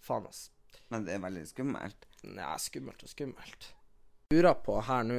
Faen, 0.00 0.28
ass. 0.30 0.44
Men 0.94 1.08
det 1.08 1.16
er 1.16 1.24
veldig 1.24 1.42
skummelt. 1.50 2.06
Nei, 2.30 2.52
skummelt 2.62 3.02
og 3.02 3.10
skummelt. 3.10 3.66
Lurer 4.30 4.62
på 4.62 4.78
her 4.86 5.02
nå, 5.10 5.18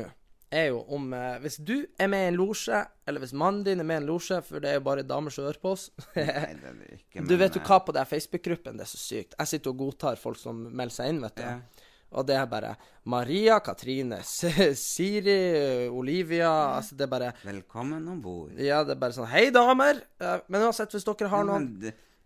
er 0.51 0.67
jo 0.71 0.81
om 0.91 1.13
eh, 1.15 1.37
Hvis 1.43 1.57
du 1.63 1.75
er 1.99 2.09
med 2.11 2.25
i 2.25 2.31
en 2.31 2.39
losje, 2.39 2.81
eller 3.07 3.23
hvis 3.23 3.33
mannen 3.37 3.63
din 3.65 3.79
er 3.81 3.87
med 3.87 4.01
i 4.01 4.03
en 4.03 4.09
losje, 4.09 4.41
for 4.45 4.63
det 4.63 4.71
er 4.71 4.79
jo 4.79 4.85
bare 4.87 5.05
damer 5.07 5.33
som 5.33 5.47
hører 5.47 5.61
på 5.61 5.75
oss 5.75 5.87
Nei, 6.15 6.25
det 6.25 6.67
er 6.71 6.75
det 6.79 6.97
ikke. 6.97 7.23
Du 7.29 7.37
vet 7.39 7.55
jo 7.55 7.61
eh, 7.63 7.69
hva 7.69 7.79
på 7.85 7.95
den 7.95 8.09
Facebook-gruppen, 8.09 8.79
det 8.79 8.85
er 8.85 8.91
så 8.91 8.99
sykt. 8.99 9.37
Jeg 9.37 9.51
sitter 9.53 9.73
og 9.73 9.79
godtar 9.85 10.19
folk 10.19 10.39
som 10.39 10.59
melder 10.67 10.97
seg 10.97 11.13
inn, 11.13 11.23
vet 11.23 11.39
du. 11.39 11.47
Ja. 11.47 11.87
Og 12.11 12.27
det 12.27 12.35
er 12.35 12.47
bare 12.51 12.73
Maria, 13.07 13.61
Katrine, 13.63 14.19
Siri, 14.27 15.87
Olivia 15.87 16.49
Altså, 16.75 16.97
det 16.99 17.05
er 17.05 17.11
bare 17.13 17.29
Velkommen 17.45 18.07
om 18.11 18.19
bord. 18.23 18.57
Ja, 18.59 18.81
det 18.83 18.97
er 18.97 18.99
bare 18.99 19.15
sånn 19.15 19.29
Hei, 19.31 19.45
damer! 19.55 20.01
Men 20.19 20.65
uansett, 20.67 20.91
hvis 20.91 21.07
dere 21.07 21.31
har 21.31 21.47
noen 21.47 21.69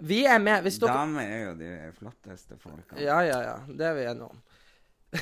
Vi 0.01 0.23
er 0.25 0.41
med. 0.41 0.65
Hvis 0.65 0.81
dere 0.81 0.97
Damer 0.97 1.29
er 1.29 1.43
jo 1.43 1.53
de 1.61 1.69
flotteste 1.99 2.57
folkene. 2.57 2.97
Ja, 3.05 3.21
ja, 3.23 3.37
ja. 3.45 3.55
Det 3.69 3.85
er 3.91 3.93
vi 3.99 4.09
enige 4.09 4.31
om. 4.33 4.41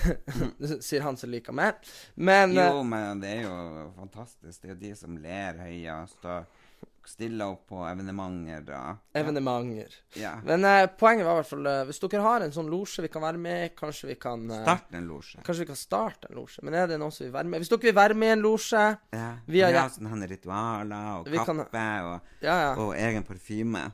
Sier 0.88 1.02
han 1.06 1.18
som 1.18 1.32
liker 1.34 1.54
meg. 1.56 1.80
Men 2.16 2.58
eh, 2.58 2.68
Jo, 2.72 2.84
men 2.88 3.22
det 3.24 3.38
er 3.38 3.48
jo 3.48 3.92
fantastisk. 4.00 4.62
Det 4.62 4.70
er 4.70 4.76
jo 4.76 4.82
de 4.88 4.94
som 5.00 5.18
ler 5.22 5.64
høyest 5.64 6.26
og 6.26 6.60
stiller 7.04 7.50
opp 7.52 7.66
på 7.68 7.82
evenementer 7.84 8.62
Da. 8.64 8.82
evenementer. 9.20 9.92
Ja. 10.16 10.38
Men 10.48 10.64
eh, 10.64 10.86
poenget 10.88 11.26
var 11.28 11.36
i 11.36 11.40
hvert 11.42 11.50
fall 11.50 11.66
eh, 11.68 11.82
Hvis 11.90 12.00
dere 12.00 12.22
har 12.24 12.46
en 12.46 12.54
sånn 12.56 12.70
losje 12.72 13.04
vi 13.04 13.10
kan 13.12 13.26
være 13.26 13.42
med 13.44 13.66
i, 13.66 13.72
kanskje 13.76 14.08
vi 14.14 14.16
kan 14.24 14.46
eh, 14.48 14.62
Starte 14.64 14.96
en 15.02 15.10
losje. 15.12 15.42
Kanskje 15.44 15.66
vi 15.66 15.70
kan 15.74 15.80
starte 15.82 16.30
en 16.32 16.38
losje. 16.40 16.64
Men 16.64 16.78
er 16.80 16.88
det 16.94 17.00
noen 17.02 17.12
som 17.12 17.26
vil 17.26 17.34
være 17.36 17.52
med? 17.52 17.60
Hvis 17.60 17.74
dere 17.74 17.90
vil 17.90 17.98
være 18.00 18.16
med 18.22 18.32
i 18.32 18.36
en 18.38 18.46
losje 18.46 18.86
Ja. 19.18 19.28
Vi 19.52 19.66
har- 19.66 19.76
ja. 19.76 19.84
sånne 19.92 20.30
ritualer 20.32 21.10
og 21.18 21.28
kaffe 21.28 21.46
kan- 21.52 22.08
og, 22.14 22.32
Ja, 22.46 22.56
og 22.80 22.96
egen 22.96 23.28
parfyme. 23.28 23.84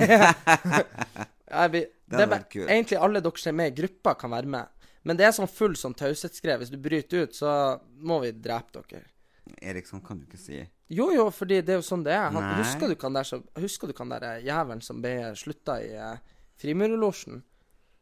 ja 1.50 1.66
vi, 1.70 1.84
det, 1.86 2.18
hadde 2.18 2.28
vært 2.34 2.50
kult. 2.52 2.66
Egentlig 2.70 2.98
alle 2.98 3.22
dere 3.24 3.42
som 3.42 3.52
er 3.54 3.58
med 3.62 3.72
i 3.72 3.76
gruppa, 3.82 4.14
kan 4.18 4.30
være 4.34 4.50
med. 4.58 4.76
Men 5.08 5.16
det 5.16 5.26
er 5.26 5.32
sånn 5.36 5.48
full 5.48 5.76
sånn 5.80 5.96
taushetsgreie. 5.96 6.58
Hvis 6.60 6.72
du 6.72 6.76
bryter 6.80 7.24
ut, 7.24 7.36
så 7.36 7.52
må 8.04 8.20
vi 8.24 8.32
drepe 8.36 8.82
dere. 8.90 9.06
Erik, 9.60 9.88
sånn 9.88 10.02
kan 10.04 10.20
du 10.20 10.26
ikke 10.26 10.40
si. 10.40 10.60
Jo, 10.92 11.08
jo, 11.14 11.28
fordi 11.34 11.60
det 11.64 11.74
er 11.74 11.78
jo 11.80 11.86
sånn 11.86 12.04
det 12.06 12.12
er. 12.14 12.28
Han, 12.34 12.50
husker 12.60 12.90
du 12.90 12.96
kan 12.98 13.14
der 13.14 13.26
Husker 13.62 13.90
du 13.90 13.94
der 13.94 14.26
eh, 14.26 14.44
jævelen 14.46 14.82
som 14.82 15.00
ble 15.02 15.32
slutta 15.38 15.78
i 15.82 15.94
eh, 15.94 16.18
Frimurlosjen? 16.60 17.40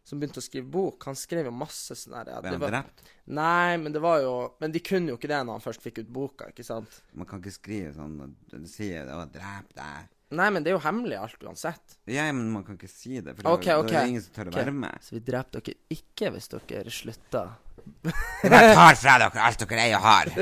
Som 0.09 0.21
begynte 0.21 0.41
å 0.41 0.45
skrive 0.45 0.71
bok. 0.73 1.05
Han 1.05 1.17
skrev 1.21 1.49
jo 1.51 1.53
masse 1.53 1.95
sånn 1.97 2.17
der 2.17 2.33
ja, 2.33 2.41
Ble 2.41 2.55
han 2.57 2.63
var- 2.65 2.75
drept? 2.79 3.03
Nei, 3.29 3.77
men 3.77 3.93
det 3.93 4.01
var 4.01 4.23
jo 4.25 4.35
Men 4.61 4.73
de 4.73 4.81
kunne 4.81 5.13
jo 5.13 5.19
ikke 5.19 5.29
det 5.29 5.43
når 5.45 5.59
han 5.59 5.65
først 5.67 5.85
fikk 5.85 6.01
ut 6.01 6.13
boka, 6.13 6.49
ikke 6.49 6.65
sant? 6.65 7.03
Man 7.13 7.29
kan 7.29 7.43
ikke 7.43 7.53
skrive 7.59 7.93
sånn 7.93 8.17
Du 8.49 8.57
sier 8.67 9.05
det 9.05 9.19
var 9.21 9.29
drep 9.33 9.75
deg'. 9.77 10.09
Nei, 10.29 10.49
men 10.53 10.65
det 10.65 10.73
er 10.73 10.77
jo 10.77 10.83
hemmelig 10.85 11.17
alt 11.17 11.45
uansett. 11.47 11.97
Ja, 12.11 12.27
men 12.33 12.51
man 12.53 12.65
kan 12.67 12.77
ikke 12.77 12.91
si 12.91 13.17
det, 13.21 13.33
for 13.37 13.47
da- 13.47 13.55
okay. 13.57 13.73
da 13.73 13.95
er 13.95 14.05
det 14.05 14.11
ingen 14.13 14.25
som 14.25 14.35
tør 14.35 14.51
å 14.51 14.53
okay. 14.53 14.67
være 14.67 14.75
med. 14.77 15.05
Så 15.07 15.17
vi 15.17 15.23
dreper 15.25 15.63
dere 15.63 15.97
ikke 15.97 16.33
hvis 16.35 16.51
dere 16.53 16.93
slutter. 16.93 17.55
Jeg 18.43 18.75
tar 18.77 18.99
fra 19.01 19.15
dere 19.23 19.45
alt 19.47 19.63
dere 19.65 19.85
eier 19.87 19.97
og 19.97 20.05
har. 20.05 20.33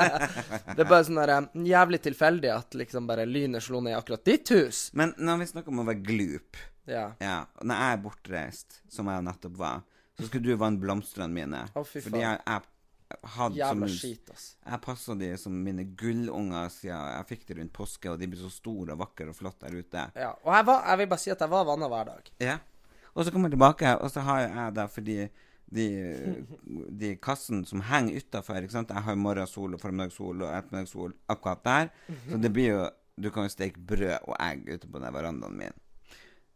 Det 0.76 0.84
er 0.84 0.88
bare 0.88 1.06
sånn 1.06 1.20
der 1.22 1.32
eh, 1.38 1.46
jævlig 1.70 2.02
tilfeldig 2.04 2.50
at 2.52 2.76
liksom 2.76 3.08
bare 3.08 3.24
lynet 3.28 3.64
slo 3.64 3.80
ned 3.80 3.94
i 3.94 3.96
akkurat 3.96 4.24
ditt 4.28 4.52
hus. 4.52 4.84
Men 4.98 5.14
når 5.16 5.40
vi 5.40 5.48
snakker 5.54 5.72
om 5.72 5.80
å 5.84 5.88
være 5.88 6.04
glup 6.04 6.60
Ja. 6.90 7.06
Ja, 7.22 7.38
når 7.62 7.78
jeg 7.78 7.96
er 7.96 8.04
bortreist, 8.04 8.80
som 8.90 9.08
jeg 9.08 9.24
nettopp 9.24 9.56
var, 9.60 9.84
så 10.18 10.28
skulle 10.28 10.52
du 10.52 10.60
vanne 10.60 10.82
blomstene 10.82 11.30
mine. 11.32 11.64
Oh, 11.72 11.86
fy 11.86 12.02
Fordi 12.02 12.18
faen. 12.18 12.24
jeg, 12.26 12.40
jeg 12.44 12.71
hadde 13.36 13.58
Jævla 13.60 13.88
som 13.88 13.98
skit, 13.98 14.32
ass. 14.34 14.48
Jeg 14.66 14.82
passa 14.84 15.14
de 15.18 15.30
som 15.40 15.54
mine 15.66 15.84
gullunger 15.98 16.68
siden 16.72 16.98
jeg 17.12 17.28
fikk 17.30 17.46
de 17.48 17.58
rundt 17.60 17.72
påske, 17.76 18.10
og 18.10 18.20
de 18.20 18.28
ble 18.30 18.40
så 18.40 18.50
store 18.52 18.96
og 18.96 19.02
vakre 19.04 19.30
og 19.32 19.38
flotte 19.38 19.68
der 19.68 19.78
ute. 19.78 20.04
Ja. 20.16 20.32
Og 20.42 20.52
jeg, 20.56 20.66
var, 20.68 20.84
jeg 20.90 21.02
vil 21.02 21.10
bare 21.14 21.24
si 21.24 21.32
at 21.34 21.44
jeg 21.44 21.52
var 21.52 21.68
vanna 21.68 21.88
hver 21.92 22.10
dag. 22.12 22.30
Ja. 22.42 22.58
Og 23.12 23.24
så 23.24 23.32
kommer 23.32 23.50
jeg 23.50 23.58
tilbake, 23.58 23.96
og 23.98 24.10
så 24.10 24.24
har 24.24 24.44
jeg 24.46 24.76
da 24.78 24.86
fordi 24.88 25.18
de, 25.72 25.86
de 27.00 27.14
kassene 27.22 27.66
som 27.68 27.80
henger 27.88 28.20
utafor 28.20 28.60
Jeg 28.60 29.04
har 29.06 29.14
morgensol 29.16 29.74
og 29.74 29.80
formiddagssol 29.80 30.44
og 30.44 30.50
ettermiddagssol 30.52 31.14
akkurat 31.32 31.64
der. 31.64 31.88
Så 32.28 32.40
det 32.40 32.52
blir 32.52 32.68
jo 32.74 32.90
Du 33.22 33.28
kan 33.30 33.44
jo 33.44 33.52
steke 33.52 33.78
brød 33.78 34.24
og 34.24 34.36
egg 34.40 34.68
ute 34.72 34.88
på 34.88 34.98
den 34.98 35.12
verandaen 35.14 35.56
min. 35.56 35.74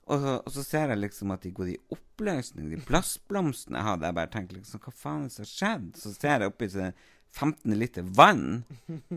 Og 0.06 0.22
så, 0.22 0.32
og 0.38 0.52
så 0.54 0.62
ser 0.62 0.92
jeg 0.92 1.02
liksom 1.02 1.32
at 1.34 1.42
de 1.42 1.50
går 1.50 1.72
i 1.72 1.80
oppløsning, 1.90 2.70
de 2.70 2.78
plastblomstene 2.86 3.80
jeg 3.80 3.88
hadde. 3.88 4.06
Jeg 4.06 4.18
bare 4.20 4.30
tenker 4.30 4.58
liksom 4.60 4.82
Hva 4.84 4.92
faen 4.94 5.24
er 5.24 5.30
det 5.30 5.34
som 5.34 5.42
har 5.42 5.52
skjedd? 5.52 5.88
Så 5.98 6.12
ser 6.14 6.44
jeg 6.44 6.52
oppi 6.52 6.68
sånn 6.70 6.94
15 7.36 7.74
liter 7.76 8.06
vann. 8.16 8.64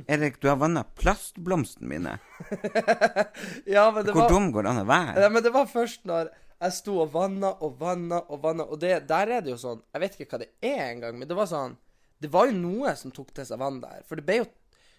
Erik, 0.07 0.41
du 0.41 0.49
har 0.49 0.57
vanna 0.59 0.83
plastblomstene 0.83 1.87
mine. 1.87 2.17
Ja, 3.69 3.85
men 3.93 4.03
det 4.05 4.15
Hvor 4.15 4.25
var 4.25 4.33
dum 4.33 4.49
går 4.51 4.65
det 4.65 4.71
an 4.73 4.81
å 4.81 4.87
være? 4.89 5.15
Ja, 5.23 5.29
men 5.31 5.45
det 5.45 5.53
var 5.55 5.69
først 5.69 6.07
når 6.09 6.31
jeg 6.59 6.75
sto 6.75 6.97
og 7.05 7.13
vanna 7.13 7.53
og 7.63 7.77
vanna 7.79 8.19
og 8.27 8.41
vanna, 8.43 8.65
og 8.67 8.81
det, 8.81 9.05
der 9.07 9.31
er 9.37 9.45
det 9.45 9.53
jo 9.53 9.59
sånn 9.61 9.79
Jeg 9.93 10.01
vet 10.03 10.17
ikke 10.17 10.33
hva 10.33 10.41
det 10.41 10.49
er 10.65 10.81
engang, 10.89 11.15
men 11.21 11.29
det 11.29 11.37
var 11.37 11.47
sånn 11.47 11.77
Det 12.19 12.31
var 12.33 12.49
jo 12.49 12.57
noe 12.57 12.91
som 12.99 13.13
tok 13.15 13.29
til 13.37 13.47
seg 13.47 13.61
vann 13.61 13.79
der. 13.83 14.01
For 14.09 14.19
det 14.19 14.25
ble 14.27 14.41
jo 14.41 14.49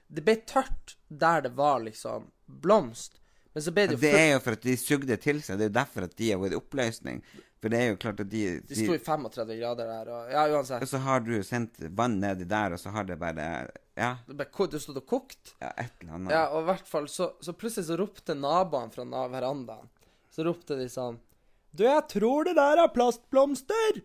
Det 0.08 0.24
ble 0.24 0.38
tørt 0.48 0.96
der 1.08 1.44
det 1.44 1.52
var 1.58 1.82
liksom 1.84 2.30
blomst. 2.62 3.19
Men 3.54 3.62
så 3.66 3.72
ble 3.74 3.84
det 3.90 3.96
jo 3.96 4.00
Det 4.04 4.10
er 4.14 4.28
jo 4.36 4.40
for 4.44 4.54
at 4.54 4.62
de 4.62 4.74
sugde 4.78 5.16
til 5.18 5.40
seg. 5.42 5.58
Det 5.58 5.64
er 5.66 5.70
jo 5.72 5.76
derfor 5.80 6.04
at 6.06 6.12
de 6.18 6.28
har 6.30 6.38
vært 6.38 6.54
i 6.54 6.58
oppløsning. 6.60 7.22
For 7.60 7.68
det 7.72 7.78
er 7.82 7.88
jo 7.90 7.96
klart 8.00 8.20
at 8.22 8.28
de, 8.32 8.42
De 8.70 8.76
sto 8.78 8.94
i 8.94 9.00
35 9.02 9.56
grader 9.58 9.88
der, 9.90 10.10
og 10.14 10.30
Ja, 10.32 10.44
uansett. 10.54 10.84
Og 10.86 10.88
så 10.88 11.00
har 11.04 11.20
du 11.26 11.32
sendt 11.44 11.80
vann 11.98 12.14
nedi 12.22 12.46
der, 12.48 12.72
og 12.76 12.80
så 12.80 12.92
har 12.94 13.04
det 13.08 13.18
bare 13.20 13.48
Ja, 13.98 14.12
Det, 14.28 14.46
ko- 14.54 14.68
det 14.70 14.80
stod 14.80 14.96
og 15.02 15.06
kokt. 15.10 15.56
ja 15.60 15.72
et 15.76 15.90
eller 16.00 16.14
annet. 16.14 16.30
Ja, 16.32 16.44
og 16.54 16.62
i 16.62 16.68
hvert 16.70 16.86
fall 16.88 17.08
så, 17.10 17.32
så 17.42 17.52
plutselig 17.52 17.90
så 17.90 17.98
ropte 18.00 18.34
naboene 18.38 18.94
fra 18.94 19.04
verandaen 19.28 19.90
Så 20.32 20.46
ropte 20.46 20.78
de 20.78 20.86
sånn 20.88 21.18
Du, 21.74 21.84
jeg 21.84 22.06
tror 22.08 22.44
det 22.48 22.54
der 22.56 22.80
er 22.86 22.94
plastblomster! 22.94 24.00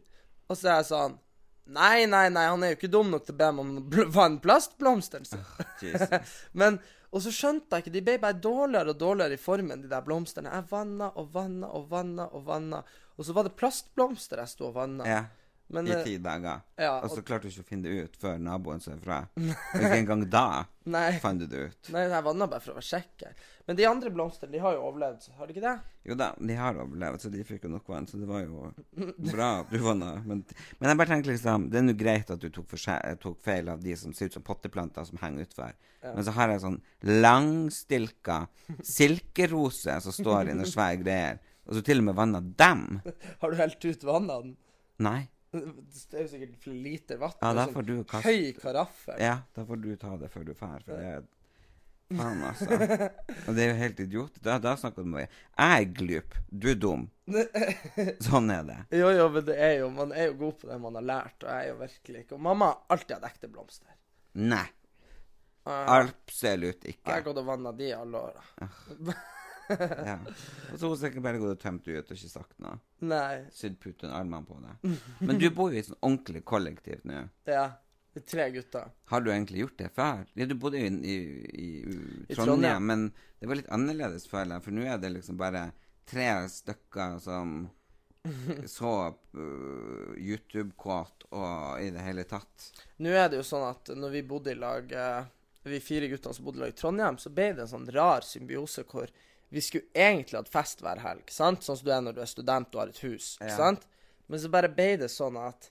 Og 0.49 0.57
så 0.57 0.67
er 0.73 0.81
jeg 0.81 0.89
sånn 0.91 1.15
Nei, 1.65 2.05
nei, 2.05 2.27
nei, 2.29 2.43
han 2.45 2.61
er 2.61 2.73
jo 2.73 2.77
ikke 2.77 2.91
dum 2.93 3.07
nok 3.09 3.23
til 3.25 3.33
å 3.33 3.37
be 3.39 3.47
meg 3.57 3.63
om 3.63 3.69
vannplastblomster. 4.13 4.13
vann 4.13 4.35
plastblomster. 4.43 5.23
Så. 5.25 5.39
Jesus. 5.81 6.35
Men 6.61 6.77
Og 7.15 7.23
så 7.23 7.31
skjønte 7.31 7.77
jeg 7.77 7.85
ikke 7.85 7.95
De 7.95 8.03
ble 8.03 8.17
bare 8.19 8.39
dårligere 8.43 8.91
og 8.91 8.99
dårligere 8.99 9.37
i 9.37 9.39
formen, 9.39 9.81
de 9.85 9.91
der 9.91 10.03
blomstene. 10.03 10.51
Jeg 10.51 10.67
vanna 10.71 11.13
og 11.15 11.31
vanna 11.33 11.71
og 11.77 11.87
vanna 11.91 12.27
og 12.35 12.43
vanna. 12.49 12.81
Og 13.15 13.27
så 13.27 13.35
var 13.35 13.47
det 13.47 13.55
plastblomster 13.55 14.41
jeg 14.43 14.51
sto 14.51 14.67
og 14.69 14.75
vanna. 14.75 15.07
Ja. 15.07 15.21
Men, 15.67 15.87
I 15.87 15.95
eh, 15.95 16.03
ti 16.05 16.17
dager. 16.21 16.61
ja, 16.77 16.91
og 17.01 17.09
så 17.09 17.23
klarte 17.25 17.47
du 17.47 17.53
ikke 17.53 17.63
å 17.63 17.67
finne 17.67 17.89
det 17.89 18.05
ut 18.05 18.17
før 18.21 18.37
naboen 18.37 18.81
sa 18.83 18.93
ifra. 18.93 19.23
Ikke 19.79 19.95
engang 19.97 20.21
da 20.29 20.65
Nei. 20.85 21.15
fant 21.23 21.41
du 21.41 21.47
det 21.49 21.63
ut. 21.71 21.89
Nei, 21.95 22.03
jeg 22.05 22.25
vanna 22.27 22.47
bare 22.51 22.61
for 22.61 22.75
å 22.75 22.77
være 22.77 22.85
sikker. 22.85 23.39
Men 23.65 23.79
de 23.79 23.87
andre 23.89 24.11
blomstene, 24.13 24.51
de 24.53 24.61
har 24.61 24.75
jo 24.75 24.83
overlevd, 24.85 25.25
har 25.39 25.49
de 25.49 25.55
ikke 25.55 25.63
det? 25.63 25.73
Jo 26.05 26.17
da, 26.19 26.27
de 26.37 26.57
har 26.59 26.77
overlevd, 26.83 27.23
så 27.23 27.31
de 27.33 27.41
fikk 27.47 27.65
jo 27.65 27.71
nok 27.73 27.89
vann. 27.89 28.05
Så 28.05 28.19
det 28.21 28.29
var 28.29 28.43
jo 28.45 28.69
bra 29.31 29.49
du 29.71 29.79
vanna. 29.81 30.11
Men, 30.21 30.43
men 30.77 30.91
jeg 30.91 30.99
bare 31.01 31.13
tenker 31.15 31.33
liksom 31.33 31.65
Det 31.73 31.81
er 31.81 31.87
nå 31.87 31.95
greit 31.97 32.29
at 32.35 32.45
du 32.45 32.51
tok, 32.53 32.77
tok 33.23 33.41
feil 33.41 33.73
av 33.73 33.81
de 33.81 33.97
som 33.97 34.13
ser 34.13 34.29
ut 34.29 34.37
som 34.37 34.45
potteplanter 34.45 35.09
som 35.09 35.17
henger 35.23 35.47
utfor. 35.47 35.73
Men 36.05 36.27
så 36.27 36.35
har 36.37 36.53
jeg 36.53 36.61
sånn 36.61 36.77
langstilka 37.25 38.43
silkerose 38.85 39.97
som 40.05 40.13
står 40.13 40.51
i 40.51 40.59
noen 40.59 40.69
svære 40.69 41.01
greier. 41.01 41.41
Og 41.65 41.79
så 41.79 41.81
til 41.81 42.03
og 42.03 42.11
med 42.11 42.19
vanna 42.21 42.43
dem. 42.45 42.99
Har 43.41 43.49
du 43.49 43.57
helt 43.57 43.81
ut 43.81 44.05
vannet? 44.05 44.53
Nei. 45.01 45.23
Det 45.55 46.19
er 46.19 46.25
jo 46.25 46.31
sikkert 46.33 46.59
flere 46.63 46.81
liter 46.85 47.21
vann. 47.21 47.33
Ja, 47.39 47.49
er 47.49 47.57
da 47.59 47.65
sånn 47.67 47.77
får 47.77 47.87
du 47.87 47.95
kaste 48.11 48.31
Høy 48.33 48.51
karaffel. 48.59 49.17
Ja, 49.23 49.37
da 49.55 49.65
får 49.69 49.81
du 49.83 49.89
ta 50.01 50.13
det 50.21 50.29
før 50.33 50.45
du 50.47 50.53
drar, 50.53 50.85
for 50.85 50.93
det 50.99 51.09
er 51.15 51.25
Faen, 52.13 52.41
altså. 52.45 52.67
Og 53.49 53.55
det 53.57 53.63
er 53.63 53.71
jo 53.71 53.77
helt 53.79 53.99
idiot. 54.03 54.35
Da, 54.45 54.59
da 54.61 54.75
snakker 54.77 55.01
du 55.01 55.09
med 55.09 55.23
meg. 55.23 55.37
Jeg 55.57 55.85
er 55.85 55.93
glup, 55.97 56.35
du 56.53 56.67
er 56.69 56.77
dum. 56.77 57.07
Sånn 58.27 58.51
er 58.53 58.67
det. 58.67 58.77
Jo, 58.93 59.09
jo, 59.15 59.25
men 59.33 59.45
det 59.47 59.55
er 59.57 59.79
jo 59.79 59.87
Man 59.89 60.11
er 60.13 60.27
jo 60.29 60.35
god 60.43 60.59
på 60.61 60.69
det 60.69 60.77
man 60.83 60.99
har 60.99 61.07
lært, 61.09 61.39
og 61.41 61.49
jeg 61.49 61.63
er 61.63 61.71
jo 61.71 61.77
virkelig 61.79 62.19
ikke 62.21 62.35
Og 62.37 62.43
mamma 62.45 62.67
har 62.69 62.93
alltid 62.93 63.15
hatt 63.15 63.31
ekte 63.31 63.49
blomster. 63.49 63.95
Nei. 64.37 64.67
Uh, 65.65 65.87
Absolutt 65.95 66.85
jeg 66.85 66.99
ikke. 66.99 67.09
har 67.09 67.25
gått 67.25 67.41
og 67.41 67.47
vanna 67.47 67.71
de 67.73 67.89
alle 67.97 68.21
åra. 68.27 68.45
Ja. 69.69 70.19
Og 70.71 70.79
så 70.79 70.91
hun 70.91 71.23
bare 71.23 71.39
gått 71.41 71.55
og 71.55 71.61
tømt 71.61 71.87
ut 71.87 72.11
og 72.11 72.13
ikke 72.17 72.29
sagt 72.31 72.59
noe. 72.61 72.77
Nei. 73.05 73.45
Sydd 73.53 73.79
puten 73.81 74.13
armene 74.13 74.45
på 74.45 74.59
deg. 74.61 74.99
Men 75.25 75.41
du 75.41 75.47
bor 75.55 75.73
jo 75.73 75.79
i 75.79 75.81
et 75.81 75.89
sånn 75.89 76.01
ordentlig 76.01 76.43
kollektiv 76.47 77.01
nå. 77.07 77.25
Ja. 77.49 77.69
Er 78.15 78.23
tre 78.23 78.45
gutter. 78.53 78.91
Har 79.11 79.23
du 79.23 79.31
egentlig 79.31 79.65
gjort 79.65 79.79
det 79.81 79.89
før? 79.95 80.21
Ja, 80.39 80.45
du 80.47 80.53
bodde 80.55 80.79
jo 80.79 80.87
i, 80.87 81.15
i, 81.51 81.69
i, 82.29 82.35
Trondheim. 82.35 82.85
men 82.87 83.09
det 83.41 83.49
var 83.51 83.59
litt 83.59 83.71
annerledes, 83.75 84.27
føler 84.31 84.55
jeg. 84.55 84.65
For 84.67 84.77
nå 84.77 84.85
er 84.87 85.01
det 85.03 85.11
liksom 85.17 85.39
bare 85.41 85.65
tre 86.07 86.29
stykker 86.53 87.17
som 87.19 87.65
så 88.71 88.93
uh, 89.35 90.15
YouTube-kåt 90.17 91.27
og 91.29 91.81
i 91.81 91.91
det 91.93 92.05
hele 92.05 92.23
tatt. 92.29 92.69
Nå 93.03 93.11
er 93.11 93.29
det 93.29 93.41
jo 93.41 93.47
sånn 93.51 93.67
at 93.67 93.91
når 93.97 94.15
vi 94.15 94.23
bodde 94.31 94.53
i 94.53 94.59
lag, 94.59 94.95
uh, 94.95 95.27
vi 95.67 95.81
fire 95.83 96.09
guttene 96.09 96.37
som 96.37 96.47
bodde 96.47 96.61
i 96.61 96.65
lag 96.65 96.73
i 96.73 96.79
Trondheim, 96.79 97.19
så 97.21 97.33
ble 97.33 97.51
det 97.53 97.65
en 97.65 97.73
sånn 97.75 97.89
rar 97.93 98.25
symbiose 98.25 98.85
hvor 98.89 99.11
vi 99.49 99.61
skulle 99.61 99.85
egentlig 99.95 100.37
hatt 100.39 100.49
fest 100.51 100.81
hver 100.81 100.99
helg, 101.03 101.29
sant? 101.31 101.61
Sånn 101.63 101.77
som 101.77 101.85
du 101.85 101.91
er 101.93 102.01
når 102.01 102.15
du 102.17 102.21
er 102.21 102.31
student 102.31 102.73
og 102.75 102.81
har 102.81 102.87
et 102.91 103.03
hus, 103.05 103.35
ikke 103.39 103.49
Ja. 103.51 103.57
sant? 103.57 103.85
Men 104.27 104.39
så 104.39 104.49
bare 104.51 104.69
ble 104.73 104.97
det 104.97 105.09
sånn 105.13 105.37
at 105.37 105.69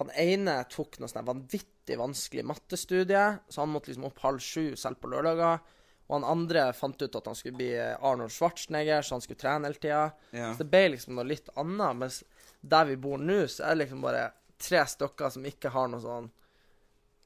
han 0.00 0.10
ene 0.18 0.64
tok 0.68 0.98
noe 0.98 1.08
sånn 1.08 1.24
vanvittig 1.24 1.96
vanskelig 1.96 2.44
mattestudie, 2.44 3.38
så 3.48 3.60
han 3.62 3.70
måtte 3.70 3.88
liksom 3.92 4.04
opp 4.08 4.18
halv 4.24 4.40
sju 4.42 4.74
selv 4.76 4.98
på 5.00 5.08
lørdager. 5.12 5.60
Og 6.08 6.20
han 6.20 6.24
andre 6.28 6.72
fant 6.76 7.00
ut 7.00 7.16
at 7.16 7.24
han 7.30 7.34
skulle 7.38 7.56
bli 7.56 7.70
eh, 7.78 7.96
Arnold 8.02 8.30
Schwarzenegger, 8.34 9.00
så 9.02 9.14
han 9.14 9.20
skulle 9.24 9.40
trene 9.40 9.64
hele 9.70 9.78
tida. 9.80 10.12
Ja. 10.32 10.50
Så 10.52 10.58
det 10.58 10.70
ble 10.70 10.88
liksom 10.96 11.14
noe 11.16 11.24
litt 11.24 11.48
annet. 11.56 11.96
Mens 11.96 12.18
der 12.60 12.84
vi 12.90 12.96
bor 12.96 13.16
nå, 13.22 13.46
så 13.48 13.64
er 13.64 13.74
det 13.76 13.86
liksom 13.86 14.02
bare 14.02 14.26
tre 14.58 14.82
stykker 14.84 15.30
som 15.32 15.46
ikke 15.48 15.70
har 15.70 15.88
noe 15.88 16.00
sånn 16.04 16.30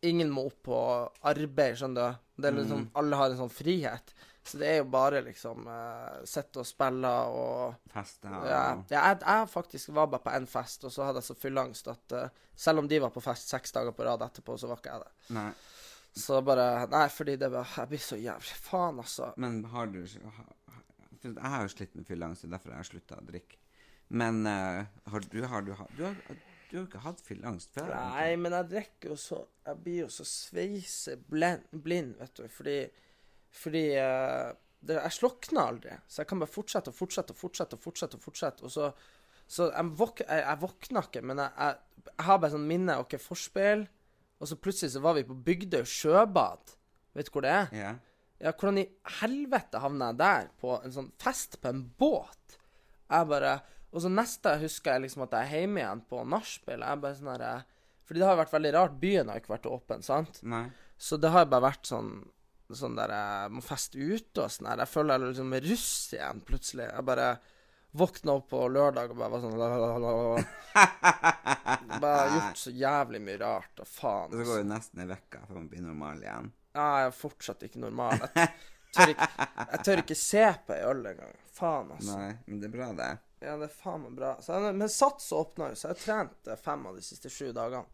Ingen 0.07 0.31
må 0.31 0.45
opp 0.47 0.61
på 0.63 0.77
arbeid, 1.27 1.75
skjønner 1.75 2.13
du. 2.13 2.19
Det 2.43 2.47
er 2.53 2.55
liksom, 2.61 2.85
Alle 2.95 3.17
har 3.19 3.33
en 3.33 3.41
sånn 3.41 3.51
frihet. 3.51 4.13
Så 4.49 4.61
det 4.61 4.69
er 4.71 4.79
jo 4.81 4.89
bare 4.93 5.21
liksom 5.27 5.67
uh, 5.69 6.21
sitte 6.29 6.63
og 6.63 6.69
spille 6.69 7.11
og 7.29 7.91
Feste 7.93 8.31
og 8.33 8.47
ja, 8.49 8.63
jeg, 8.89 9.19
jeg 9.21 9.49
faktisk 9.53 9.93
var 9.97 10.09
bare 10.13 10.25
på 10.25 10.37
én 10.39 10.49
fest, 10.49 10.87
og 10.89 10.95
så 10.95 11.05
hadde 11.05 11.21
jeg 11.21 11.29
så 11.29 11.37
fylleangst 11.39 11.91
at 11.93 12.17
uh, 12.17 12.45
selv 12.57 12.83
om 12.83 12.89
de 12.89 13.01
var 13.05 13.13
på 13.15 13.23
fest 13.25 13.53
seks 13.53 13.77
dager 13.77 13.93
på 13.97 14.07
rad 14.09 14.25
etterpå, 14.25 14.57
så 14.57 14.71
var 14.71 14.81
ikke 14.81 14.95
jeg 14.95 15.05
det. 15.05 15.35
Nei. 15.37 15.51
Så 16.19 16.41
bare 16.43 16.87
Nei, 16.91 17.05
fordi 17.13 17.37
det 17.39 17.51
var 17.53 17.69
Jeg 17.77 17.91
blir 17.91 18.01
så 18.03 18.17
jævlig 18.17 18.57
Faen, 18.65 18.97
altså. 18.99 19.29
Men 19.37 19.61
har 19.71 19.93
du 19.93 20.01
for 20.09 21.35
jeg 21.35 21.51
har 21.51 21.65
jo 21.65 21.73
slitt 21.73 21.97
med 21.99 22.07
fylleangst, 22.07 22.45
det 22.45 22.49
er 22.49 22.55
derfor 22.57 22.73
jeg 22.73 22.79
har 22.79 22.89
slutta 22.89 23.19
å 23.19 23.27
drikke. 23.27 23.59
Men 24.09 24.47
uh, 24.47 24.87
har 25.13 25.25
du, 25.27 25.41
har 25.45 25.67
du, 25.67 25.73
har, 25.77 25.91
du, 25.97 26.05
har, 26.07 26.15
du 26.71 26.77
har 26.77 26.79
jo 26.81 26.85
ikke 26.87 27.03
hatt 27.05 27.21
fylleangst 27.25 27.75
før? 27.77 27.91
Nei, 27.91 28.31
men 28.41 28.55
jeg 28.57 28.71
drikker 28.73 29.13
jo 29.13 29.19
så 29.21 29.43
Jeg 29.67 29.83
blir 29.85 29.99
jo 30.05 30.09
så 30.13 30.25
sveiseblind, 30.29 31.67
blind, 31.85 32.15
vet 32.21 32.39
du, 32.39 32.47
fordi 32.53 32.79
Fordi 33.55 33.85
uh, 33.97 34.55
det, 34.81 34.99
jeg 34.99 35.17
slokner 35.19 35.63
aldri. 35.73 35.99
Så 36.07 36.23
jeg 36.23 36.31
kan 36.31 36.43
bare 36.43 36.53
fortsette 36.53 36.93
og 36.93 36.99
fortsette 36.99 37.35
og 37.35 37.41
fortsette 37.41 37.79
og 37.79 37.85
fortsette. 37.85 38.19
Og 38.19 38.25
fortsette 38.25 38.67
Og 38.69 38.75
så, 38.75 38.91
så 39.49 39.71
jeg, 39.73 39.93
våk, 39.99 40.25
jeg, 40.25 40.43
jeg 40.45 40.63
våkner 40.65 41.09
ikke, 41.09 41.23
men 41.25 41.43
jeg, 41.43 41.55
jeg, 41.59 42.19
har 42.27 42.43
bare 42.43 42.55
sånn 42.55 42.69
minne 42.69 42.99
OK, 43.03 43.17
forspill. 43.23 43.87
Og 44.39 44.51
så 44.51 44.59
plutselig 44.61 44.95
så 44.95 45.03
var 45.03 45.17
vi 45.19 45.27
på 45.27 45.39
Bygdøy 45.47 45.83
sjøbad. 45.89 46.77
Vet 47.17 47.31
du 47.31 47.35
hvor 47.35 47.47
det 47.47 47.55
er? 47.55 47.73
Ja. 47.75 47.97
Ja, 48.39 48.53
hvordan 48.53 48.79
i 48.79 48.87
helvete 49.19 49.81
havna 49.83 50.13
jeg 50.13 50.21
der? 50.21 50.51
På 50.63 50.77
en 50.79 50.95
sånn 50.95 51.11
fest 51.19 51.59
på 51.63 51.73
en 51.73 51.83
båt? 51.99 52.59
Jeg 53.09 53.27
bare 53.31 53.59
Og 53.89 54.03
så 54.05 54.11
neste 54.13 54.53
husker 54.61 54.95
jeg 54.95 55.07
liksom 55.07 55.25
at 55.25 55.33
jeg 55.35 55.49
er 55.49 55.63
hjemme 55.65 55.81
igjen 55.81 56.05
på 56.07 56.23
nachspiel. 56.29 56.85
Jeg 56.85 57.03
bare 57.03 57.19
sånn 57.19 57.33
herre 57.33 57.53
Fordi 58.07 58.23
det 58.23 58.29
har 58.29 58.39
vært 58.39 58.55
veldig 58.55 58.73
rart. 58.77 58.99
Byen 59.01 59.33
har 59.33 59.41
ikke 59.41 59.57
vært 59.57 59.71
åpen, 59.73 60.05
sant? 60.07 60.39
Nei. 60.47 60.69
Så 60.99 61.19
det 61.19 61.33
har 61.35 61.49
bare 61.51 61.67
vært 61.71 61.89
sånn 61.89 62.13
Sånn 62.77 62.99
der 62.99 63.09
jeg 63.15 63.53
må 63.57 63.63
feste 63.65 63.97
ute 63.97 64.43
og 64.45 64.51
sånn 64.53 64.69
her. 64.69 64.83
Jeg 64.85 64.93
føler 64.93 65.15
jeg 65.15 65.23
er 65.23 65.31
liksom 65.31 65.55
russ 65.65 65.93
igjen, 66.13 66.43
plutselig. 66.45 66.89
Jeg 66.91 67.07
bare 67.09 67.29
våkna 67.97 68.35
opp 68.37 68.51
på 68.51 68.61
lørdag 68.69 69.15
og 69.15 69.21
bare 69.23 69.33
var 69.33 69.41
sånn 69.45 69.57
Bare 72.03 72.27
gjort 72.35 72.61
så 72.61 72.71
jævlig 72.77 73.21
mye 73.25 73.39
rart, 73.41 73.73
og 73.81 73.89
faen. 73.89 74.35
Så 74.37 74.45
går 74.45 74.61
det 74.61 74.69
nesten 74.69 75.03
ei 75.03 75.09
uke 75.15 75.41
før 75.47 75.57
man 75.57 75.71
blir 75.73 75.87
normal 75.87 76.21
igjen. 76.23 76.51
Ja, 76.77 76.89
jeg 77.01 77.09
er 77.09 77.17
fortsatt 77.17 77.65
ikke 77.67 77.81
normal. 77.83 78.21
Jeg 78.29 78.93
tør 78.97 79.11
ikke, 79.15 79.31
jeg 79.73 79.81
tør 79.85 80.03
ikke 80.05 80.19
se 80.19 80.45
på 80.67 80.77
ei 80.77 80.85
øl 80.89 81.03
engang. 81.11 81.35
Faen, 81.57 81.91
altså. 81.97 82.19
Nei, 82.21 82.31
men 82.47 82.61
det 82.63 82.69
er 82.69 82.75
bra, 82.77 82.91
det. 83.01 83.11
Ja, 83.41 83.53
det 83.61 83.69
er 83.69 83.75
faen 83.75 84.03
meg 84.03 84.15
bra. 84.19 84.33
Så, 84.43 84.57
men 84.75 84.89
Sats 84.91 85.29
åpna 85.33 85.69
jo, 85.71 85.77
så 85.79 85.89
jeg 85.93 85.95
har 85.97 86.01
trent 86.03 86.49
fem 86.65 86.87
av 86.91 86.97
de 86.99 87.03
siste 87.07 87.31
sju 87.31 87.53
dagene. 87.55 87.85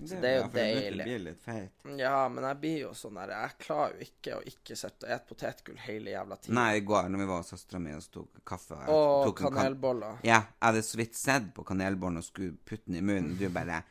Så 0.00 0.16
det 0.20 0.28
er 0.30 0.36
jo 0.38 0.42
bra, 0.44 0.50
for 0.50 0.56
du 0.56 0.80
deilig. 0.80 1.04
blir 1.08 1.22
litt 1.24 1.40
feit. 1.44 1.86
Ja, 2.00 2.16
men 2.32 2.44
jeg 2.48 2.58
blir 2.60 2.76
jo 2.86 2.90
sånn 2.96 3.18
der 3.20 3.32
Jeg 3.34 3.56
klarer 3.60 3.96
jo 3.98 4.06
ikke 4.06 4.36
å 4.38 4.42
ikke 4.48 4.76
sitte 4.80 5.06
og 5.08 5.12
ete 5.16 5.28
potetgull 5.28 5.80
hele 5.86 6.14
jævla 6.14 6.38
tida. 6.40 6.54
Nei, 6.56 6.68
i 6.78 6.84
går 6.88 7.08
når 7.12 7.22
vi 7.22 7.28
var 7.32 7.42
hos 7.42 7.52
søstera 7.54 7.80
mi 7.84 7.92
og 7.96 8.06
tok 8.12 8.42
kaffe 8.48 8.78
Og 8.92 9.34
kanelboller. 9.40 10.18
kan-. 10.20 10.28
Ja, 10.28 10.40
jeg 10.56 10.66
hadde 10.68 10.84
så 10.88 11.00
vidt 11.02 11.16
sett 11.20 11.50
på 11.56 11.64
kanelbollen 11.68 12.20
og 12.20 12.24
skulle 12.28 12.56
putte 12.64 12.88
den 12.88 13.00
i 13.00 13.04
munnen. 13.04 13.36
Du 13.40 13.46
bare 13.52 13.82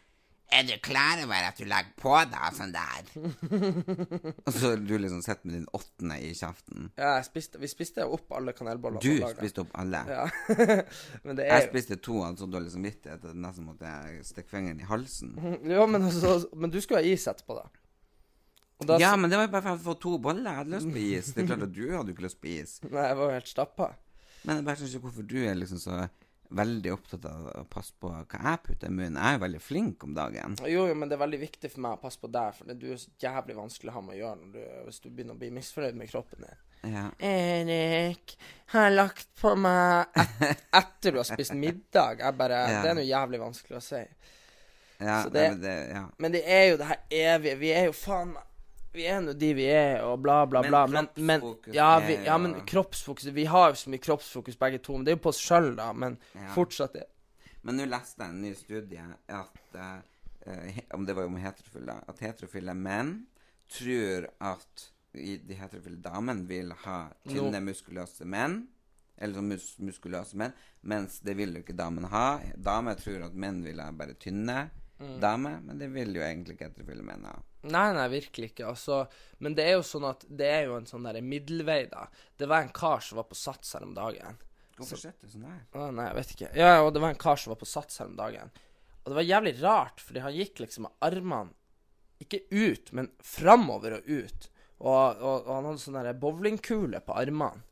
Er 0.50 0.64
du 0.66 0.72
klar 0.82 1.20
over 1.22 1.46
at 1.46 1.60
du 1.60 1.66
legger 1.70 1.92
på 2.00 2.14
deg 2.32 2.56
sånn 2.58 2.72
der? 2.74 3.10
og 4.48 4.54
så 4.56 4.72
har 4.72 4.80
du 4.82 4.94
liksom 4.98 5.22
sitter 5.22 5.46
med 5.46 5.56
din 5.60 5.68
åttende 5.78 6.18
i 6.26 6.32
kjeften. 6.34 6.88
Ja, 6.98 7.12
jeg 7.20 7.28
spiste, 7.28 7.62
vi 7.62 7.70
spiste 7.70 8.08
opp 8.10 8.34
alle 8.34 8.56
kanelbollene. 8.58 9.04
Du 9.04 9.22
spiste 9.36 9.62
opp 9.62 9.76
alle. 9.78 10.02
Ja. 10.10 10.24
men 11.26 11.38
det 11.38 11.46
Jeg 11.46 11.54
er 11.54 11.68
jo 11.68 11.70
spiste 11.70 12.00
to, 12.02 12.18
av 12.26 12.40
så 12.42 12.50
dårlig 12.50 12.74
samvittighet 12.74 13.22
at 13.22 13.30
jeg 13.30 13.44
nesten 13.46 13.68
måtte 13.70 13.94
jeg 13.94 14.26
stikke 14.32 14.54
fingeren 14.56 14.82
i 14.82 14.90
halsen. 14.90 15.38
ja, 15.76 15.86
men, 15.86 16.10
altså, 16.10 16.40
men 16.58 16.74
du 16.74 16.80
skulle 16.82 17.04
ha 17.04 17.14
is 17.14 17.28
etterpå, 17.30 17.60
da. 17.62 17.70
Da 18.90 18.98
Ja, 19.02 19.12
men 19.20 19.30
det 19.30 19.38
var 19.38 19.50
jo 19.50 19.54
bare 19.54 19.68
for 19.68 19.76
å 19.76 19.86
få 19.92 19.98
to 20.02 20.16
boller. 20.24 20.50
Jeg 20.50 20.64
hadde 20.64 20.78
lyst 20.78 20.94
på 20.96 21.04
is. 21.04 21.34
Det 21.36 21.44
er 21.44 21.52
klart 21.52 21.68
at 21.68 21.76
du 21.76 21.84
hadde 21.92 22.10
jo 22.10 22.16
ikke 22.16 22.26
lyst 22.26 22.42
på 22.42 22.54
is. 22.56 22.78
Nei, 22.88 23.06
jeg 23.12 23.18
var 23.20 23.28
jo 23.28 23.38
helt 23.38 23.52
stappa. 23.52 23.90
Men 24.48 24.56
jeg 24.56 24.66
bare 24.66 24.80
skjønner 24.80 24.94
ikke 24.96 25.06
hvorfor 25.10 25.26
du 25.28 25.38
er 25.44 25.58
liksom 25.60 25.82
så 25.84 25.98
veldig 26.50 26.92
opptatt 26.94 27.26
av 27.30 27.48
å 27.62 27.64
passe 27.70 27.94
på 28.02 28.10
hva 28.10 28.24
jeg 28.42 28.62
putter 28.66 28.88
i 28.88 28.92
munnen. 28.92 29.18
Jeg 29.22 29.34
er 29.34 29.38
jo 29.38 29.44
veldig 29.46 29.62
flink 29.62 30.04
om 30.04 30.14
dagen. 30.18 30.56
Jo, 30.66 30.88
jo, 30.90 30.96
men 30.98 31.10
det 31.10 31.18
er 31.18 31.22
veldig 31.26 31.40
viktig 31.44 31.70
for 31.72 31.84
meg 31.86 31.98
å 31.98 32.02
passe 32.02 32.20
på 32.20 32.32
deg, 32.32 32.56
for 32.58 32.66
det- 32.66 32.80
du 32.80 32.88
er 32.92 32.98
så 32.98 33.10
jævlig 33.22 33.56
vanskelig 33.56 33.92
å 33.92 33.98
ha 34.00 34.02
med 34.02 34.16
å 34.16 34.20
gjøre 34.20 34.40
når 34.42 34.54
du, 34.54 34.64
hvis 34.88 35.00
du 35.04 35.10
begynner 35.10 35.36
å 35.36 35.40
bli 35.44 35.52
misfornøyd 35.52 35.96
med 35.96 36.10
kroppen 36.10 36.46
din. 36.48 36.66
Ja. 36.94 37.10
Erik 37.20 38.38
har 38.74 38.90
lagt 38.92 39.28
på 39.40 39.52
meg 39.60 40.08
et, 40.16 40.64
etter 40.82 41.12
du 41.12 41.20
har 41.20 41.28
spist 41.28 41.54
middag. 41.54 42.20
Jeg 42.24 42.38
bare 42.40 42.60
Ja. 42.70 42.82
Det 42.84 42.90
er 42.92 42.96
noe 43.02 43.08
jævlig 43.10 43.40
vanskelig 43.42 43.78
å 43.78 43.84
si. 43.84 44.04
Ja, 45.00 45.24
Så 45.24 45.30
det- 45.32 45.42
nei, 45.42 45.50
men 45.50 45.62
det, 45.62 45.76
ja. 45.94 46.06
Men 46.18 46.32
det 46.32 46.44
er 46.46 46.66
jo 46.72 46.78
det 46.78 46.88
her 46.90 47.00
evige 47.10 47.58
Vi 47.60 47.70
er 47.72 47.86
jo 47.86 47.94
faen 47.96 48.34
meg 48.34 48.44
Vi 48.94 49.06
er 49.06 49.20
nå 49.22 49.34
de 49.38 49.50
vi 49.54 49.66
er, 49.70 50.00
og 50.04 50.22
bla, 50.24 50.40
bla, 50.50 50.64
bla. 50.66 50.86
Men, 50.90 51.08
men, 51.16 51.42
kroppsfokus 51.44 51.76
ja, 51.78 51.90
vi, 52.08 52.16
ja, 52.26 52.38
men 52.42 52.56
kroppsfokus 52.66 53.26
Vi 53.36 53.46
har 53.46 53.70
jo 53.70 53.76
så 53.84 53.92
mye 53.94 54.02
kroppsfokus 54.02 54.58
begge 54.58 54.80
to, 54.82 54.96
men 54.98 55.06
det 55.06 55.14
er 55.14 55.18
jo 55.20 55.24
på 55.28 55.34
oss 55.34 55.42
sjøl, 55.44 55.76
da. 55.78 55.92
Men 55.94 56.18
Ja. 56.34 56.48
fortsatt 56.56 56.94
det. 56.98 57.06
Men 57.62 57.78
nå 57.78 57.86
leste 57.86 58.24
jeg 58.24 58.30
en 58.34 58.42
ny 58.42 58.54
studie 58.56 59.04
at 59.28 59.76
eh, 59.76 60.80
Om 60.96 61.06
det 61.06 61.14
var 61.18 61.26
om 61.28 61.36
heterofile 61.36 61.98
At 62.08 62.20
heterofile 62.24 62.74
menn 62.74 63.26
tror 63.70 64.30
at 64.42 64.88
de 65.14 65.56
heterofile 65.58 65.98
damene 66.02 66.46
vil 66.48 66.72
ha 66.86 67.10
tynne, 67.28 67.60
muskuløse 67.66 68.26
menn. 68.30 68.68
Eller 69.18 69.36
sånn 69.36 69.50
mus 69.52 69.66
muskuløse 69.84 70.38
menn. 70.38 70.54
Mens 70.82 71.20
det 71.26 71.36
vil 71.38 71.54
jo 71.58 71.62
ikke 71.64 71.76
damene 71.78 72.08
ha. 72.10 72.40
Damer 72.56 72.96
tror 72.98 73.26
at 73.28 73.34
menn 73.38 73.62
vil 73.66 73.82
ha 73.82 73.92
bare 73.92 74.14
tynne 74.18 74.70
Mm. 75.00 75.20
damer. 75.22 75.62
Men 75.64 75.78
det 75.80 75.88
vil 75.94 76.14
jo 76.18 76.22
egentlig 76.22 76.58
ikke 76.58 76.68
heterofile 76.70 77.04
menn 77.08 77.24
ha. 77.24 77.36
Nei, 77.68 77.88
nei, 77.94 78.06
virkelig 78.14 78.52
ikke. 78.54 78.70
Altså, 78.70 79.02
men 79.44 79.56
det 79.58 79.66
er 79.68 79.74
jo 79.76 79.84
sånn 79.84 80.06
at 80.08 80.22
det 80.30 80.48
er 80.48 80.62
jo 80.70 80.78
en 80.78 80.86
sånn 80.88 81.04
der 81.04 81.20
middelvei, 81.26 81.82
da. 81.92 82.06
Det 82.40 82.48
var 82.48 82.64
en 82.64 82.72
kar 82.76 83.02
som 83.04 83.20
var 83.20 83.28
på 83.28 83.36
Sats 83.36 83.74
her 83.76 83.84
om 83.84 83.92
dagen. 83.98 84.38
Hvorfor 84.78 84.96
sitter 85.02 85.28
du 85.28 85.34
sånn 85.34 85.44
der? 85.50 85.58
Å, 85.76 85.90
nei, 85.92 86.06
jeg 86.08 86.16
vet 86.22 86.34
ikke. 86.38 86.52
Ja, 86.56 86.70
og 86.86 86.94
det 86.96 87.02
var 87.04 87.12
en 87.12 87.20
kar 87.20 87.36
som 87.42 87.52
var 87.52 87.60
på 87.60 87.68
Sats 87.68 88.00
her 88.00 88.08
om 88.08 88.16
dagen. 88.20 88.54
Og 89.04 89.12
det 89.12 89.18
var 89.20 89.28
jævlig 89.28 89.54
rart, 89.64 90.00
fordi 90.06 90.24
han 90.24 90.38
gikk 90.38 90.62
liksom 90.64 90.88
med 90.88 90.96
armene 91.10 91.52
ikke 92.24 92.42
ut, 92.52 92.90
men 92.96 93.12
framover 93.24 93.98
og 94.00 94.08
ut. 94.12 94.50
Og, 94.80 95.20
og, 95.20 95.36
og 95.48 95.52
han 95.56 95.68
hadde 95.70 95.82
sånn 95.84 95.96
derre 96.00 96.16
bowlingkule 96.20 97.00
på 97.04 97.16
armene. 97.20 97.64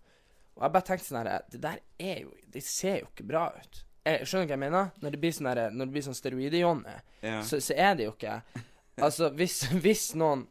Og 0.58 0.64
jeg 0.66 0.74
bare 0.74 0.88
tenkte 0.88 1.06
sånn 1.06 1.20
herre 1.22 1.36
Det 1.54 1.60
der 1.62 1.82
er 2.02 2.22
jo 2.24 2.32
Det 2.50 2.64
ser 2.66 2.96
jo 3.04 3.10
ikke 3.12 3.26
bra 3.30 3.44
ut. 3.54 3.84
Jeg 4.08 4.26
skjønner 4.26 4.48
du 4.48 4.50
hva 4.50 4.56
jeg 4.56 4.62
mener? 4.64 4.88
Når 5.04 5.14
det 5.14 5.20
blir 5.22 5.36
sånn 5.36 5.50
derre 5.52 5.66
Når 5.70 5.86
det 5.86 5.94
blir 5.94 6.06
sånn 6.08 6.18
steroider-Jonny, 6.18 6.96
Ja. 7.28 7.42
så, 7.46 7.60
så 7.62 7.76
er 7.78 7.94
det 8.00 8.08
jo 8.08 8.14
ikke 8.16 8.40
Altså, 9.02 9.30
hvis, 9.38 9.64
hvis 9.84 10.12
noen 10.18 10.48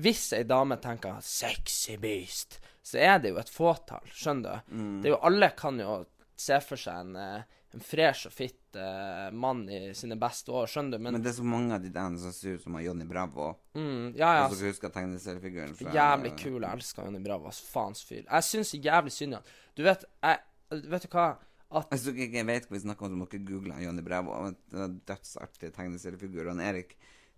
Hvis 0.00 0.30
ei 0.36 0.44
dame 0.46 0.76
tenker 0.78 1.18
'sexy 1.20 1.96
beast', 1.98 2.60
så 2.82 2.98
er 2.98 3.18
det 3.18 3.32
jo 3.32 3.40
et 3.40 3.50
fåtall, 3.50 4.06
skjønner 4.14 4.60
du? 4.68 4.76
Mm. 4.76 5.00
Det 5.02 5.10
er 5.10 5.14
jo 5.16 5.24
Alle 5.26 5.48
kan 5.58 5.80
jo 5.82 6.04
se 6.40 6.56
for 6.64 6.80
seg 6.80 7.02
en, 7.02 7.16
eh, 7.18 7.42
en 7.74 7.82
fresh 7.84 8.30
og 8.30 8.32
fitt 8.32 8.78
uh, 8.78 9.28
mann 9.34 9.66
i 9.68 9.90
sine 9.98 10.16
beste 10.16 10.54
år, 10.54 10.70
skjønner 10.70 10.96
du? 10.96 11.02
Men, 11.02 11.18
Men 11.18 11.26
det 11.26 11.32
er 11.32 11.36
så 11.36 11.44
mange 11.44 11.74
av 11.74 11.82
de 11.82 11.90
der 11.92 12.16
som 12.22 12.32
ser 12.32 12.56
ut 12.56 12.62
som 12.62 12.78
Johnny 12.80 13.04
Bravo. 13.04 13.50
mm, 13.74 14.16
ja, 14.16 14.30
ja, 14.38 14.46
Og 14.46 14.56
så 14.56 14.70
husker 14.70 14.88
jeg 14.88 14.94
tegneseriefiguren 14.94 15.76
fra 15.76 15.92
Jævlig 15.98 16.32
kul. 16.38 16.62
Jeg 16.62 16.80
elsker 16.80 17.04
Jonny 17.04 17.20
Bravo. 17.26 17.50
Altså, 17.50 17.66
Faens 17.66 18.02
fyr. 18.06 18.24
Jeg 18.24 18.48
syns 18.48 18.74
jævlig 18.74 19.12
synd 19.12 19.34
i 19.36 19.40
han. 19.40 19.54
Du 19.76 19.82
vet, 19.82 20.04
jeg 20.22 20.38
Vet 20.70 21.02
du 21.02 21.08
hva? 21.10 21.28
At 21.70 21.90
jeg, 21.90 22.30
jeg 22.30 22.46
vet 22.46 22.66
hva 22.66 22.74
vi 22.76 22.80
snakker 22.82 23.06
om, 23.06 23.10
så 23.10 23.18
må 23.18 23.26
dere 23.30 23.46
google 23.46 23.78
Johnny 23.82 24.02
Bravo. 24.06 24.36
Dødsartig 24.70 25.72
tegneseriefigur. 25.74 26.46
Og 26.50 26.62
Erik 26.62 26.94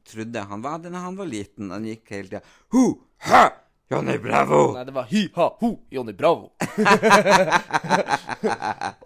trodde 0.08 0.46
han 0.48 0.62
var 0.64 0.80
da 0.82 0.92
han 0.98 1.18
var 1.18 1.28
liten. 1.30 1.70
Han 1.74 1.86
gikk 1.88 2.14
hele 2.14 2.30
tida 2.30 2.42
Ho! 2.76 2.86
Ha! 3.28 3.44
Johnny 3.92 4.14
Bravo! 4.16 4.70
Nei, 4.72 4.86
det 4.88 4.92
var 4.96 5.04
hi-ha-ho 5.10 5.68
Johnny 5.92 6.14
Bravo. 6.16 6.46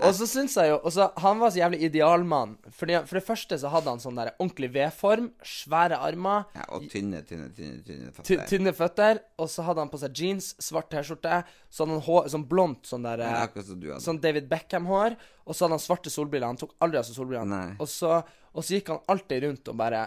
og 0.07 0.12
så 0.14 0.26
syns 0.30 0.55
jeg 0.59 0.70
jo 0.70 0.76
så 0.94 1.09
Han 1.22 1.40
var 1.40 1.51
så 1.51 1.59
jævlig 1.59 1.80
idealmann. 1.88 2.53
Fordi, 2.70 2.94
for 3.09 3.18
det 3.18 3.24
første 3.26 3.59
så 3.59 3.70
hadde 3.72 3.90
han 3.90 4.03
sånn 4.03 4.18
der 4.20 4.30
ordentlig 4.36 4.70
V-form, 4.76 5.26
svære 5.42 5.99
armer, 6.07 6.44
Ja, 6.57 6.66
og 6.76 6.86
tynne, 6.92 7.22
tynne, 7.26 7.49
tynne, 7.57 7.80
tynne 7.86 8.12
føtter. 8.14 8.44
tynne 8.51 8.72
føtter, 8.76 9.14
og 9.42 9.51
så 9.53 9.61
hadde 9.66 9.82
han 9.82 9.90
på 9.92 10.01
seg 10.03 10.11
jeans, 10.22 10.53
svart 10.62 10.88
T-skjorte, 10.92 11.40
så 11.66 11.82
hadde 11.84 11.97
han 11.99 12.07
hår, 12.07 12.22
sånn 12.36 12.47
blondt 12.51 12.82
sånn 12.90 13.07
der 13.07 13.18
Ja, 13.26 13.47
så. 13.57 13.74
Sånn 14.07 14.22
David 14.22 14.47
Beckham-hår, 14.53 15.12
og 15.47 15.53
så 15.55 15.61
hadde 15.66 15.76
han 15.78 15.82
svarte 15.82 16.11
solbriller. 16.12 16.51
Han 16.53 16.61
tok 16.62 16.76
aldri 16.84 17.01
av 17.01 17.07
seg 17.09 17.18
solbrillene. 17.18 17.62
Og 17.82 17.88
så, 17.90 18.20
og 18.55 18.62
så 18.64 18.70
gikk 18.78 18.88
han 18.94 19.03
alltid 19.11 19.38
rundt 19.49 19.64
og 19.72 19.76
bare 19.82 20.01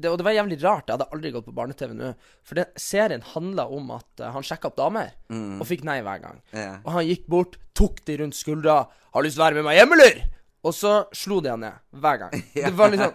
det, 0.00 0.10
Og 0.12 0.16
det 0.20 0.26
var 0.26 0.36
jævlig 0.36 0.58
rart. 0.62 0.86
Jeg 0.88 0.96
hadde 0.96 1.08
aldri 1.14 1.32
gått 1.34 1.46
på 1.48 1.54
barne-TV 1.56 1.92
nå. 1.98 2.14
For 2.46 2.60
den 2.60 2.72
serien 2.80 3.24
handla 3.34 3.68
om 3.74 3.92
at 3.96 4.22
uh, 4.22 4.30
han 4.34 4.46
sjekka 4.46 4.70
opp 4.70 4.78
damer, 4.80 5.12
og 5.32 5.66
fikk 5.68 5.84
nei 5.88 6.00
hver 6.06 6.22
gang. 6.24 6.42
Yeah. 6.54 6.80
Og 6.84 6.92
han 6.96 7.06
gikk 7.08 7.28
bort, 7.30 7.58
tok 7.78 8.02
de 8.08 8.18
rundt 8.22 8.38
skuldra. 8.38 8.84
'Har 8.88 9.22
du 9.22 9.28
lyst 9.28 9.38
til 9.38 9.42
å 9.42 9.46
være 9.48 9.60
med 9.60 9.68
meg 9.70 9.80
hjem, 9.80 9.96
eller?' 9.98 10.26
Og 10.66 10.74
så 10.74 10.92
slo 11.14 11.38
de 11.40 11.52
han 11.52 11.62
ned 11.62 11.76
hver 12.02 12.16
gang. 12.24 12.32
Det 12.54 12.72
var 12.76 12.90
liksom 12.90 13.12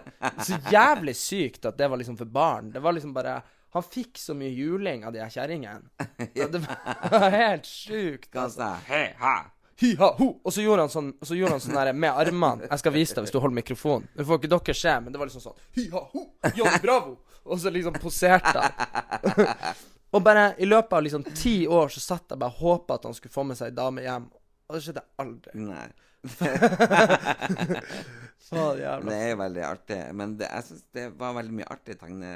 så 0.48 0.60
jævlig 0.72 1.14
sykt 1.18 1.66
at 1.68 1.76
det 1.78 1.90
var 1.92 2.00
liksom 2.00 2.16
for 2.16 2.30
barn. 2.30 2.70
Det 2.72 2.80
var 2.82 2.96
liksom 2.96 3.12
bare 3.14 3.42
Han 3.74 3.82
fikk 3.82 4.18
så 4.22 4.36
mye 4.38 4.52
juling 4.54 5.02
av 5.04 5.12
de 5.12 5.18
her 5.18 5.30
kjerringene. 5.34 5.82
Det 6.34 6.60
var 6.62 7.30
helt 7.42 7.66
sjukt. 7.66 8.30
Altså. 8.36 8.70
Hei, 8.86 9.08
ha! 9.18 9.34
Hi, 9.82 9.94
ha, 9.98 10.10
ho. 10.18 10.28
Og 10.44 10.52
så 10.54 10.62
gjorde 10.62 10.84
han 10.86 10.92
sånn 10.92 11.08
Og 11.18 11.26
så 11.26 11.34
gjorde 11.34 11.56
han 11.56 11.62
sånn 11.64 11.74
der 11.74 11.90
med 11.92 12.14
armene. 12.14 12.68
Jeg 12.70 12.82
skal 12.82 12.94
vise 12.94 13.16
deg 13.16 13.26
hvis 13.26 13.34
du 13.34 13.40
holder 13.42 13.58
mikrofonen. 13.58 14.06
Det 14.14 14.26
får 14.28 14.38
ikke 14.40 14.52
dere 14.52 14.76
se, 14.78 14.94
men 15.02 15.14
det 15.14 15.20
var 15.22 15.30
liksom 15.30 15.44
sånn 15.48 15.58
Hi, 15.78 15.88
ha, 15.94 16.04
ho. 16.12 16.22
Johnny 16.54 16.80
Bravo. 16.84 17.16
Og 17.44 17.60
så 17.60 17.72
liksom 17.74 17.98
poserte 18.00 18.54
han. 18.54 19.74
og 20.14 20.22
bare 20.24 20.46
i 20.62 20.68
løpet 20.68 20.94
av 20.96 21.02
liksom 21.04 21.26
ti 21.34 21.56
år 21.66 21.90
så 21.92 22.00
satt 22.00 22.32
jeg 22.32 22.40
bare 22.40 22.54
og 22.54 22.62
håpa 22.62 22.96
at 23.00 23.08
han 23.08 23.16
skulle 23.18 23.34
få 23.34 23.44
med 23.48 23.58
seg 23.58 23.72
ei 23.72 23.76
dame 23.76 24.04
hjem. 24.06 24.30
Og 24.68 24.76
det 24.78 24.84
skjedde 24.86 25.02
aldri. 25.20 25.58
Nei. 25.60 25.88
Faen 28.44 28.78
jævla. 28.78 29.08
Det 29.08 29.16
er 29.16 29.30
jo 29.32 29.36
veldig 29.40 29.62
artig. 29.64 29.98
Men 30.16 30.34
det, 30.38 30.48
jeg 30.50 30.66
synes 30.68 30.82
det 30.94 31.04
var 31.18 31.32
veldig 31.38 31.54
mye 31.58 31.68
artig 31.72 31.96
tegne... 32.00 32.30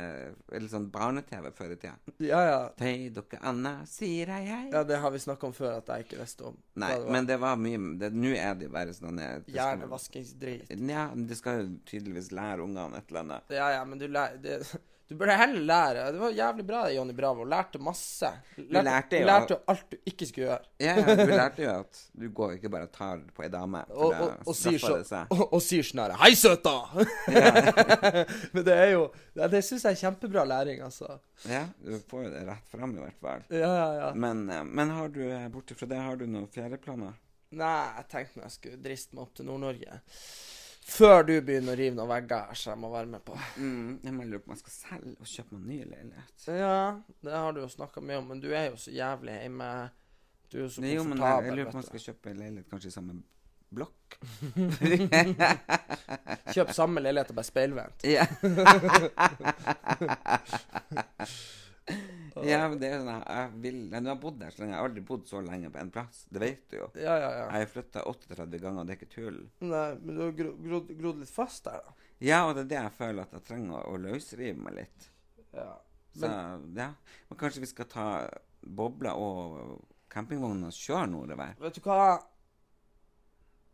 Eller 0.57 0.71
sånn 0.73 0.87
barne-TV 0.93 1.51
før 1.57 1.75
i 1.75 1.79
tida. 1.83 2.15
Ja, 2.25 2.41
ja. 2.49 2.59
Hei, 2.81 3.11
dukke 3.15 3.41
Anna, 3.47 3.75
sier 3.89 4.33
jeg 4.33 4.49
jeg. 4.49 4.71
Ja, 4.73 4.83
det 4.89 5.01
har 5.03 5.13
vi 5.15 5.21
snakka 5.23 5.51
om 5.51 5.55
før, 5.57 5.77
at 5.83 5.93
jeg 5.93 6.07
ikke 6.09 6.21
visste 6.23 6.49
om. 6.51 6.57
Nei, 6.81 6.91
det 6.97 7.13
men 7.15 7.29
det 7.29 7.39
var 7.43 7.61
mye 7.61 7.79
Nå 7.79 8.33
er 8.35 8.57
det 8.59 8.69
jo 8.71 8.75
bare 8.75 8.97
sånn 8.97 9.21
skal- 9.21 9.57
Hjernevaskingsdrit. 9.59 10.73
Ja, 10.89 11.09
det 11.15 11.39
skal 11.41 11.63
jo 11.63 11.69
tydeligvis 11.93 12.33
lære 12.33 12.65
ungene 12.65 13.03
et 13.03 13.13
eller 13.13 13.27
annet. 13.27 13.57
Ja, 13.61 13.69
ja, 13.77 13.85
men 13.89 14.01
du 14.01 14.09
lærer 14.09 14.65
Du 15.09 15.15
burde 15.17 15.33
heller 15.41 15.63
lære. 15.65 16.03
Det 16.13 16.19
var 16.21 16.33
jævlig 16.37 16.65
bra, 16.69 16.81
Jonny 16.93 17.15
Bravo. 17.17 17.45
Lærte 17.49 17.79
masse. 17.81 18.29
Lærte, 18.59 18.83
lærte 18.85 19.17
jo- 19.17 19.23
du 19.23 19.27
lærte 19.31 19.55
jo 19.55 19.59
alt 19.73 19.87
du 19.91 19.97
ikke 20.11 20.27
skulle 20.29 20.47
gjøre. 20.51 20.59
Ja, 20.85 20.97
ja, 20.99 21.15
du 21.17 21.31
lærte 21.33 21.63
jo 21.65 21.71
at 21.81 22.01
du 22.13 22.27
går 22.29 22.53
ikke 22.59 22.69
bare 22.75 22.89
og 22.91 22.93
tar 22.93 23.23
på 23.35 23.43
ei 23.47 23.49
dame. 23.49 23.81
Og, 23.89 24.13
og, 24.13 24.35
og, 24.45 24.57
sier 24.59 24.79
så, 24.83 24.99
og, 25.31 25.47
og 25.57 25.63
sier 25.65 25.87
sånn 25.89 26.03
her 26.05 26.13
Hei, 26.21 26.35
søta! 26.37 26.75
men 28.53 28.67
det 28.67 28.75
er 28.77 28.91
jo 28.93 29.07
Det, 29.33 29.49
Det 29.55 29.63
syns 29.65 29.87
jeg 29.89 29.97
er 29.97 30.03
kjempebra 30.03 30.45
læring, 30.45 30.83
altså. 30.85 31.17
Ja, 31.49 31.65
du 31.81 31.97
får 32.11 32.27
jo 32.27 32.35
det 32.35 32.45
rett 32.51 32.69
fram 32.77 32.93
i 32.99 33.01
hvert 33.07 33.19
fall. 33.25 33.49
Ja, 33.49 33.73
ja, 33.81 33.89
ja. 34.03 34.13
Men, 34.13 34.45
eh, 34.53 34.63
men 34.65 34.93
har 34.93 35.09
du, 35.15 35.23
eh, 35.25 35.49
bortsett 35.49 35.81
fra 35.81 35.89
det, 35.89 36.03
har 36.05 36.21
du 36.21 36.27
noen 36.29 36.51
ferieplaner? 36.53 37.17
Nei, 37.57 37.75
jeg 37.97 38.09
tenkte 38.13 38.43
når 38.43 38.51
jeg 38.51 38.57
skulle 38.59 38.83
driste 38.85 39.17
meg 39.17 39.25
opp 39.25 39.37
til 39.39 39.49
Nord-Norge. 39.49 40.01
Før 40.89 41.21
du 41.29 41.35
begynner 41.45 41.75
å 41.75 41.77
rive 41.79 41.95
noen 41.99 42.09
vegger 42.11 42.55
som 42.57 42.71
jeg 42.73 42.81
må 42.81 42.89
være 42.93 43.09
med 43.13 43.21
på. 43.27 43.35
Mm, 43.61 43.99
jeg 44.03 44.13
lurer 44.19 44.41
på 44.41 44.47
om 44.49 44.53
jeg 44.57 44.63
skal 44.63 44.75
selge 44.75 45.15
og 45.19 45.27
kjøpe 45.29 45.51
meg 45.59 45.65
ny 45.69 45.79
leilighet. 45.85 46.37
Ja, 46.49 46.79
det 47.27 47.33
har 47.35 47.53
du 47.53 47.59
jo 47.61 47.69
snakka 47.73 48.01
mye 48.01 48.19
om, 48.23 48.27
men 48.33 48.41
du 48.41 48.49
er 48.49 48.65
jo 48.71 48.77
så 48.81 48.91
jævlig 48.95 49.35
hjemme. 49.37 49.91
Du 50.49 50.55
er 50.57 50.63
jo 50.65 50.71
så 50.73 50.81
Jo, 50.89 51.05
men 51.05 51.19
jeg, 51.21 51.45
jeg 51.45 51.53
lurer 51.59 51.69
på 51.69 51.77
om 51.77 51.83
jeg 51.83 51.91
skal 51.91 52.05
kjøpe 52.07 52.25
en 52.33 52.41
leilighet 52.41 52.69
kanskje 52.73 52.89
i 52.89 52.97
samme 52.97 53.13
blokk. 53.69 54.17
Kjøp 56.55 56.73
samme 56.73 57.05
leilighet 57.05 57.29
og 57.35 57.37
bare 57.37 57.51
speilvendt. 57.53 58.01
Ja. 62.47 62.69
men 62.69 62.79
det 62.79 62.87
er 62.87 62.93
jo 62.99 63.03
sånn 63.03 63.23
jeg 63.25 63.55
vil 63.65 63.79
Nå 63.91 64.13
har 64.13 64.19
bodd 64.23 64.37
der 64.39 64.55
så 64.55 64.63
lenge. 64.63 64.75
Jeg 64.75 64.79
har 64.79 64.89
aldri 64.89 65.03
bodd 65.09 65.25
så 65.27 65.41
lenge 65.43 65.71
på 65.75 65.81
en 65.83 65.91
plass. 65.95 66.21
Det 66.31 66.43
vet 66.43 66.65
du 66.71 66.77
jo. 66.79 66.89
Ja, 66.95 67.17
ja, 67.19 67.31
ja. 67.35 67.47
Jeg 67.49 67.65
har 67.65 67.73
flytta 67.73 68.05
38 68.07 68.61
ganger, 68.63 68.81
og 68.83 68.87
det 68.87 68.95
er 68.95 69.01
ikke 69.01 69.15
tull. 69.17 69.41
Nei, 69.65 69.89
men 70.03 70.15
du 70.15 70.23
har 70.23 70.37
gro 70.39 70.53
grodd 70.69 70.93
grodd 71.01 71.23
litt 71.25 71.33
fast 71.35 71.67
der, 71.67 71.83
da. 71.83 71.97
Ja, 72.23 72.41
og 72.47 72.57
det 72.57 72.65
er 72.67 72.71
det 72.71 72.81
jeg 72.81 72.95
føler 72.99 73.27
at 73.27 73.37
jeg 73.37 73.47
trenger 73.47 73.77
å, 73.79 73.83
å 73.95 74.03
løsrive 74.03 74.59
meg 74.63 74.79
litt. 74.81 75.11
Ja. 75.55 75.69
Så 76.19 76.31
ja. 76.31 76.89
Men 77.29 77.41
kanskje 77.41 77.63
vi 77.63 77.71
skal 77.71 77.91
ta 77.91 78.07
bobla 78.63 79.15
og 79.19 79.85
campingvogna 80.13 80.71
og 80.71 80.79
kjøre 80.79 81.11
nordover? 81.13 81.55
Vet 81.63 81.79
du 81.79 81.85
hva? 81.85 82.19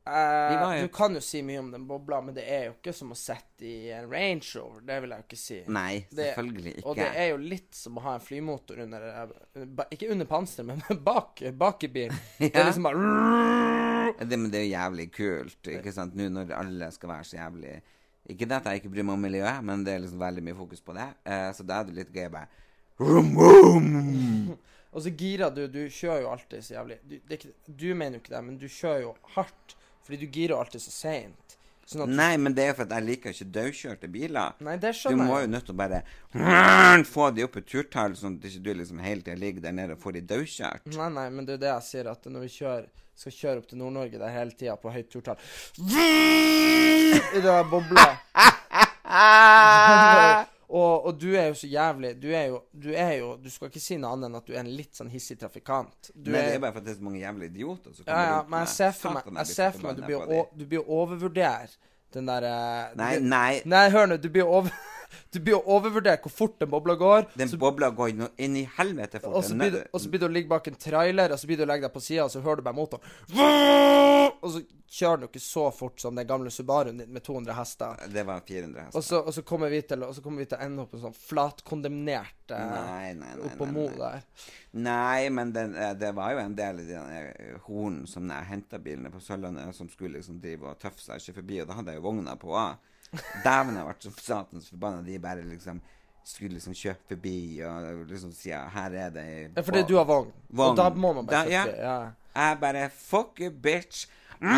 Jo- 0.07 0.83
Du 0.85 0.89
kan 0.93 1.15
jo 1.17 1.21
si 1.25 1.41
mye 1.43 1.59
om 1.63 1.71
den 1.73 1.87
bobla, 1.89 2.19
men 2.21 2.35
det 2.37 2.45
er 2.45 2.65
jo 2.67 2.73
ikke 2.75 2.93
som 2.93 3.13
å 3.13 3.17
sette 3.17 3.65
i 3.65 3.91
en 3.97 4.11
Range 4.11 4.45
Rover. 4.59 4.83
Det 4.85 4.99
vil 5.01 5.11
jeg 5.15 5.23
jo 5.23 5.25
ikke 5.29 5.39
si. 5.41 5.61
Nei, 5.73 6.07
Det- 6.11 6.35
selvfølgelig 6.35 6.75
ikke. 6.77 6.87
Og 6.91 6.97
det 6.97 7.07
er 7.17 7.29
jo 7.31 7.37
litt 7.41 7.75
som 7.75 7.97
å 7.97 8.03
ha 8.05 8.15
en 8.19 8.21
flymotor 8.21 8.83
under 8.85 9.07
eh, 9.09 9.67
Ikke 9.97 10.11
under 10.13 10.27
panseret, 10.27 10.67
men 10.67 10.83
bak, 11.05 11.41
bak 11.57 11.85
i 11.85 11.89
bilen. 11.89 12.19
Det 12.39 12.53
er 12.55 12.65
liksom 12.69 12.83
bare 12.91 14.29
Det, 14.29 14.37
men 14.39 14.51
det 14.51 14.61
er 14.61 14.65
jo 14.69 14.75
jævlig 14.77 15.07
kult, 15.13 15.69
ikke 15.79 15.93
sant, 15.93 16.15
nå 16.15 16.29
når 16.31 16.53
alle 16.55 16.91
skal 16.93 17.09
være 17.09 17.25
så 17.25 17.37
jævlig 17.39 17.81
Ikke 18.29 18.47
det 18.49 18.57
at 18.61 18.65
jeg 18.69 18.83
ikke 18.83 18.91
bryr 18.93 19.05
meg 19.09 19.15
om 19.17 19.25
miljøet, 19.25 19.65
men 19.65 19.83
det 19.85 19.95
er 19.95 19.99
liksom 20.05 20.21
veldig 20.21 20.43
mye 20.45 20.55
fokus 20.57 20.81
på 20.85 20.95
det. 20.97 21.09
Uh, 21.27 21.49
så 21.57 21.65
da 21.67 21.81
er 21.81 21.85
det 21.89 21.95
litt 21.99 22.13
gøy 22.13 22.29
bare 22.33 22.49
vroom, 23.01 23.33
vroom. 23.37 24.59
Og 24.95 25.03
så 25.03 25.11
girer 25.11 25.51
du 25.51 25.65
Du 25.67 25.81
kjører 25.91 26.21
jo 26.23 26.29
alltid 26.31 26.63
så 26.63 26.77
jævlig 26.77 26.99
du, 27.03 27.17
det 27.27 27.39
ikke, 27.41 27.53
du 27.67 27.89
mener 27.95 28.19
jo 28.19 28.23
ikke 28.23 28.35
det, 28.37 28.45
men 28.45 28.59
du 28.61 28.69
kjører 28.69 29.01
jo 29.03 29.15
hardt. 29.35 29.75
Fordi 30.05 30.21
du 30.21 30.27
girer 30.29 30.55
jo 30.55 30.61
alltid 30.61 30.85
så 30.85 30.93
seint. 30.93 31.57
Sånn 31.85 32.15
Nei, 32.17 32.39
men 32.41 32.55
det 32.57 32.65
er 32.65 32.77
for 32.77 32.87
at 32.87 32.95
jeg 32.97 33.05
liker 33.05 33.35
ikke 33.35 33.47
daukjørte 33.53 34.09
biler. 34.09 34.55
Nei, 34.65 34.79
det 34.81 34.95
skjønner 34.97 35.21
jeg. 35.21 35.29
Du 35.29 35.29
må 35.29 35.41
jo 35.43 35.51
nødt 35.53 35.67
til 35.69 35.75
å 35.75 35.81
bare 35.83 36.01
få 37.11 37.27
de 37.37 37.45
opp 37.45 37.59
i 37.61 37.65
turtall, 37.69 38.17
sånn 38.17 38.39
at 38.39 38.47
du 38.47 38.49
ikke 38.49 38.77
liksom 38.81 39.03
hele 39.05 39.21
tida 39.21 39.37
ligger 39.41 39.67
der 39.67 39.77
nede 39.77 39.99
og 39.99 40.05
får 40.05 40.17
de 40.17 40.23
daukjørt. 40.33 40.89
Nei, 40.97 41.11
nei, 41.19 41.27
men 41.35 41.49
det 41.49 41.59
er 41.59 41.65
det 41.67 41.73
jeg 41.75 41.89
sier, 41.91 42.07
at 42.15 42.31
når 42.31 42.47
vi 42.47 42.55
kjører, 42.57 42.89
skal 43.15 43.37
kjøre 43.37 43.61
opp 43.61 43.69
til 43.71 43.79
Nord-Norge 43.79 44.19
der 44.19 44.33
hele 44.35 44.57
tida 44.59 44.75
på 44.81 44.91
høyt 44.91 45.07
turtall 45.13 45.39
I 45.87 45.89
det 47.37 47.45
der 47.45 47.69
bobla. 47.71 48.09
og, 50.75 51.07
og 51.07 51.19
du 51.21 51.29
er 51.39 51.53
jo 51.53 51.57
så 51.59 51.69
jævlig 51.71 52.11
Du 52.19 52.27
er 52.35 52.49
jo 52.51 52.61
Du 52.73 52.89
er 52.91 53.13
jo 53.21 53.29
Du 53.39 53.47
skal 53.53 53.71
ikke 53.71 53.83
si 53.83 53.99
noe 54.01 54.15
annet 54.17 54.31
enn 54.31 54.39
at 54.41 54.49
du 54.49 54.55
er 54.57 54.63
en 54.65 54.71
litt 54.75 54.99
sånn 54.99 55.11
hissig 55.13 55.37
trafikant. 55.39 56.11
Du 56.15 56.33
Nei, 56.35 56.43
det 56.49 56.57
er 56.57 56.63
bare 56.65 56.75
for 56.75 56.83
at 56.83 56.89
det 56.89 56.95
er 56.95 56.99
så 56.99 57.07
mange 57.07 57.21
jævlige 57.23 57.53
idioter 57.53 57.95
som 57.95 58.09
Ja, 58.09 58.21
ja, 58.21 58.37
rundt 58.41 58.51
men 58.51 58.65
jeg 58.65 58.73
ser 58.75 58.97
for 58.99 59.19
meg, 59.19 59.29
jeg 59.39 59.53
ser 59.53 59.77
for 59.77 59.87
meg 59.89 60.01
du 60.01 60.67
blir, 60.67 60.83
å, 60.83 60.99
overvurdere 61.03 61.71
den 62.15 62.31
der 62.31 62.49
eh, 62.49 62.97
Nei, 62.99 63.13
nei. 63.23 63.63
Nei, 63.67 63.85
hør 63.91 64.11
nå. 64.11 64.19
Du 64.23 64.29
blir 64.31 64.47
over, 64.47 64.75
du 65.33 65.41
blir 65.41 65.55
å 65.59 65.65
overvurdere 65.79 66.21
hvor 66.23 66.31
fort 66.33 66.59
den 66.59 66.71
bobla 66.71 66.95
går. 66.97 67.27
Den 67.37 67.49
så- 67.49 67.59
bobla 67.59 67.91
går 67.91 68.15
no 68.17 68.29
inn 68.39 68.57
i 68.57 68.65
helvete 68.79 69.21
fort. 69.21 69.35
og 69.35 69.45
så 69.45 69.55
blir 69.59 69.71
blir 70.15 70.21
du 70.21 70.27
å 70.27 70.33
ligge 70.33 70.49
bak 70.49 70.67
en 70.69 70.75
trailer, 70.75 71.33
og 71.33 71.39
så 71.39 71.47
blir 71.47 71.57
du 71.57 71.65
å 71.65 71.67
legge 71.67 71.83
deg 71.89 71.93
på 71.93 72.01
sida, 72.03 72.25
og 72.25 72.31
så 72.31 72.41
hører 72.43 72.57
du 72.57 72.63
bare 72.63 72.75
motoren. 72.75 73.01
Og 74.43 74.51
så 74.53 74.61
kjører 74.95 75.21
du 75.21 75.27
ikke 75.27 75.41
så 75.43 75.65
fort 75.75 76.01
som 76.01 76.15
den 76.15 76.27
gamle 76.27 76.51
Subaruen 76.51 76.99
din 76.99 77.11
med 77.13 77.23
200 77.25 77.55
hester. 77.57 77.97
Det 78.13 78.25
var 78.27 78.41
400 78.47 78.85
hester. 78.87 78.99
Og 78.99 79.05
så, 79.05 79.21
og 79.27 79.35
så 79.35 79.43
kommer 79.43 79.71
vi 79.73 79.81
til 79.83 80.03
Og 80.05 80.15
så 80.15 80.23
kommer 80.23 80.39
vi 80.45 80.47
til 80.51 80.59
å 80.59 80.65
ende 80.67 80.85
opp 80.85 80.95
en 80.95 81.01
sånn 81.01 81.17
flatkondemnert 81.17 82.55
eh, 82.55 83.25
oppå 83.49 83.67
Mo 83.73 83.89
der. 83.99 84.23
Nei, 84.73 85.29
men 85.31 85.53
den, 85.55 85.73
det 85.99 86.13
var 86.17 86.35
jo 86.35 86.43
en 86.45 86.57
del 86.59 86.83
av 86.83 86.89
den 86.89 87.13
eh, 87.19 87.55
hornen 87.67 88.07
som 88.11 88.29
jeg 88.31 88.51
henta 88.51 88.79
bilene 88.83 89.13
på 89.15 89.23
Sørlandet, 89.23 89.75
som 89.77 89.89
skulle 89.93 90.19
liksom 90.19 90.41
drive 90.43 90.73
og 90.73 90.79
tøffe 90.83 91.01
seg 91.05 91.23
ikke 91.23 91.39
forbi, 91.41 91.61
og 91.63 91.71
da 91.71 91.79
hadde 91.79 91.95
jeg 91.95 92.03
jo 92.03 92.07
vogna 92.09 92.37
på 92.41 92.53
òg. 92.55 92.91
Dæven, 93.45 93.77
jeg 93.77 93.85
ble 93.89 93.95
så 94.01 94.11
satans 94.21 94.69
forbanna. 94.71 95.03
De 95.07 95.19
bare 95.19 95.43
liksom 95.47 95.81
skulle 96.25 96.55
liksom 96.57 96.73
kjøpe 96.73 97.05
forbi 97.13 97.61
og 97.69 98.07
liksom 98.09 98.31
si 98.33 98.49
ja, 98.49 98.63
her 98.73 98.91
er 98.97 99.11
det 99.13 99.25
Ja, 99.57 99.61
fordi 99.63 99.83
du 99.89 99.97
har 99.99 100.05
vogn. 100.09 100.31
Vogn. 100.49 100.71
Og 100.73 100.77
da 100.81 100.87
må 100.97 101.13
man 101.19 101.27
bare 101.27 101.45
Da- 101.45 101.51
ja. 101.53 101.65
kjøpe. 101.67 101.79
Ja. 101.85 102.11
Jeg 102.35 102.61
bare 102.61 102.91
Fuck 102.91 103.41
you, 103.41 103.51
bitch. 103.51 104.07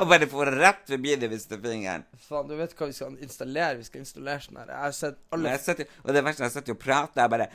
og 0.00 0.06
bare 0.10 0.26
få 0.30 0.44
rett 0.50 0.82
forbi 0.90 1.14
det 1.20 1.28
viste 1.32 1.58
fingeren. 1.62 2.04
Faen, 2.28 2.48
du 2.48 2.54
vet 2.58 2.74
hva 2.76 2.88
vi 2.90 2.96
skal 2.96 3.16
installere? 3.24 3.78
Vi 3.78 3.86
skal 3.86 4.02
installere 4.04 4.42
sånn 4.44 4.58
her. 4.60 4.72
Jeg 4.72 4.82
har 4.82 4.94
sett 4.98 5.18
alle 5.34 5.52
jeg 5.54 5.62
setter, 5.64 5.92
og 6.04 6.10
det 6.16 6.24
verste, 6.26 6.44
jeg 6.46 6.54
sitter 6.56 6.76
og 6.76 6.80
prater, 6.82 7.22
jeg 7.22 7.32
bare 7.36 7.48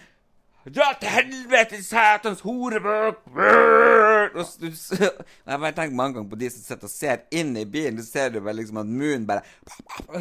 Dra 0.63 0.93
til 0.95 1.09
helvete, 1.11 1.81
satans 1.83 2.39
horebøk! 2.45 3.17
Og 3.35 4.45
du 4.61 4.69
Jeg 5.49 5.59
bare 5.59 5.71
tenkt 5.75 5.95
mange 5.97 6.15
ganger 6.15 6.29
på 6.31 6.37
de 6.39 6.47
som 6.53 6.61
sitter 6.63 6.87
og 6.87 6.93
ser 6.93 7.25
inn 7.35 7.51
i 7.59 7.65
bilen. 7.67 7.97
Du 7.99 8.03
ser 8.07 8.29
du 8.31 8.39
bare 8.39 8.55
liksom 8.61 8.79
at 8.79 8.87
munnen 8.87 9.25
bare 9.27 9.43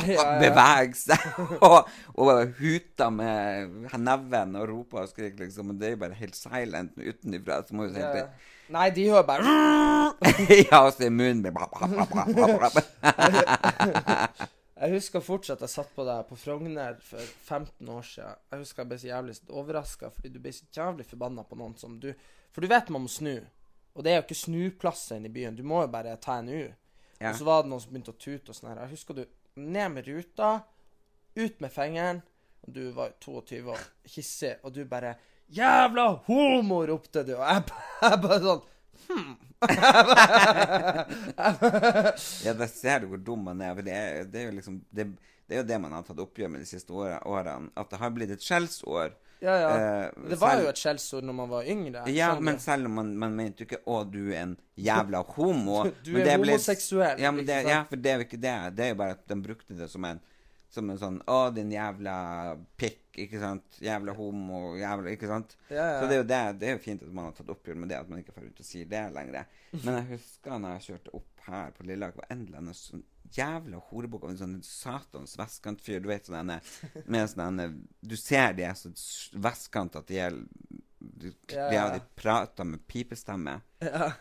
Ja, 0.03 0.17
ja. 0.17 0.25
beveger 0.43 0.97
seg. 0.99 1.29
Og, 1.69 1.87
og 2.19 2.57
huter 2.59 3.11
med 3.15 3.87
neven 4.03 4.57
og 4.59 4.67
roper 4.73 5.05
og 5.05 5.13
skriker, 5.13 5.45
liksom. 5.47 5.71
Og 5.71 5.79
det 5.79 5.93
er 5.93 5.95
jo 5.95 6.03
bare 6.03 6.19
helt 6.19 6.35
silent 6.39 6.99
utenfra. 6.99 7.61
Så 7.69 7.79
må 7.79 7.87
du 7.87 8.01
Ja. 8.01 8.11
helt 8.11 8.51
Nei, 8.73 8.89
de 8.95 9.03
hører 9.11 9.23
bare 9.27 9.43
Ja, 10.71 10.79
og 10.87 10.93
så 10.97 11.07
er 11.07 11.11
munnen 11.15 11.55
bare 11.55 11.69
Jeg 14.83 14.97
husker 14.97 15.23
fortsatt 15.23 15.61
jeg 15.63 15.71
satt 15.71 15.91
på 15.95 16.03
deg 16.03 16.25
på 16.27 16.37
Frogner 16.43 16.97
for 17.07 17.23
15 17.23 17.91
år 17.95 18.07
siden. 18.07 18.39
Jeg 18.51 18.63
husker 18.65 18.83
jeg 18.83 18.91
ble 18.91 18.97
så 18.99 19.11
jævlig 19.13 19.35
overraska 19.55 20.11
fordi 20.11 20.33
du 20.35 20.41
ble 20.43 20.53
så 20.57 20.67
jævlig 20.75 21.07
forbanna 21.07 21.45
på 21.47 21.59
noen 21.61 21.77
som 21.79 22.01
du 22.03 22.09
For 22.53 22.65
du 22.65 22.69
vet 22.73 22.91
man 22.91 23.05
må 23.05 23.11
snu. 23.13 23.37
Og 23.95 24.03
det 24.03 24.11
er 24.11 24.19
jo 24.19 24.25
ikke 24.25 24.41
snuplasser 24.41 25.21
inne 25.21 25.31
i 25.31 25.37
byen. 25.37 25.55
Du 25.57 25.63
må 25.63 25.85
jo 25.85 25.93
bare 25.93 26.17
ta 26.21 26.41
en 26.41 26.51
U. 26.51 26.65
Ja. 27.21 27.31
Og 27.31 27.39
så 27.39 27.47
var 27.47 27.63
det 27.63 27.71
noen 27.71 27.85
som 27.85 27.93
begynte 27.93 28.13
å 28.13 28.19
tute 28.19 28.51
og 28.51 28.59
sånn 28.59 28.73
her. 28.73 28.83
Jeg 28.83 28.97
husker 28.97 29.17
du 29.17 29.23
ned 29.63 29.95
med 29.95 30.09
ruta, 30.11 30.51
ut 31.39 31.63
med 31.63 31.73
fingeren. 31.73 32.23
Og 32.67 32.75
du 32.75 32.83
var 32.97 33.15
22 33.23 33.63
år, 33.73 33.87
hissig, 34.17 34.57
og 34.63 34.75
du 34.75 34.85
bare 34.87 35.17
'Jævla 35.53 36.07
homo!' 36.27 36.85
ropte 36.87 37.23
du. 37.27 37.35
Og 37.37 37.47
jeg, 37.47 37.65
jeg 38.03 38.21
bare 38.23 38.41
sånn 38.43 38.63
Ja, 42.45 42.53
da 42.59 42.67
ser 42.69 43.01
du 43.05 43.11
hvor 43.13 43.21
dum 43.23 43.45
man 43.49 43.61
er. 43.63 43.75
For 43.79 43.87
det 43.87 43.95
er, 43.97 44.25
det 44.31 44.41
er 44.43 44.49
jo 44.51 44.55
liksom 44.59 44.81
det, 44.91 45.09
det 45.49 45.57
er 45.57 45.63
jo 45.63 45.67
det 45.69 45.81
man 45.83 45.95
har 45.97 46.07
tatt 46.07 46.23
oppgjør 46.23 46.51
med 46.55 46.63
de 46.65 46.69
siste 46.71 46.95
årene. 46.95 47.71
At 47.79 47.91
det 47.93 48.01
har 48.03 48.15
blitt 48.15 48.35
et 48.35 48.45
skjellsår. 48.45 49.15
Ja, 49.43 49.55
ja. 49.59 49.71
Eh, 49.75 50.11
Det 50.31 50.37
var 50.39 50.53
selv- 50.55 50.63
jo 50.63 50.69
et 50.71 50.79
skjellsord 50.79 51.25
når 51.27 51.35
man 51.35 51.49
var 51.51 51.65
yngre. 51.67 52.05
Ja, 52.15 52.29
men 52.39 52.55
det. 52.55 52.63
selv 52.63 52.87
om 52.87 52.95
man, 53.01 53.09
man 53.19 53.33
mente 53.35 53.65
jo 53.65 53.67
ikke 53.67 53.81
'Å, 53.87 54.05
du 54.11 54.31
er 54.33 54.43
en 54.43 54.57
jævla 54.79 55.25
homo'. 55.35 55.91
Du 56.05 56.13
Men 56.13 56.21
er 56.23 56.25
det 56.25 56.37
ble- 56.41 56.53
homoseksuell, 56.55 57.19
Ja, 57.21 57.31
men 57.35 57.47
det, 57.47 57.63
ja, 57.67 57.83
for 57.89 57.97
det 57.97 58.11
er 58.13 58.19
jo 58.21 58.25
ikke 58.29 58.39
det. 58.41 58.55
Det 58.77 58.85
er 58.87 58.93
jo 58.95 59.01
bare 59.03 59.11
at 59.19 59.27
de 59.29 59.35
brukte 59.43 59.75
det 59.79 59.91
som 59.91 60.05
en 60.05 60.21
som 60.73 60.89
en 60.91 60.99
sånn 60.99 61.19
'Å, 61.27 61.51
din 61.55 61.71
jævla 61.75 62.57
pikk', 62.79 63.02
ikke 63.21 63.41
sant? 63.43 63.79
Jævla 63.83 64.15
homo, 64.17 64.61
jævla 64.81 65.13
Ikke 65.13 65.29
sant? 65.31 65.57
Ja, 65.69 65.77
ja. 65.77 66.01
Så 66.01 66.09
det 66.09 66.17
er 66.17 66.21
jo 66.23 66.29
det. 66.31 66.41
Det 66.61 66.69
er 66.69 66.77
jo 66.77 66.83
fint 66.85 67.03
at 67.05 67.13
man 67.13 67.29
har 67.29 67.37
tatt 67.37 67.53
oppgjør 67.53 67.81
med 67.83 67.93
det, 67.93 67.99
at 68.01 68.09
man 68.11 68.23
ikke 68.23 68.35
får 68.37 68.49
ut 68.49 68.63
og 68.65 68.69
sier 68.69 68.89
det 68.89 69.03
lenger. 69.15 69.51
Men 69.83 69.99
jeg 69.99 70.09
husker 70.15 70.63
når 70.63 70.77
jeg 70.77 70.87
kjørte 70.89 71.15
opp 71.19 71.47
her 71.47 71.75
på 71.77 71.87
Lillehammer, 71.89 72.23
var 72.23 72.33
en 72.33 72.47
eller 72.47 72.63
annen 72.63 72.79
sånn 72.79 73.05
jævla 73.33 73.81
horebukk 73.89 74.27
av 74.27 74.35
en 74.35 74.41
sånn 74.43 74.59
satans 74.67 75.37
vestkantfyr. 75.41 76.03
Du 76.05 76.11
vet 76.11 76.29
sånn 76.29 76.53
med 76.53 77.31
sånn 77.33 77.63
Du 78.01 78.17
ser 78.21 78.57
de 78.59 78.67
er 78.69 78.77
så 78.79 78.93
vestkant 79.41 79.97
at 80.01 80.11
de 80.11 80.21
er 80.29 80.37
De, 81.03 81.33
ja, 81.51 81.89
de 81.91 81.99
prater 82.15 82.69
med 82.69 82.85
pipestemme. 82.87 83.57
Ja. 83.83 84.13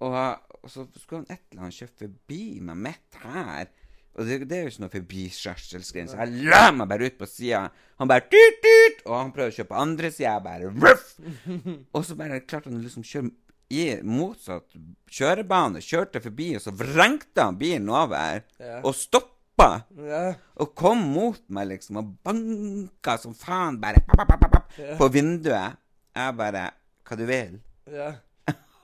Og, 0.00 0.14
og 0.62 0.70
så 0.70 0.86
skulle 0.96 1.24
han 1.24 1.34
et 1.34 1.42
eller 1.50 1.66
annet 1.66 1.76
kjøre 1.76 1.96
forbi 2.04 2.42
meg 2.64 2.78
midt 2.86 3.18
her. 3.24 3.72
Og 4.18 4.26
det, 4.26 4.40
det 4.50 4.56
er 4.56 4.64
jo 4.66 4.72
ikke 4.72 4.82
noe 4.82 4.92
forbikjørselsgrense. 4.94 6.16
Jeg 6.18 6.48
la 6.50 6.64
meg 6.74 6.88
bare 6.90 7.10
ut 7.10 7.18
på 7.20 7.28
sida. 7.30 7.62
Han 8.02 8.10
bare 8.10 8.26
tut, 8.26 8.58
tut, 8.64 9.04
Og 9.06 9.14
han 9.16 9.30
prøver 9.34 9.52
å 9.52 9.56
kjøre 9.56 9.70
på 9.70 9.78
andre 9.78 10.10
sida. 10.10 10.32
Jeg 10.34 10.44
bare 10.46 10.72
ruff. 10.74 11.12
Og 11.94 12.04
så 12.08 12.16
bare 12.18 12.42
klarte 12.42 12.72
han 12.72 12.80
å 12.80 12.82
liksom 12.82 13.06
kjøre 13.06 13.30
i 13.70 13.84
motsatt 14.02 14.74
kjørebane. 15.14 15.82
Kjørte 15.84 16.22
forbi, 16.24 16.48
og 16.58 16.64
så 16.64 16.72
vrengte 16.74 17.44
han 17.46 17.58
bilen 17.60 17.86
over. 17.94 18.42
Ja. 18.58 18.80
Og 18.82 18.96
stoppa. 18.98 19.84
Ja. 19.94 20.24
Og 20.58 20.72
kom 20.74 21.04
mot 21.14 21.40
meg, 21.54 21.68
liksom, 21.76 22.00
og 22.02 22.16
banka 22.26 23.14
som 23.22 23.36
faen 23.36 23.78
bare 23.82 24.02
pap, 24.08 24.24
pap, 24.24 24.40
pap, 24.42 24.56
pap, 24.56 24.74
på 24.98 25.10
vinduet. 25.14 25.78
Jeg 26.16 26.36
bare 26.40 26.66
Hva 27.06 27.16
du 27.18 27.24
vil? 27.26 27.60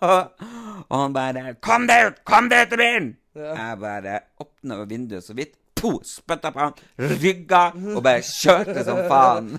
Og 0.06 0.92
han 0.92 1.14
bare 1.14 1.54
'Kom 1.62 1.86
deg 1.88 2.06
ut! 2.06 2.18
Kom 2.28 2.48
deg 2.52 2.66
ut 2.66 2.74
av 2.76 2.78
bilen!' 2.78 3.16
Ja. 3.36 3.52
Jeg 3.52 3.78
bare 3.82 4.18
åpna 4.42 4.82
vinduet 4.88 5.24
så 5.24 5.36
vidt, 5.36 5.56
to, 5.76 5.90
spytta 6.04 6.50
på 6.54 6.62
han, 6.62 6.76
rygga 7.20 7.60
og 7.92 8.00
bare 8.04 8.22
kjørte 8.24 8.84
som 8.86 9.00
faen. 9.10 9.50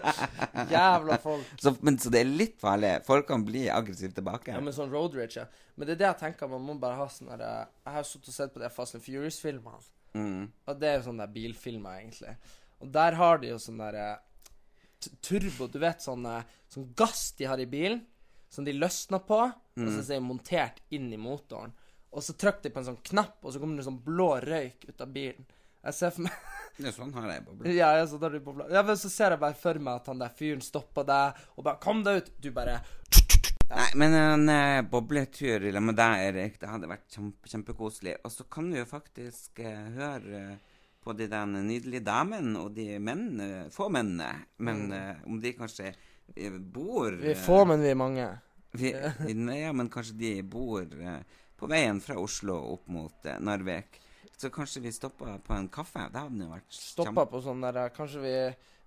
Jævla 0.74 1.16
folk. 1.22 1.54
så, 1.62 1.72
men, 1.80 1.96
så 2.02 2.12
det 2.12 2.22
er 2.22 2.32
litt 2.42 2.58
farlig. 2.60 2.92
Folk 3.06 3.28
kan 3.30 3.44
bli 3.46 3.66
aggressive 3.72 4.12
tilbake. 4.16 4.52
Ja, 4.52 4.60
men 4.62 4.76
sånn 4.76 4.92
road 4.92 5.16
rage, 5.16 5.40
ja. 5.40 5.46
Men 5.76 5.88
det 5.88 5.96
er 5.96 6.02
det 6.02 6.08
jeg 6.10 6.20
tenker, 6.26 6.50
man 6.52 6.64
må 6.64 6.76
bare 6.80 7.00
ha 7.00 7.08
sånn 7.12 7.32
der 7.32 7.44
eh, 7.44 7.72
Jeg 7.84 7.96
har 7.96 8.06
sittet 8.08 8.32
og 8.32 8.36
sett 8.36 8.52
på 8.54 8.62
de 8.62 8.70
Fast 8.72 8.98
and 8.98 9.04
Furious-filmene. 9.04 9.88
Mm. 10.16 10.44
Og 10.68 10.78
det 10.80 10.90
er 10.90 10.98
jo 10.98 11.06
sånne 11.10 11.26
der 11.26 11.34
bilfilmer, 11.34 11.98
egentlig. 12.00 12.36
Og 12.84 12.92
der 12.92 13.16
har 13.20 13.40
de 13.40 13.52
jo 13.52 13.58
sånn 13.60 13.80
der 13.80 13.98
eh, 14.00 14.14
turbo, 15.24 15.68
du 15.72 15.80
vet 15.82 16.04
sånn, 16.04 16.28
eh, 16.30 16.60
sånn 16.72 16.90
gass 16.96 17.30
de 17.38 17.48
har 17.48 17.60
i 17.60 17.68
bilen, 17.70 18.04
som 18.52 18.64
de 18.64 18.76
løsner 18.76 19.24
på, 19.26 19.40
og 19.76 19.88
så 19.90 20.00
er 20.00 20.14
det 20.14 20.24
montert 20.24 20.78
inn 20.94 21.10
i 21.12 21.18
motoren. 21.20 21.74
Og 22.16 22.24
så 22.24 22.32
trykker 22.32 22.64
de 22.64 22.72
på 22.72 22.80
en 22.80 22.88
sånn 22.88 23.02
knapp, 23.10 23.38
og 23.44 23.52
så 23.52 23.60
kommer 23.60 23.76
det 23.76 23.84
sånn 23.86 24.00
blå 24.04 24.30
røyk 24.40 24.86
ut 24.88 25.02
av 25.04 25.10
bilen. 25.12 25.44
Jeg 25.86 25.94
ser 25.94 26.14
for 26.14 26.26
meg 26.26 26.44
Det 26.76 26.90
er 26.90 26.94
sånn 26.96 27.12
har 27.14 27.28
jeg 27.30 27.44
bobler. 27.46 27.72
Ja, 27.80 27.90
ja, 27.96 28.06
så, 28.08 28.18
har 28.20 28.32
du 28.32 28.40
på 28.44 28.54
ja, 28.72 28.82
men 28.84 28.98
så 29.00 29.10
ser 29.12 29.36
jeg 29.36 29.42
bare 29.42 29.56
for 29.56 29.80
meg 29.80 30.00
at 30.00 30.08
han 30.10 30.20
der 30.20 30.32
fyren 30.36 30.64
stopper 30.64 31.06
deg 31.08 31.44
og 31.56 31.66
bare 31.68 31.80
'Kom 31.80 32.02
deg 32.06 32.22
ut!' 32.22 32.32
Du 32.40 32.50
bare 32.56 32.80
Nei, 33.66 33.88
men 33.98 34.14
en 34.14 34.48
eh, 34.48 34.82
bobletur 34.86 35.64
lag 35.74 35.82
med 35.82 35.96
deg, 35.98 36.20
Erik, 36.28 36.58
det 36.62 36.68
hadde 36.70 36.86
vært 36.86 37.08
kjempe, 37.10 37.48
kjempekoselig. 37.50 38.12
Og 38.22 38.30
så 38.30 38.44
kan 38.46 38.68
du 38.70 38.76
jo 38.78 38.84
faktisk 38.86 39.58
eh, 39.58 39.88
høre 39.96 40.42
eh, 40.52 40.76
på 41.02 41.14
de 41.18 41.26
der 41.30 41.48
nydelige 41.50 42.04
damene 42.06 42.60
og 42.62 42.76
de 42.76 43.00
mennene, 43.02 43.66
få 43.74 43.88
mennene, 43.90 44.46
men 44.62 44.92
eh, 44.94 45.18
om 45.26 45.40
de 45.42 45.52
kanskje 45.58 45.90
eh, 45.90 46.60
bor 46.60 47.18
Vi 47.18 47.32
er 47.32 47.42
få, 47.42 47.64
men 47.66 47.82
vi 47.82 47.90
er 47.90 47.98
mange. 47.98 48.28
vi, 48.78 48.92
Ja, 49.64 49.72
men 49.74 49.90
kanskje 49.90 50.14
de 50.22 50.32
bor 50.46 50.86
eh, 50.86 51.20
på 51.56 51.68
veien 51.70 52.00
fra 52.04 52.18
Oslo 52.20 52.56
opp 52.74 52.88
mot 52.92 53.26
eh, 53.26 53.38
Narvik. 53.40 54.00
Så 54.36 54.50
kanskje 54.52 54.82
vi 54.84 54.92
stoppa 54.92 55.38
på 55.38 55.54
en 55.56 55.68
kaffe? 55.72 56.08
Det 56.12 56.20
hadde 56.20 56.44
jo 56.44 56.50
vært 56.52 56.76
Stoppa 56.76 57.24
på 57.30 57.40
sånn 57.40 57.62
der 57.64 57.78
eh, 57.86 57.92
Kanskje 57.96 58.20
vi 58.20 58.34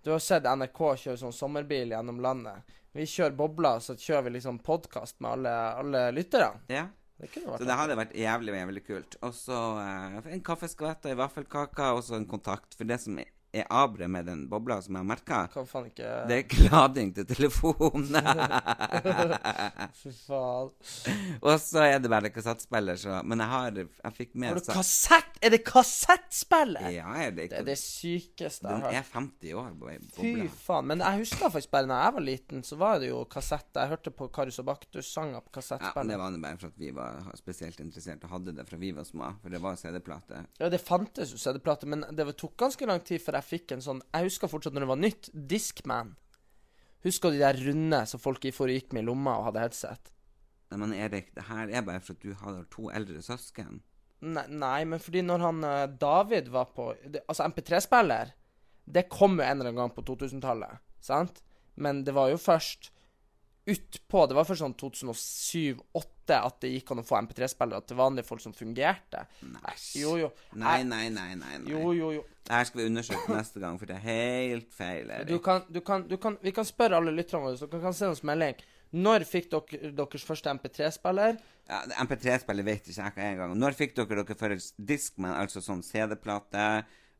Du 0.05 0.11
har 0.13 0.21
sett 0.21 0.45
NRK 0.45 0.83
kjøre 1.03 1.17
sånn 1.19 1.35
sommerbil 1.35 1.95
gjennom 1.95 2.21
landet. 2.23 2.77
Vi 2.95 3.05
kjører 3.09 3.35
bobler, 3.37 3.81
så 3.83 3.97
kjører 3.99 4.27
vi 4.27 4.37
liksom 4.37 4.61
podkast 4.65 5.19
med 5.19 5.31
alle, 5.37 5.55
alle 5.81 6.03
lytterne. 6.15 6.63
Ja. 6.71 6.87
Det 7.19 7.27
Så 7.35 7.65
det 7.67 7.75
hadde 7.75 7.97
vært 7.99 8.13
jævlig, 8.15 8.53
jævlig 8.55 8.81
kult. 8.87 9.17
Og 9.27 9.33
så 9.35 9.57
eh, 9.81 10.29
en 10.31 10.45
kaffeskvett, 10.45 11.03
og 11.03 11.11
ei 11.11 11.19
vaffelkake 11.19 11.89
og 11.97 11.99
så 12.07 12.15
en 12.15 12.29
kontakt. 12.29 12.77
For 12.79 12.87
det 12.87 13.01
som 13.03 13.19
er, 13.19 13.27
er 13.53 13.65
aberet 13.73 14.09
med 14.11 14.27
den 14.29 14.43
bobla, 14.49 14.79
som 14.83 14.95
jeg 14.95 15.01
har 15.01 15.07
merka, 15.09 15.39
ikke 15.87 16.09
det 16.29 16.35
er 16.35 16.43
ikke 16.43 16.65
lading 16.69 17.13
til 17.15 17.25
telefonen. 17.29 18.05
Fy 19.99 20.11
faen. 20.13 20.69
og 21.41 21.55
så 21.63 21.83
er 21.87 22.01
det 22.03 22.11
bare 22.11 22.29
kassettspiller, 22.33 22.99
så 22.99 23.21
Men 23.25 23.41
jeg 23.43 23.49
har 23.53 23.79
Jeg 23.79 24.13
fikk 24.17 24.35
med 24.35 24.51
Har 24.51 24.59
du 24.59 24.69
kassett? 24.71 25.39
Er 25.41 25.53
det 25.53 25.61
kassettspiller? 25.67 26.89
Ja, 26.93 27.09
er 27.15 27.31
det 27.31 27.49
Det 27.51 27.59
er 27.61 27.67
det 27.67 27.77
sykeste 27.81 28.67
jeg 28.67 28.83
Den 28.83 28.99
er 28.99 29.07
50 29.13 29.53
år, 29.57 29.71
bobla. 29.79 29.97
Fy 30.15 30.47
faen. 30.53 30.89
Men 30.91 31.03
jeg 31.05 31.23
husker 31.23 31.49
faktisk 31.49 31.71
bare 31.73 31.89
da 31.89 31.99
jeg 32.03 32.15
var 32.19 32.25
liten, 32.25 32.63
så 32.65 32.77
var 32.79 32.99
det 33.01 33.09
jo 33.09 33.23
kassett. 33.31 33.69
Jeg 33.75 33.93
hørte 33.93 34.13
på 34.13 34.29
Karius 34.33 34.59
og 34.61 34.69
Baktus-sanger 34.69 35.41
på 35.45 35.63
Ja, 35.69 36.03
det 36.05 36.19
var 36.19 36.31
det 36.31 36.41
bare 36.43 36.57
for 36.61 36.69
at 36.69 36.79
vi 36.79 36.91
var 36.95 37.23
spesielt 37.37 37.79
interessert 37.81 38.23
og 38.27 38.33
hadde 38.35 38.53
det 38.57 38.65
fra 38.69 38.77
vi 38.79 38.91
var 38.95 39.07
små. 39.07 39.31
For 39.41 39.53
det 39.53 39.61
var 39.63 39.77
CD-plate. 39.79 40.43
Ja, 40.59 40.69
det 40.69 40.81
fantes 40.83 41.33
jo 41.33 41.41
CD-plate, 41.41 41.89
men 41.89 42.05
det 42.15 42.27
tok 42.39 42.55
ganske 42.59 42.85
lang 42.89 43.01
tid 43.05 43.21
før 43.23 43.38
jeg 43.38 43.38
fikk 43.45 43.73
en 43.75 43.83
sånn 43.83 43.99
Jeg 44.13 44.29
husker 44.29 44.51
fortsatt 44.51 44.75
når 44.75 44.85
det 44.85 44.91
var 44.91 45.01
nytt. 45.03 45.29
Discman. 45.33 46.15
Husker 47.05 47.31
du 47.31 47.37
de 47.37 47.43
der 47.45 47.59
runde 47.63 48.01
som 48.11 48.21
folk 48.21 48.45
i 48.45 48.53
forrige 48.55 48.83
gikk 48.83 48.95
med 48.95 49.05
i 49.05 49.09
lomma 49.09 49.37
og 49.39 49.49
hadde 49.49 49.63
headset? 49.63 50.11
Nei, 50.69 50.79
men 50.81 50.93
Erik, 50.93 51.31
det 51.33 51.47
her 51.47 51.71
er 51.71 51.85
bare 51.85 52.01
for 52.03 52.17
at 52.17 52.25
du 52.25 52.33
har 52.37 52.59
to 52.73 52.89
eldre 52.93 53.21
søsken. 53.25 53.79
Nei, 54.19 54.45
nei 54.51 54.83
men 54.89 55.01
fordi 55.01 55.23
når 55.23 55.45
han 55.45 55.63
eh, 55.63 55.85
David 56.01 56.51
var 56.53 56.69
på 56.75 56.91
det, 57.05 57.23
Altså, 57.25 57.47
MP3-spiller, 57.47 58.33
det 58.85 59.07
kom 59.09 59.39
jo 59.39 59.45
en 59.45 59.61
eller 59.61 59.71
annen 59.71 59.79
gang 59.79 59.93
på 59.95 60.03
2000-tallet, 60.09 60.81
sant? 60.99 61.39
Men 61.79 62.03
det 62.03 62.13
var 62.17 62.31
jo 62.33 62.39
først 62.41 62.91
utpå 63.69 64.23
Det 64.27 64.35
var 64.35 64.47
først 64.47 64.63
sånn 64.63 64.73
2007-2008 64.81 66.18
at 66.37 66.57
det 66.63 66.71
gikk 66.73 66.91
an 66.93 67.01
å 67.01 67.05
få 67.05 67.17
MP3-spillere 67.25 67.85
til 67.87 67.97
vanlige 67.99 68.27
folk 68.27 68.43
som 68.43 68.53
fungerte. 68.55 69.25
Nei. 69.41 69.75
Jo, 69.97 70.15
jo. 70.21 70.29
Nei, 70.59 70.81
nei, 70.87 71.07
nei, 71.13 71.31
nei. 71.39 71.55
nei. 71.63 71.71
Jo, 71.73 71.93
jo, 71.97 72.11
jo. 72.19 72.25
Det 72.45 72.57
her 72.57 72.67
skal 72.69 72.81
vi 72.81 72.89
undersøke 72.89 73.35
neste 73.35 73.61
gang, 73.61 73.77
for 73.81 73.89
det 73.89 73.97
er 73.99 74.05
helt 74.07 74.73
feil. 74.73 75.09
Erik. 75.13 75.29
Du 75.29 75.39
kan, 75.45 75.65
du 75.69 75.81
kan, 75.85 76.05
du 76.09 76.17
kan, 76.21 76.37
vi 76.41 76.53
kan 76.55 76.67
spørre 76.67 76.97
alle 76.97 77.13
lytterne 77.15 77.45
våre, 77.45 77.59
så 77.59 77.69
dere 77.69 77.83
kan 77.83 77.97
sende 77.97 78.17
oss 78.17 78.25
melding. 78.25 78.61
Når 78.89 79.25
fikk 79.29 79.51
dere 79.53 79.91
deres 79.93 80.25
første 80.25 80.53
MP3-spiller? 80.57 81.37
Ja, 81.69 81.83
MP3-spiller 82.01 82.65
vet 82.65 82.87
ikke 82.89 83.03
jeg 83.05 83.17
hva 83.17 83.27
engang. 83.27 83.57
Når 83.61 83.77
fikk 83.77 83.93
dere 83.99 84.23
dere 84.23 84.37
første 84.37 84.73
Discman, 84.81 85.35
altså 85.37 85.61
sånn 85.61 85.83
CD-plate, 85.85 86.63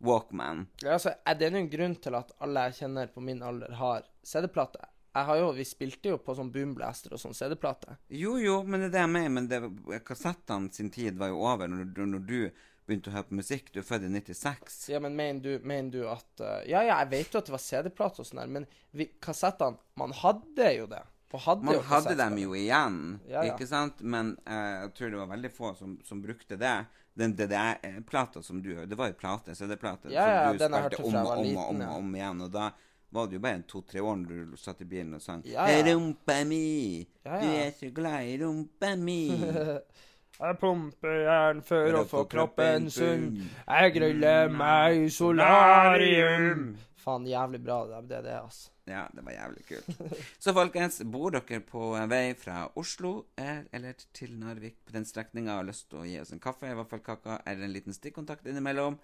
Walkman? 0.01 0.63
Ja, 0.81 0.95
altså, 0.95 1.13
er 1.27 1.37
det 1.37 1.51
en 1.53 1.69
grunn 1.69 1.97
til 2.01 2.17
at 2.17 2.31
alle 2.41 2.69
jeg 2.69 2.79
kjenner 2.83 3.11
på 3.13 3.21
min 3.21 3.43
alder, 3.45 3.75
har 3.77 4.07
CD-plate? 4.25 4.87
Jeg 5.09 5.25
har 5.25 5.37
jo, 5.39 5.51
Vi 5.57 5.65
spilte 5.65 6.11
jo 6.13 6.19
på 6.21 6.35
sånn 6.37 6.51
Boomblaster 6.53 7.13
og 7.15 7.21
sånn 7.21 7.35
CD-plate. 7.37 7.97
Jo, 8.13 8.37
jo, 8.41 8.59
men 8.63 8.83
det 8.83 8.91
er 8.91 8.95
det 8.95 9.05
jeg 9.05 9.13
mener. 9.15 9.35
Men 9.35 9.47
det, 9.49 10.01
kassettene 10.05 10.73
sin 10.73 10.91
tid 10.93 11.17
var 11.17 11.31
jo 11.33 11.41
over 11.41 11.71
når, 11.71 11.87
når 12.05 12.25
du 12.27 12.41
begynte 12.89 13.11
å 13.11 13.15
høre 13.17 13.29
på 13.29 13.37
musikk. 13.39 13.71
Du 13.73 13.81
er 13.81 13.87
født 13.87 14.07
i 14.07 14.11
96. 14.13 14.81
Ja, 14.93 15.01
men 15.03 15.17
mener 15.17 15.41
du, 15.45 15.67
mener 15.67 15.93
du 15.93 16.01
at 16.09 16.43
uh, 16.43 16.59
Ja, 16.69 16.81
ja, 16.81 16.99
jeg 17.03 17.11
vet 17.13 17.33
jo 17.33 17.41
at 17.41 17.49
det 17.49 17.55
var 17.55 17.63
CD-plate 17.63 18.23
og 18.23 18.29
sånn 18.29 18.43
der, 18.43 18.51
men 18.59 18.67
vi, 18.97 19.09
kassettene 19.21 19.81
Man 19.99 20.13
hadde 20.21 20.73
jo 20.77 20.89
det. 20.91 21.03
Hadde 21.29 21.65
Man 21.67 21.83
hadde 21.85 22.15
dem 22.17 22.39
jo 22.41 22.55
igjen, 22.57 23.19
Ja, 23.29 23.43
ja. 23.43 23.51
ikke 23.53 23.67
sant? 23.69 24.01
Men 24.01 24.33
uh, 24.49 24.85
jeg 24.87 24.95
tror 24.97 25.13
det 25.13 25.19
var 25.21 25.29
veldig 25.35 25.51
få 25.53 25.75
som, 25.77 25.99
som 26.05 26.23
brukte 26.23 26.57
det. 26.57 26.77
Den 27.19 27.35
DDR-plata 27.35 28.41
som 28.45 28.61
du 28.63 28.71
Det 28.87 28.97
var 28.97 29.11
jo 29.11 29.17
plate, 29.19 29.53
CD-plate, 29.57 30.13
Ja, 30.13 30.25
ja, 30.29 30.43
som 30.49 30.57
du 30.57 30.63
spilte 30.65 31.03
om 31.03 31.17
og 31.19 31.33
om 31.35 31.57
og 31.57 31.65
om, 31.73 31.83
og 31.83 31.97
om 31.99 32.15
igjen. 32.15 32.45
Og 32.47 32.53
da 32.53 32.69
var 33.11 33.27
det 33.27 33.39
jo 33.39 33.41
bare 33.41 33.57
en 33.59 33.63
to-tre 33.69 34.01
år 34.01 34.15
når 34.21 34.51
du 34.51 34.57
satt 34.59 34.81
i 34.81 34.87
bilen 34.89 35.15
og 35.17 35.21
sang 35.23 35.41
Ja, 35.49 35.65
ja. 35.71 35.81
Rumpa 35.87 36.43
mi, 36.45 37.07
Ja, 37.25 37.39
du 37.41 37.47
er 37.47 37.71
så 37.77 37.89
glad 37.95 38.29
i 38.29 38.37
rumpa 38.43 38.95
mi. 38.99 39.21
Jeg 40.39 40.55
pumper 40.61 41.17
jern 41.25 41.57
for 41.67 41.95
å 41.99 42.05
få 42.07 42.21
kroppen 42.31 42.85
sunn. 42.93 43.41
Jeg 43.67 43.91
griller 43.97 44.47
meg 44.53 45.01
i 45.01 45.09
solarium. 45.11 46.77
Faen, 46.99 47.25
jævlig 47.27 47.59
bra 47.65 47.81
det 47.89 48.05
det 48.07 48.17
er 48.21 48.23
det, 48.29 48.37
altså. 48.45 48.69
Ja, 48.89 49.03
det 49.13 49.21
var 49.25 49.35
jævlig 49.35 49.65
kult. 49.67 49.99
Så 50.41 50.53
folkens, 50.57 50.99
bor 51.05 51.35
dere 51.35 51.59
på 51.65 51.91
vei 52.09 52.33
fra 52.39 52.63
Oslo 52.79 53.11
eh, 53.37 53.61
eller 53.75 53.99
til 54.17 54.33
Narvik 54.39 54.79
på 54.85 54.95
den 54.95 55.05
strekninga 55.05 55.53
og 55.53 55.61
har 55.61 55.69
lyst 55.69 55.89
til 55.91 56.01
å 56.01 56.07
gi 56.09 56.17
oss 56.21 56.33
en 56.33 56.41
kaffe, 56.41 56.71
vaffelkake 56.79 57.37
eller 57.45 57.67
en 57.67 57.75
liten 57.75 57.95
stikkontakt 57.95 58.49
innimellom, 58.49 58.97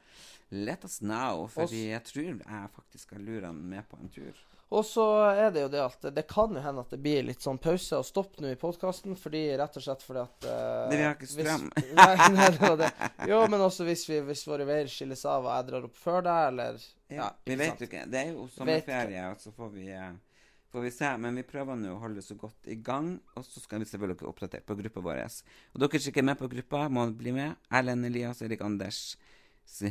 let 0.55 0.88
us 0.88 1.01
now, 1.05 1.45
fordi 1.51 1.88
jeg 1.91 2.03
tror 2.09 2.31
jeg 2.33 2.75
faktisk 2.79 3.13
har 3.15 3.23
lure 3.23 3.51
han 3.51 3.61
med 3.75 3.86
på 3.91 4.01
en 4.01 4.11
tur. 4.17 4.45
Og 4.76 4.84
så 4.84 5.05
er 5.32 5.53
det 5.55 5.61
jo 5.63 5.69
det 5.71 5.80
at 5.80 6.07
det 6.11 6.26
kan 6.28 6.51
jo 6.51 6.61
hende 6.63 6.84
at 6.84 6.91
det 6.91 6.99
blir 6.99 7.23
litt 7.23 7.43
sånn 7.43 7.59
pause 7.63 8.01
og 8.01 8.07
stopp 8.07 8.41
nå 8.43 8.51
i 8.51 8.57
podkasten, 8.59 9.15
fordi 9.19 9.43
rett 9.55 9.78
og 9.80 9.86
slett 9.86 10.03
fordi 10.03 10.23
at 10.26 10.47
uh, 10.49 10.57
Det, 10.91 10.97
vi 10.97 11.05
har 11.05 11.15
ikke 11.15 11.30
strøm. 11.32 11.65
Hvis, 11.78 11.93
nei, 12.01 12.30
nei, 12.36 12.49
det 12.51 12.61
var 12.61 12.78
det. 12.82 12.91
Jo, 13.32 13.39
men 13.51 13.63
også 13.63 13.88
hvis, 13.88 14.03
vi, 14.09 14.19
hvis 14.28 14.43
våre 14.49 14.67
veier 14.67 14.91
skilles 14.91 15.23
av 15.32 15.47
og 15.47 15.53
jeg 15.53 15.67
drar 15.69 15.88
opp 15.88 15.99
før 16.01 16.26
deg, 16.28 16.41
eller 16.51 16.82
Ja, 17.15 17.30
vi 17.47 17.59
vet 17.61 17.80
jo 17.80 17.88
ikke. 17.88 18.03
Det 18.11 18.21
er 18.21 18.34
jo 18.34 18.49
sommerferie, 18.51 19.30
og 19.32 19.39
så 19.45 19.53
får 19.55 19.71
vi, 19.78 19.88
uh, 19.95 20.43
får 20.76 20.86
vi 20.89 20.91
se. 20.97 21.13
Men 21.23 21.39
vi 21.39 21.45
prøver 21.47 21.80
nå 21.80 21.93
å 21.95 22.01
holde 22.03 22.26
så 22.26 22.36
godt 22.41 22.67
i 22.67 22.76
gang, 22.76 23.13
og 23.39 23.47
så 23.47 23.63
skal 23.63 23.80
vi 23.80 23.88
selvfølgelig 23.93 24.19
dere 24.19 24.34
oppdatert 24.34 24.67
på 24.67 24.80
gruppa 24.82 25.05
vår. 25.07 25.23
Og 25.71 25.86
dere 25.86 26.03
som 26.03 26.11
ikke 26.11 26.26
er 26.26 26.30
med 26.34 26.41
på 26.41 26.51
gruppa, 26.51 26.84
må 26.91 27.07
bli 27.15 27.38
med. 27.38 27.55
Erlend 27.71 28.11
Elias, 28.11 28.43
Erik 28.43 28.65
Anders 28.65 29.05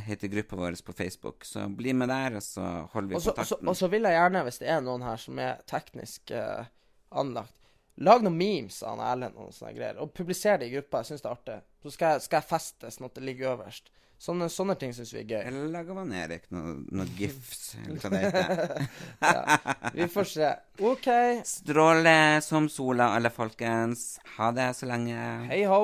heter 0.05 0.27
gruppa 0.27 0.55
vår 0.55 0.77
på 0.85 0.93
Facebook. 0.93 1.45
Så 1.45 1.67
bli 1.69 1.93
med 1.93 2.09
der, 2.09 2.35
og 2.39 2.43
så 2.43 2.63
holder 2.93 3.09
vi 3.09 3.19
kontakten. 3.19 3.67
Og 3.67 3.77
så 3.77 3.89
vil 3.91 4.07
jeg 4.07 4.17
gjerne, 4.17 4.43
hvis 4.47 4.61
det 4.61 4.71
er 4.71 4.81
noen 4.85 5.05
her 5.05 5.21
som 5.21 5.41
er 5.41 5.61
teknisk 5.69 6.33
uh, 6.35 6.65
anlagt, 7.09 7.53
lag 7.95 8.23
noen 8.23 8.37
memes 8.37 8.81
av 8.83 9.03
Erlend 9.03 9.37
og 9.39 9.53
sånne 9.55 9.75
greier, 9.75 9.99
og 10.03 10.13
publiser 10.15 10.59
det 10.59 10.69
i 10.69 10.75
gruppa. 10.77 11.03
Jeg 11.03 11.13
syns 11.13 11.25
det 11.25 11.29
er 11.29 11.37
artig. 11.37 11.59
Så 11.83 11.93
skal 11.95 12.15
jeg, 12.15 12.25
skal 12.25 12.41
jeg 12.41 12.49
feste 12.49 12.95
sånn 12.95 13.09
at 13.09 13.19
det 13.19 13.27
ligger 13.27 13.53
øverst. 13.55 13.91
Sånne, 14.25 14.47
sånne 14.49 14.77
ting 14.79 14.93
syns 14.95 15.11
vi 15.11 15.21
er 15.21 15.27
gøy. 15.27 15.41
Eller 15.49 15.71
lager 15.73 15.97
man 15.97 16.13
Erik 16.15 16.47
noen 16.55 16.85
noe 16.95 17.07
gifs, 17.19 17.75
eller 17.83 17.99
hva 17.99 18.11
det 18.13 18.23
heter? 18.23 19.91
Vi 19.99 20.09
får 20.15 20.29
se. 20.31 20.51
OK. 20.87 21.09
Stråle 21.51 22.17
som 22.45 22.71
sola, 22.71 23.11
alle 23.17 23.31
folkens. 23.35 24.15
Ha 24.37 24.51
det 24.55 24.71
så 24.79 24.89
lenge. 24.89 25.19
Hei 25.51 25.63
ho. 25.69 25.83